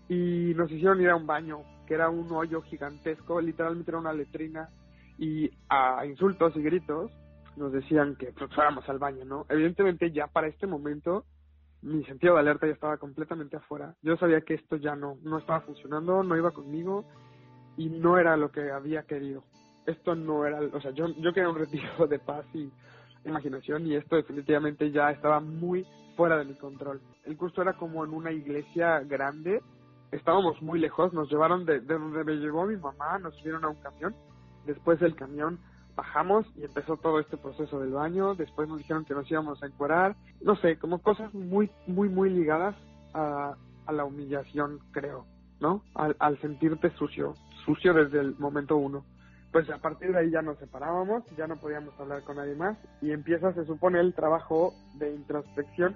Y 0.09 0.53
nos 0.55 0.69
hicieron 0.71 1.01
ir 1.01 1.09
a 1.09 1.15
un 1.15 1.25
baño, 1.25 1.61
que 1.85 1.93
era 1.93 2.09
un 2.09 2.31
hoyo 2.31 2.61
gigantesco. 2.61 3.39
Literalmente 3.41 3.91
era 3.91 3.99
una 3.99 4.13
letrina. 4.13 4.69
Y 5.17 5.49
a 5.69 6.05
insultos 6.05 6.55
y 6.55 6.61
gritos 6.61 7.11
nos 7.55 7.71
decían 7.71 8.15
que 8.15 8.33
pues, 8.33 8.53
fuéramos 8.53 8.87
al 8.89 8.99
baño, 8.99 9.23
¿no? 9.23 9.45
Evidentemente 9.49 10.11
ya 10.11 10.27
para 10.27 10.47
este 10.47 10.67
momento 10.67 11.25
mi 11.85 12.03
sentido 12.05 12.33
de 12.33 12.39
alerta 12.39 12.65
ya 12.65 12.73
estaba 12.73 12.97
completamente 12.97 13.57
afuera. 13.57 13.95
Yo 14.01 14.17
sabía 14.17 14.41
que 14.41 14.55
esto 14.55 14.75
ya 14.77 14.95
no, 14.95 15.17
no 15.23 15.37
estaba 15.37 15.61
funcionando, 15.61 16.23
no 16.23 16.35
iba 16.35 16.51
conmigo 16.51 17.05
y 17.77 17.89
no 17.89 18.17
era 18.17 18.35
lo 18.37 18.51
que 18.51 18.71
había 18.71 19.03
querido. 19.03 19.43
Esto 19.85 20.15
no 20.15 20.45
era, 20.45 20.59
o 20.61 20.81
sea, 20.81 20.91
yo, 20.91 21.07
yo 21.07 21.31
quería 21.31 21.49
un 21.49 21.59
retiro 21.59 22.07
de 22.09 22.17
paz 22.19 22.45
y 22.53 22.71
imaginación 23.23 23.85
y 23.85 23.95
esto 23.95 24.15
definitivamente 24.15 24.91
ya 24.91 25.11
estaba 25.11 25.39
muy 25.39 25.85
fuera 26.15 26.37
de 26.37 26.45
mi 26.45 26.55
control. 26.55 27.01
El 27.23 27.37
curso 27.37 27.61
era 27.61 27.73
como 27.73 28.03
en 28.03 28.13
una 28.13 28.31
iglesia 28.31 28.99
grande, 29.01 29.61
estábamos 30.15 30.61
muy 30.61 30.79
lejos, 30.79 31.13
nos 31.13 31.29
llevaron 31.29 31.65
de, 31.65 31.79
de 31.79 31.93
donde 31.93 32.23
me 32.23 32.33
llevó 32.33 32.65
mi 32.65 32.77
mamá, 32.77 33.19
nos 33.19 33.35
subieron 33.35 33.63
a 33.65 33.69
un 33.69 33.75
camión, 33.75 34.15
después 34.65 34.99
del 34.99 35.15
camión 35.15 35.59
bajamos 35.95 36.45
y 36.55 36.63
empezó 36.63 36.97
todo 36.97 37.19
este 37.19 37.37
proceso 37.37 37.79
del 37.79 37.91
baño, 37.91 38.35
después 38.35 38.67
nos 38.67 38.79
dijeron 38.79 39.05
que 39.05 39.13
nos 39.13 39.29
íbamos 39.31 39.61
a 39.63 39.67
encuerar, 39.67 40.15
no 40.41 40.55
sé, 40.57 40.77
como 40.77 41.01
cosas 41.01 41.33
muy, 41.33 41.71
muy, 41.87 42.09
muy 42.09 42.29
ligadas 42.29 42.75
a, 43.13 43.55
a 43.85 43.91
la 43.93 44.03
humillación, 44.03 44.79
creo, 44.91 45.25
¿no? 45.59 45.83
Al, 45.93 46.15
al 46.19 46.39
sentirte 46.41 46.91
sucio, 46.91 47.35
sucio 47.65 47.93
desde 47.93 48.19
el 48.19 48.35
momento 48.37 48.75
uno. 48.77 49.05
Pues 49.51 49.69
a 49.69 49.77
partir 49.77 50.11
de 50.11 50.19
ahí 50.19 50.31
ya 50.31 50.41
nos 50.41 50.57
separábamos, 50.57 51.23
ya 51.37 51.47
no 51.47 51.55
podíamos 51.55 51.97
hablar 51.97 52.23
con 52.23 52.35
nadie 52.35 52.55
más 52.55 52.77
y 53.01 53.11
empieza, 53.11 53.53
se 53.53 53.65
supone, 53.65 54.01
el 54.01 54.13
trabajo 54.13 54.73
de 54.95 55.13
introspección 55.13 55.95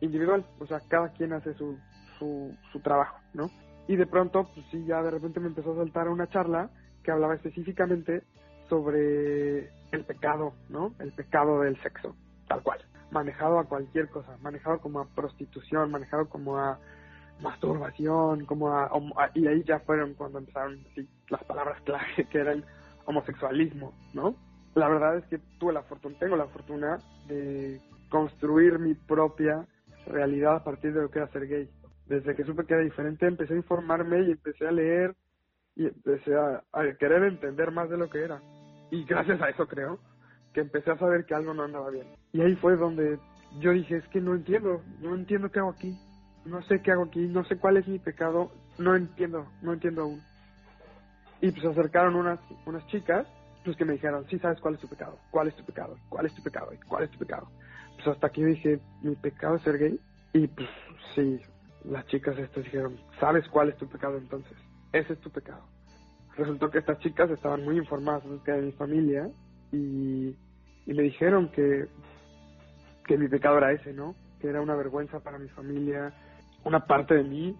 individual, 0.00 0.46
o 0.58 0.66
sea, 0.66 0.80
cada 0.88 1.10
quien 1.12 1.34
hace 1.34 1.52
su, 1.54 1.76
su, 2.22 2.56
su 2.70 2.80
trabajo, 2.80 3.18
¿no? 3.34 3.50
Y 3.88 3.96
de 3.96 4.06
pronto, 4.06 4.48
pues 4.54 4.64
sí, 4.70 4.84
ya 4.86 5.02
de 5.02 5.10
repente 5.10 5.40
me 5.40 5.48
empezó 5.48 5.72
a 5.72 5.76
saltar 5.76 6.08
una 6.08 6.28
charla 6.28 6.70
que 7.02 7.10
hablaba 7.10 7.34
específicamente 7.34 8.22
sobre 8.68 9.70
el 9.90 10.04
pecado, 10.06 10.54
¿no? 10.68 10.94
El 11.00 11.12
pecado 11.12 11.60
del 11.60 11.80
sexo, 11.82 12.14
tal 12.46 12.62
cual. 12.62 12.78
Manejado 13.10 13.58
a 13.58 13.64
cualquier 13.64 14.08
cosa, 14.08 14.36
manejado 14.40 14.78
como 14.80 15.00
a 15.00 15.06
prostitución, 15.06 15.90
manejado 15.90 16.28
como 16.28 16.56
a 16.58 16.78
masturbación, 17.40 18.46
como 18.46 18.70
a, 18.70 18.88
y 19.34 19.46
ahí 19.48 19.64
ya 19.64 19.80
fueron 19.80 20.14
cuando 20.14 20.38
empezaron 20.38 20.78
sí, 20.94 21.08
las 21.28 21.42
palabras 21.44 21.80
clave 21.82 22.26
que 22.30 22.38
eran 22.38 22.64
homosexualismo, 23.04 23.92
¿no? 24.14 24.36
La 24.74 24.88
verdad 24.88 25.18
es 25.18 25.24
que 25.26 25.38
tuve 25.58 25.72
la 25.72 25.82
fortuna, 25.82 26.16
tengo 26.18 26.36
la 26.36 26.46
fortuna 26.46 26.98
de 27.26 27.80
construir 28.08 28.78
mi 28.78 28.94
propia 28.94 29.66
realidad 30.06 30.56
a 30.56 30.64
partir 30.64 30.94
de 30.94 31.02
lo 31.02 31.10
que 31.10 31.18
era 31.18 31.28
ser 31.28 31.46
gay. 31.48 31.68
Desde 32.06 32.34
que 32.34 32.44
supe 32.44 32.64
que 32.64 32.74
era 32.74 32.82
diferente, 32.82 33.26
empecé 33.26 33.54
a 33.54 33.58
informarme 33.58 34.22
y 34.22 34.32
empecé 34.32 34.66
a 34.66 34.72
leer 34.72 35.14
y 35.76 35.86
empecé 35.86 36.34
a, 36.34 36.62
a 36.72 36.94
querer 36.98 37.22
entender 37.24 37.70
más 37.70 37.88
de 37.88 37.96
lo 37.96 38.10
que 38.10 38.22
era 38.22 38.40
y 38.92 39.04
gracias 39.04 39.40
a 39.40 39.48
eso 39.48 39.66
creo 39.66 39.98
que 40.52 40.60
empecé 40.60 40.90
a 40.90 40.98
saber 40.98 41.24
que 41.24 41.34
algo 41.34 41.54
no 41.54 41.64
andaba 41.64 41.88
bien. 41.88 42.06
Y 42.32 42.42
ahí 42.42 42.54
fue 42.56 42.76
donde 42.76 43.18
yo 43.58 43.72
dije, 43.72 43.96
es 43.96 44.06
que 44.08 44.20
no 44.20 44.34
entiendo, 44.34 44.82
no 45.00 45.14
entiendo 45.14 45.50
qué 45.50 45.60
hago 45.60 45.70
aquí, 45.70 45.98
no 46.44 46.62
sé 46.64 46.82
qué 46.82 46.92
hago 46.92 47.04
aquí, 47.04 47.20
no 47.20 47.42
sé 47.44 47.56
cuál 47.56 47.78
es 47.78 47.88
mi 47.88 47.98
pecado, 47.98 48.52
no 48.76 48.94
entiendo, 48.94 49.50
no 49.62 49.72
entiendo 49.72 50.02
aún. 50.02 50.22
Y 51.40 51.50
pues 51.50 51.62
se 51.62 51.68
acercaron 51.68 52.16
unas, 52.16 52.38
unas 52.66 52.86
chicas, 52.88 53.26
pues 53.64 53.78
que 53.78 53.86
me 53.86 53.94
dijeron, 53.94 54.26
sí 54.28 54.38
sabes 54.38 54.60
cuál 54.60 54.74
es 54.74 54.80
tu 54.80 54.88
pecado, 54.88 55.18
cuál 55.30 55.48
es 55.48 55.56
tu 55.56 55.64
pecado, 55.64 55.96
cuál 56.10 56.26
es 56.26 56.34
tu 56.34 56.42
pecado, 56.42 56.70
cuál 56.86 57.04
es 57.04 57.10
tu 57.10 57.18
pecado. 57.18 57.48
Pues 57.96 58.08
hasta 58.08 58.26
aquí 58.26 58.44
dije, 58.44 58.78
mi 59.00 59.16
pecado 59.16 59.56
es 59.56 59.62
ser 59.62 59.78
gay. 59.78 59.98
Y 60.34 60.46
pues 60.48 60.68
sí, 61.14 61.40
las 61.84 62.06
chicas 62.06 62.38
estas 62.38 62.64
dijeron, 62.64 62.96
¿sabes 63.18 63.46
cuál 63.48 63.68
es 63.68 63.76
tu 63.76 63.88
pecado 63.88 64.18
entonces? 64.18 64.56
Ese 64.92 65.14
es 65.14 65.20
tu 65.20 65.30
pecado 65.30 65.62
resultó 66.36 66.70
que 66.70 66.78
estas 66.78 66.98
chicas 66.98 67.30
estaban 67.30 67.64
muy 67.64 67.76
informadas 67.76 68.24
acerca 68.24 68.54
de 68.54 68.62
mi 68.62 68.72
familia 68.72 69.30
y, 69.70 70.34
y 70.86 70.94
me 70.94 71.02
dijeron 71.02 71.50
que, 71.50 71.86
que 73.06 73.18
mi 73.18 73.28
pecado 73.28 73.58
era 73.58 73.72
ese, 73.72 73.92
¿no? 73.92 74.14
Que 74.40 74.48
era 74.48 74.60
una 74.60 74.74
vergüenza 74.74 75.20
para 75.20 75.38
mi 75.38 75.48
familia. 75.48 76.12
Una 76.64 76.86
parte 76.86 77.14
de 77.14 77.24
mí 77.24 77.56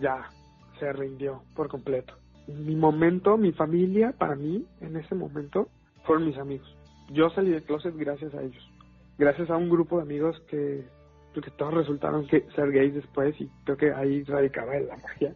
ya 0.00 0.30
se 0.78 0.92
rindió 0.92 1.42
por 1.54 1.68
completo. 1.68 2.14
Mi 2.48 2.76
momento, 2.76 3.36
mi 3.36 3.52
familia, 3.52 4.12
para 4.12 4.36
mí, 4.36 4.66
en 4.80 4.96
ese 4.96 5.14
momento, 5.14 5.68
fueron 6.04 6.26
mis 6.26 6.38
amigos. 6.38 6.76
Yo 7.10 7.30
salí 7.30 7.50
del 7.50 7.64
closet 7.64 7.94
gracias 7.96 8.34
a 8.34 8.42
ellos. 8.42 8.70
Gracias 9.18 9.50
a 9.50 9.56
un 9.56 9.68
grupo 9.70 9.96
de 9.96 10.02
amigos 10.02 10.40
que, 10.48 10.86
que 11.40 11.50
todos 11.50 11.74
resultaron 11.74 12.26
que 12.26 12.46
ser 12.54 12.70
gays 12.70 12.94
después 12.94 13.38
y 13.40 13.48
creo 13.64 13.76
que 13.76 13.92
ahí 13.92 14.22
radicaba 14.24 14.78
la 14.78 14.96
magia 14.96 15.34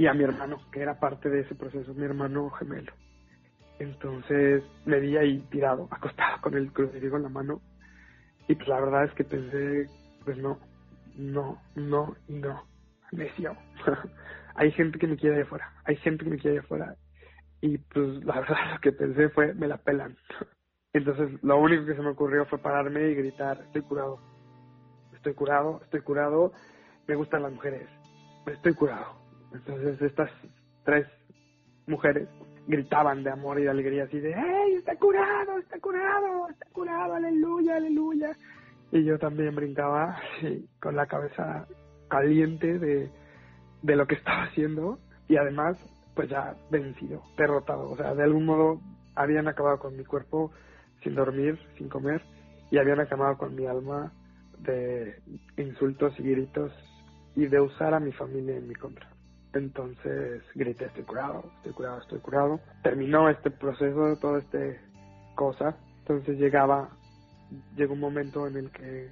y 0.00 0.06
a 0.06 0.14
mi 0.14 0.24
hermano, 0.24 0.58
que 0.72 0.80
era 0.80 0.98
parte 0.98 1.28
de 1.28 1.40
ese 1.40 1.54
proceso, 1.54 1.92
mi 1.92 2.04
hermano 2.04 2.48
gemelo. 2.52 2.90
Entonces 3.78 4.62
me 4.86 4.98
vi 4.98 5.18
ahí 5.18 5.46
tirado, 5.50 5.88
acostado 5.90 6.40
con 6.40 6.54
el 6.54 6.72
crucifijo 6.72 7.18
en 7.18 7.24
la 7.24 7.28
mano. 7.28 7.60
Y 8.48 8.54
pues 8.54 8.66
la 8.66 8.80
verdad 8.80 9.04
es 9.04 9.12
que 9.12 9.24
pensé, 9.24 9.90
pues 10.24 10.38
no, 10.38 10.58
no, 11.16 11.60
no 11.74 12.16
no. 12.28 12.64
Necio. 13.12 13.54
hay 14.54 14.72
gente 14.72 14.98
que 14.98 15.06
me 15.06 15.18
quiere 15.18 15.36
de 15.36 15.42
afuera, 15.42 15.70
hay 15.84 15.96
gente 15.96 16.24
que 16.24 16.30
me 16.30 16.38
quiere 16.38 16.54
de 16.54 16.60
afuera. 16.60 16.96
Y 17.60 17.76
pues 17.76 18.24
la 18.24 18.40
verdad 18.40 18.72
lo 18.72 18.80
que 18.80 18.92
pensé 18.92 19.28
fue, 19.28 19.52
me 19.52 19.68
la 19.68 19.76
pelan. 19.76 20.16
Entonces 20.94 21.42
lo 21.42 21.58
único 21.58 21.84
que 21.84 21.94
se 21.94 22.00
me 22.00 22.08
ocurrió 22.08 22.46
fue 22.46 22.58
pararme 22.58 23.10
y 23.10 23.14
gritar, 23.16 23.60
estoy 23.66 23.82
curado. 23.82 24.18
Estoy 25.20 25.34
curado, 25.34 25.80
estoy 25.84 26.00
curado, 26.00 26.52
me 27.06 27.14
gustan 27.14 27.42
las 27.42 27.52
mujeres, 27.52 27.86
estoy 28.46 28.74
curado 28.74 29.20
entonces 29.52 30.00
estas 30.00 30.30
tres 30.84 31.06
mujeres 31.86 32.28
gritaban 32.66 33.24
de 33.24 33.30
amor 33.30 33.58
y 33.58 33.64
de 33.64 33.70
alegría 33.70 34.04
así 34.04 34.20
de 34.20 34.32
¡Hey, 34.34 34.74
está 34.76 34.96
curado, 34.96 35.58
está 35.58 35.78
curado, 35.80 36.48
está 36.48 36.66
curado, 36.72 37.14
aleluya, 37.14 37.76
aleluya! 37.76 38.36
Y 38.92 39.04
yo 39.04 39.18
también 39.18 39.54
brincaba 39.54 40.16
con 40.80 40.96
la 40.96 41.06
cabeza 41.06 41.66
caliente 42.08 42.78
de, 42.78 43.10
de 43.82 43.96
lo 43.96 44.06
que 44.06 44.14
estaba 44.16 44.44
haciendo 44.44 44.98
y 45.28 45.36
además 45.36 45.76
pues 46.14 46.28
ya 46.28 46.54
vencido, 46.70 47.22
derrotado. 47.36 47.90
O 47.90 47.96
sea, 47.96 48.14
de 48.14 48.22
algún 48.22 48.44
modo 48.44 48.80
habían 49.14 49.48
acabado 49.48 49.78
con 49.78 49.96
mi 49.96 50.04
cuerpo 50.04 50.52
sin 51.02 51.14
dormir, 51.14 51.58
sin 51.76 51.88
comer 51.88 52.22
y 52.70 52.78
habían 52.78 53.00
acabado 53.00 53.36
con 53.36 53.54
mi 53.54 53.66
alma 53.66 54.12
de 54.62 55.22
insultos 55.56 56.18
y 56.18 56.22
gritos 56.22 56.72
y 57.36 57.46
de 57.46 57.60
usar 57.60 57.94
a 57.94 58.00
mi 58.00 58.12
familia 58.12 58.56
en 58.56 58.68
mi 58.68 58.74
contra. 58.74 59.08
Entonces 59.52 60.42
grité, 60.54 60.86
estoy 60.86 61.04
curado, 61.04 61.44
estoy 61.56 61.72
curado, 61.72 62.00
estoy 62.00 62.18
curado. 62.20 62.60
Terminó 62.82 63.28
este 63.28 63.50
proceso, 63.50 64.16
toda 64.16 64.38
esta 64.38 64.58
cosa. 65.34 65.76
Entonces 66.00 66.38
llegaba, 66.38 66.90
llegó 67.76 67.94
un 67.94 68.00
momento 68.00 68.46
en 68.46 68.56
el 68.56 68.70
que 68.70 69.10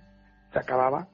se 0.53 0.59
acababa, 0.59 1.09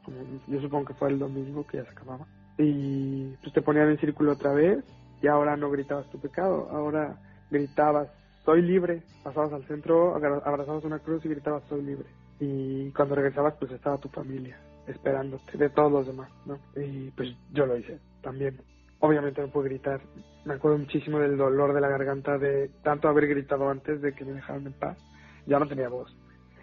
yo 0.47 0.61
supongo 0.61 0.87
que 0.87 0.95
fue 0.95 1.09
el 1.09 1.19
domingo 1.19 1.67
que 1.67 1.79
ya 1.79 1.85
se 1.85 1.91
acababa. 1.91 2.27
Y 2.59 3.35
pues 3.43 3.53
te 3.53 3.63
ponían 3.63 3.91
en 3.91 3.99
círculo 3.99 4.33
otra 4.33 4.53
vez 4.53 4.85
y 5.23 5.27
ahora 5.27 5.57
no 5.57 5.71
gritabas 5.71 6.09
tu 6.11 6.21
pecado, 6.21 6.69
ahora 6.71 7.17
gritabas, 7.51 8.09
soy 8.45 8.63
libre. 8.63 9.03
Pasabas 9.23 9.53
al 9.55 9.67
centro, 9.67 10.15
abrazabas 10.15 10.85
una 10.85 10.99
cruz 10.99 11.25
y 11.25 11.29
gritabas, 11.29 11.65
soy 11.69 11.83
libre. 11.83 12.07
Y 12.47 12.91
cuando 12.93 13.15
regresabas 13.15 13.55
pues 13.59 13.73
estaba 13.73 13.99
tu 13.99 14.09
familia 14.09 14.59
esperándote, 14.87 15.57
de 15.57 15.71
todos 15.71 15.91
los 15.91 16.07
demás, 16.07 16.31
¿no? 16.45 16.59
Y 16.77 17.11
pues 17.13 17.35
yo 17.53 17.65
lo 17.65 17.77
hice 17.77 17.99
también 18.23 18.59
obviamente 19.05 19.43
no 19.43 19.49
pude 19.49 19.69
gritar. 19.69 20.01
Me 20.45 20.55
acuerdo 20.55 20.79
muchísimo 20.79 21.19
del 21.19 21.37
dolor 21.37 21.75
de 21.75 21.81
la 21.81 21.89
garganta 21.89 22.39
de 22.39 22.71
tanto 22.83 23.09
haber 23.09 23.27
gritado 23.27 23.69
antes 23.69 24.01
de 24.01 24.15
que 24.15 24.25
me 24.25 24.33
dejaran 24.33 24.67
en 24.67 24.73
paz. 24.73 24.99
Ya 25.47 25.59
no 25.59 25.69
tenía 25.69 25.89
voz. 25.89 26.17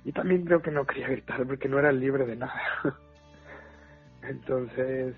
Y 0.04 0.12
también 0.12 0.46
creo 0.46 0.62
que 0.62 0.72
no 0.72 0.86
quería 0.86 1.08
gritar 1.08 1.46
porque 1.46 1.70
no 1.70 1.78
era 1.78 1.92
libre 1.92 2.26
de 2.26 2.36
nada. 2.36 2.60
Entonces, 4.24 5.16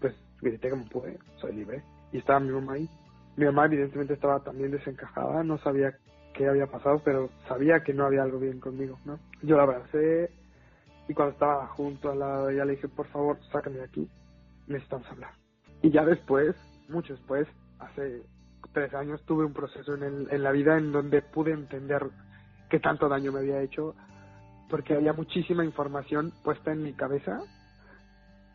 pues 0.00 0.14
grité 0.40 0.70
como 0.70 0.84
pude, 0.88 1.18
soy 1.40 1.52
libre. 1.52 1.82
Y 2.12 2.18
estaba 2.18 2.38
mi 2.38 2.50
mamá 2.50 2.74
ahí. 2.74 2.88
Mi 3.36 3.46
mamá 3.46 3.66
evidentemente 3.66 4.14
estaba 4.14 4.40
también 4.40 4.70
desencajada, 4.70 5.42
no 5.42 5.58
sabía 5.58 5.96
qué 6.42 6.48
había 6.48 6.66
pasado, 6.66 7.00
pero 7.04 7.30
sabía 7.46 7.84
que 7.84 7.94
no 7.94 8.04
había 8.04 8.22
algo 8.22 8.38
bien 8.38 8.58
conmigo, 8.58 8.98
¿no? 9.04 9.18
Yo 9.42 9.56
la 9.56 9.62
abracé 9.62 10.30
y 11.08 11.14
cuando 11.14 11.34
estaba 11.34 11.66
junto 11.68 12.14
lado 12.14 12.46
de 12.46 12.54
ella 12.54 12.64
le 12.64 12.72
dije, 12.72 12.88
por 12.88 13.06
favor, 13.08 13.38
sácame 13.52 13.76
de 13.76 13.84
aquí, 13.84 14.08
necesitamos 14.66 15.06
hablar. 15.08 15.32
Y 15.82 15.90
ya 15.90 16.04
después, 16.04 16.56
mucho 16.88 17.14
después, 17.14 17.46
hace 17.78 18.22
tres 18.72 18.92
años, 18.94 19.22
tuve 19.24 19.44
un 19.44 19.52
proceso 19.52 19.94
en, 19.94 20.02
el, 20.02 20.28
en 20.30 20.42
la 20.42 20.50
vida 20.50 20.76
en 20.78 20.90
donde 20.90 21.22
pude 21.22 21.52
entender 21.52 22.06
qué 22.70 22.80
tanto 22.80 23.08
daño 23.08 23.30
me 23.30 23.40
había 23.40 23.62
hecho 23.62 23.94
porque 24.68 24.94
había 24.94 25.12
muchísima 25.12 25.64
información 25.64 26.32
puesta 26.42 26.72
en 26.72 26.82
mi 26.82 26.92
cabeza 26.94 27.40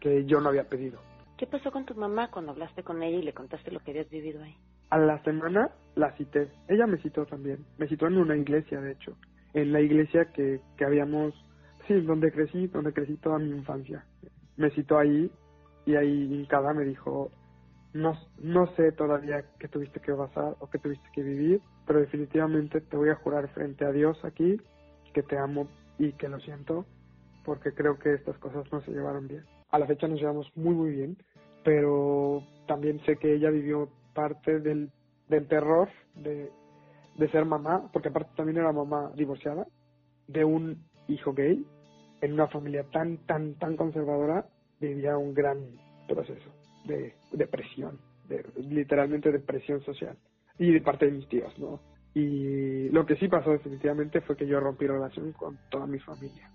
que 0.02 0.26
yo 0.26 0.42
no 0.42 0.50
había 0.50 0.68
pedido. 0.68 1.00
¿Qué 1.38 1.46
pasó 1.46 1.72
con 1.72 1.86
tu 1.86 1.94
mamá 1.96 2.32
cuando 2.32 2.52
hablaste 2.52 2.84
con 2.84 3.02
ella 3.04 3.20
y 3.20 3.24
le 3.24 3.34
contaste 3.34 3.72
lo 3.72 3.80
que 3.80 3.92
habías 3.92 4.10
vivido 4.10 4.44
ahí? 4.44 4.58
A 4.90 4.98
la 4.98 5.22
semana 5.24 5.72
la 5.96 6.16
cité. 6.16 6.50
Ella 6.68 6.88
me 6.88 6.98
citó 6.98 7.26
también. 7.26 7.66
Me 7.78 7.88
citó 7.88 8.08
en 8.08 8.18
una 8.18 8.36
iglesia, 8.36 8.80
de 8.80 8.92
hecho. 8.94 9.18
En 9.54 9.74
la 9.74 9.82
iglesia 9.82 10.26
que, 10.32 10.62
que 10.78 10.86
habíamos, 10.86 11.34
sí, 11.88 12.00
donde 12.02 12.32
crecí, 12.32 12.68
donde 12.68 12.94
crecí 12.94 13.18
toda 13.18 13.40
mi 13.40 13.50
infancia. 13.50 14.06
Me 14.56 14.70
citó 14.72 14.98
ahí 14.98 15.32
y 15.86 15.96
ahí 15.96 16.46
cada 16.50 16.74
me 16.74 16.84
dijo, 16.84 17.32
no, 17.94 18.14
no 18.40 18.68
sé 18.76 18.92
todavía 18.92 19.44
qué 19.60 19.68
tuviste 19.68 20.00
que 20.00 20.14
pasar 20.14 20.56
o 20.60 20.70
qué 20.70 20.78
tuviste 20.78 21.08
que 21.14 21.24
vivir, 21.24 21.62
pero 21.86 22.00
definitivamente 22.00 22.82
te 22.82 22.98
voy 22.98 23.10
a 23.10 23.16
jurar 23.16 23.48
frente 23.50 23.86
a 23.86 23.92
Dios 23.92 24.24
aquí 24.24 24.58
que 25.14 25.24
te 25.24 25.38
amo 25.38 25.68
y 25.98 26.12
que 26.14 26.28
lo 26.28 26.40
siento 26.40 26.86
porque 27.46 27.74
creo 27.74 27.98
que 27.98 28.14
estas 28.14 28.38
cosas 28.40 28.72
no 28.72 28.82
se 28.82 28.92
llevaron 28.92 29.28
bien. 29.28 29.46
A 29.72 29.80
la 29.80 29.88
fecha 29.88 30.08
nos 30.08 30.20
llevamos 30.20 30.52
muy 30.56 30.76
muy 30.76 30.92
bien, 30.92 31.18
pero 31.64 32.44
también 32.68 33.00
sé 33.06 33.16
que 33.16 33.34
ella 33.34 33.50
vivió 33.50 33.90
parte 34.18 34.60
del, 34.60 34.90
del 35.30 35.48
terror 35.48 35.90
de, 36.16 36.50
de 37.18 37.30
ser 37.30 37.46
mamá, 37.46 37.88
porque 37.94 38.10
aparte 38.10 38.32
también 38.36 38.58
era 38.58 38.72
mamá 38.72 39.12
divorciada, 39.16 39.68
de 40.28 40.44
un 40.44 40.84
hijo 41.08 41.34
gay, 41.34 41.64
en 42.22 42.34
una 42.34 42.48
familia 42.48 42.84
tan, 42.92 43.18
tan, 43.28 43.54
tan 43.60 43.78
conservadora, 43.78 44.48
vivía 44.80 45.16
un 45.18 45.36
gran 45.36 45.60
proceso 46.08 46.50
de 46.86 47.14
depresión, 47.32 48.00
de, 48.28 48.44
literalmente 48.58 49.32
depresión 49.32 49.82
social, 49.82 50.18
y 50.58 50.72
de 50.72 50.82
parte 50.82 51.06
de 51.06 51.12
mis 51.12 51.30
tíos, 51.30 51.54
¿no? 51.60 51.80
Y 52.16 52.90
lo 52.90 53.06
que 53.06 53.18
sí 53.18 53.28
pasó 53.28 53.52
definitivamente 53.52 54.22
fue 54.22 54.36
que 54.36 54.48
yo 54.48 54.60
rompí 54.60 54.88
relación 54.88 55.32
con 55.34 55.60
toda 55.70 55.86
mi 55.86 56.00
familia, 56.00 56.50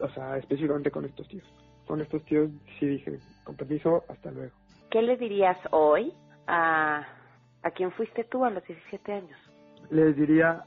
o 0.00 0.08
sea, 0.08 0.38
específicamente 0.38 0.90
con 0.90 1.04
estos 1.04 1.28
tíos. 1.28 1.44
Con 1.86 2.00
estos 2.00 2.24
tíos 2.24 2.50
sí 2.78 2.86
dije, 2.86 3.18
con 3.44 3.56
permiso, 3.56 4.04
hasta 4.08 4.30
luego. 4.30 4.54
¿Qué 4.90 5.02
le 5.02 5.18
dirías 5.18 5.58
hoy 5.70 6.14
a, 6.46 7.06
a 7.62 7.70
quien 7.70 7.92
fuiste 7.92 8.24
tú 8.24 8.44
a 8.44 8.50
los 8.50 8.64
17 8.64 9.12
años? 9.12 9.38
Les 9.90 10.16
diría 10.16 10.64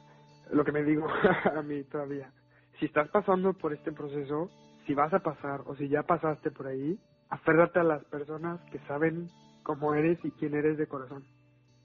lo 0.52 0.64
que 0.64 0.72
me 0.72 0.84
digo 0.84 1.08
a 1.56 1.62
mí 1.62 1.84
todavía. 1.84 2.32
Si 2.80 2.86
estás 2.86 3.10
pasando 3.10 3.54
por 3.54 3.74
este 3.74 3.92
proceso, 3.92 4.50
si 4.86 4.94
vas 4.94 5.14
a 5.14 5.20
pasar 5.20 5.62
o 5.66 5.76
si 5.76 5.90
ya 5.90 6.04
pasaste 6.04 6.52
por 6.52 6.68
ahí, 6.68 7.00
aférrate 7.30 7.80
a 7.80 7.84
las 7.84 8.04
personas 8.06 8.60
que 8.72 8.80
saben 8.88 9.30
cómo 9.64 9.94
eres 9.94 10.18
y 10.24 10.32
quién 10.32 10.56
eres 10.56 10.78
de 10.78 10.88
corazón. 10.88 11.26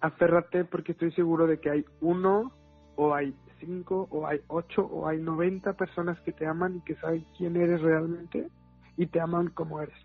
Aférrate 0.01 0.65
porque 0.65 0.93
estoy 0.93 1.13
seguro 1.13 1.47
de 1.47 1.61
que 1.61 1.71
hay 1.71 1.85
uno 2.01 2.53
o 2.97 3.15
hay 3.15 3.35
cinco 3.59 4.09
o 4.11 4.27
hay 4.27 4.41
ocho 4.49 4.85
o 4.85 5.09
hay 5.09 5.19
noventa 5.19 5.73
personas 5.73 6.21
que 6.21 6.33
te 6.33 6.47
aman 6.47 6.77
y 6.77 6.81
que 6.83 6.95
saben 6.97 7.25
quién 7.37 7.57
eres 7.57 7.81
realmente 7.81 8.49
y 8.97 9.07
te 9.07 9.21
aman 9.21 9.49
como 9.49 9.81
eres. 9.81 9.97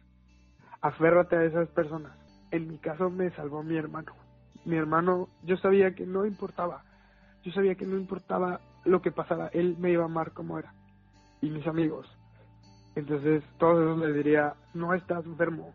Aférrate 0.82 1.36
a 1.36 1.44
esas 1.44 1.68
personas. 1.70 2.27
En 2.52 2.68
mi 2.68 2.78
caso 2.78 3.10
me 3.10 3.30
salvó 3.32 3.64
mi 3.64 3.76
hermano. 3.76 4.14
Mi 4.66 4.76
hermano, 4.76 5.30
yo 5.44 5.58
sabía 5.58 5.96
que 5.96 6.06
no 6.06 6.26
importaba. 6.26 6.84
Yo 7.44 7.52
sabía 7.52 7.76
que 7.76 7.86
no 7.86 7.98
importaba 7.98 8.60
lo 8.86 9.02
que 9.02 9.12
pasara, 9.12 9.48
él 9.54 9.76
me 9.80 9.92
iba 9.92 10.04
a 10.04 10.08
amar 10.08 10.32
como 10.32 10.58
era. 10.58 10.74
Y 11.42 11.50
mis 11.50 11.68
amigos. 11.68 12.08
Entonces, 12.96 13.44
todos 13.60 13.84
eso 13.84 14.06
les 14.06 14.16
diría, 14.16 14.56
no 14.74 14.94
estás 14.94 15.26
enfermo. 15.26 15.74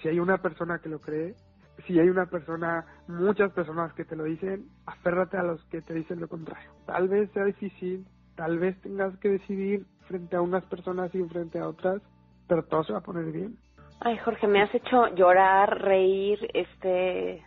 Si 0.00 0.08
hay 0.08 0.18
una 0.20 0.38
persona 0.38 0.78
que 0.78 0.88
lo 0.88 1.00
cree, 1.00 1.34
si 1.86 1.98
hay 1.98 2.08
una 2.08 2.26
persona, 2.26 2.86
muchas 3.08 3.52
personas 3.52 3.92
que 3.92 4.04
te 4.04 4.16
lo 4.16 4.24
dicen, 4.24 4.68
aférrate 4.86 5.36
a 5.36 5.42
los 5.42 5.62
que 5.64 5.82
te 5.82 5.94
dicen 5.94 6.20
lo 6.20 6.28
contrario. 6.28 6.70
Tal 6.86 7.08
vez 7.08 7.30
sea 7.32 7.44
difícil, 7.44 8.06
tal 8.34 8.58
vez 8.58 8.80
tengas 8.80 9.16
que 9.18 9.28
decidir 9.28 9.86
frente 10.08 10.36
a 10.36 10.40
unas 10.40 10.64
personas 10.64 11.14
y 11.14 11.22
frente 11.24 11.58
a 11.58 11.68
otras, 11.68 12.00
pero 12.48 12.64
todo 12.64 12.84
se 12.84 12.92
va 12.92 13.00
a 13.00 13.02
poner 13.02 13.30
bien. 13.32 13.58
Ay, 14.00 14.18
Jorge, 14.18 14.46
me 14.46 14.62
has 14.62 14.74
hecho 14.74 15.08
llorar, 15.14 15.82
reír, 15.82 16.38
este, 16.52 17.42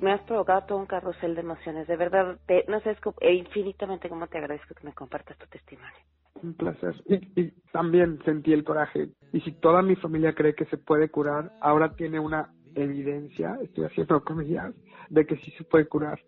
me 0.00 0.12
has 0.12 0.22
provocado 0.22 0.62
todo 0.66 0.78
un 0.78 0.86
carrusel 0.86 1.34
de 1.34 1.42
emociones. 1.42 1.86
De 1.86 1.96
verdad, 1.96 2.38
te, 2.46 2.64
no 2.68 2.80
sé, 2.80 2.96
e 3.20 3.34
infinitamente 3.34 4.08
cómo 4.08 4.26
te 4.26 4.38
agradezco 4.38 4.74
que 4.74 4.86
me 4.86 4.94
compartas 4.94 5.36
tu 5.38 5.46
testimonio. 5.46 5.96
Un 6.42 6.54
placer. 6.54 6.94
Y, 7.06 7.40
y, 7.40 7.50
también 7.72 8.18
sentí 8.24 8.52
el 8.52 8.64
coraje. 8.64 9.08
Y 9.32 9.40
si 9.40 9.52
toda 9.52 9.82
mi 9.82 9.96
familia 9.96 10.34
cree 10.34 10.54
que 10.54 10.66
se 10.66 10.76
puede 10.76 11.08
curar, 11.08 11.52
ahora 11.60 11.94
tiene 11.94 12.20
una 12.20 12.50
evidencia, 12.74 13.58
estoy 13.62 13.84
haciendo 13.84 14.22
comillas, 14.22 14.74
de 15.08 15.26
que 15.26 15.36
sí 15.36 15.50
se 15.52 15.64
puede 15.64 15.86
curar. 15.86 16.20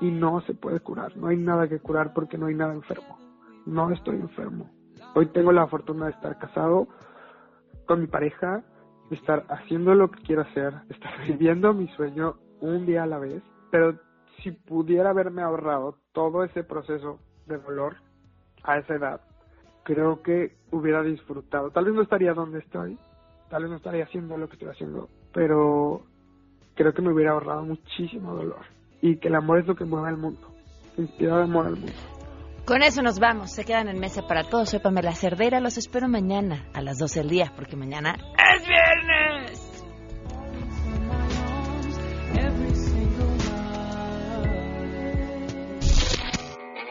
Y 0.00 0.10
no 0.10 0.40
se 0.42 0.54
puede 0.54 0.80
curar. 0.80 1.16
No 1.16 1.28
hay 1.28 1.36
nada 1.36 1.68
que 1.68 1.80
curar 1.80 2.12
porque 2.12 2.38
no 2.38 2.46
hay 2.46 2.54
nada 2.54 2.74
enfermo. 2.74 3.18
No 3.66 3.90
estoy 3.90 4.16
enfermo. 4.16 4.70
Hoy 5.14 5.26
tengo 5.26 5.52
la 5.52 5.66
fortuna 5.66 6.06
de 6.06 6.12
estar 6.12 6.38
casado 6.38 6.88
con 7.86 8.00
mi 8.00 8.06
pareja, 8.06 8.62
estar 9.10 9.44
haciendo 9.48 9.94
lo 9.94 10.10
que 10.10 10.22
quiero 10.22 10.42
hacer, 10.42 10.74
estar 10.88 11.12
viviendo 11.26 11.72
mi 11.74 11.88
sueño 11.88 12.36
un 12.60 12.86
día 12.86 13.02
a 13.02 13.06
la 13.06 13.18
vez, 13.18 13.42
pero 13.70 13.98
si 14.42 14.50
pudiera 14.50 15.10
haberme 15.10 15.42
ahorrado 15.42 15.98
todo 16.12 16.44
ese 16.44 16.64
proceso 16.64 17.18
de 17.46 17.58
dolor 17.58 17.96
a 18.62 18.78
esa 18.78 18.94
edad, 18.94 19.20
creo 19.84 20.22
que 20.22 20.56
hubiera 20.70 21.02
disfrutado. 21.02 21.70
Tal 21.70 21.84
vez 21.84 21.94
no 21.94 22.02
estaría 22.02 22.34
donde 22.34 22.60
estoy, 22.60 22.98
tal 23.50 23.62
vez 23.62 23.70
no 23.70 23.76
estaría 23.76 24.04
haciendo 24.04 24.36
lo 24.36 24.48
que 24.48 24.54
estoy 24.54 24.68
haciendo, 24.68 25.08
pero 25.32 26.02
creo 26.74 26.92
que 26.92 27.02
me 27.02 27.12
hubiera 27.12 27.32
ahorrado 27.32 27.62
muchísimo 27.64 28.34
dolor. 28.34 28.64
Y 29.00 29.16
que 29.16 29.28
el 29.28 29.34
amor 29.34 29.58
es 29.58 29.66
lo 29.66 29.76
que 29.76 29.84
mueve 29.84 30.08
al 30.08 30.16
mundo. 30.16 30.48
Inspirar 30.96 31.42
amor 31.42 31.66
al 31.66 31.76
mundo. 31.76 32.13
Con 32.64 32.82
eso 32.82 33.02
nos 33.02 33.18
vamos. 33.18 33.52
Se 33.52 33.64
quedan 33.64 33.88
en 33.88 33.98
mesa 33.98 34.26
para 34.26 34.44
todos. 34.44 34.70
Soy 34.70 34.78
Pamela 34.78 35.14
Cerdera. 35.14 35.60
Los 35.60 35.76
espero 35.76 36.08
mañana 36.08 36.66
a 36.72 36.80
las 36.80 36.98
12 36.98 37.20
del 37.20 37.28
día, 37.28 37.52
porque 37.54 37.76
mañana 37.76 38.16
es 38.56 38.66
viernes. 38.66 39.70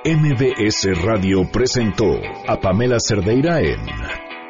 MBS 0.06 1.02
Radio 1.02 1.50
presentó 1.52 2.06
a 2.48 2.60
Pamela 2.60 2.98
Cerdeira 3.00 3.62
en 3.62 3.80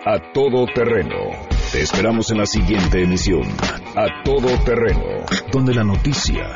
A 0.06 0.34
Todo 0.34 0.66
Terreno. 0.66 1.30
Te 1.72 1.82
esperamos 1.82 2.32
en 2.32 2.40
la 2.40 2.46
siguiente 2.46 3.04
emisión, 3.04 3.44
A 3.96 4.24
Todo 4.26 4.50
Terreno, 4.66 5.26
donde 5.52 5.76
la 5.76 5.84
noticia 5.84 6.56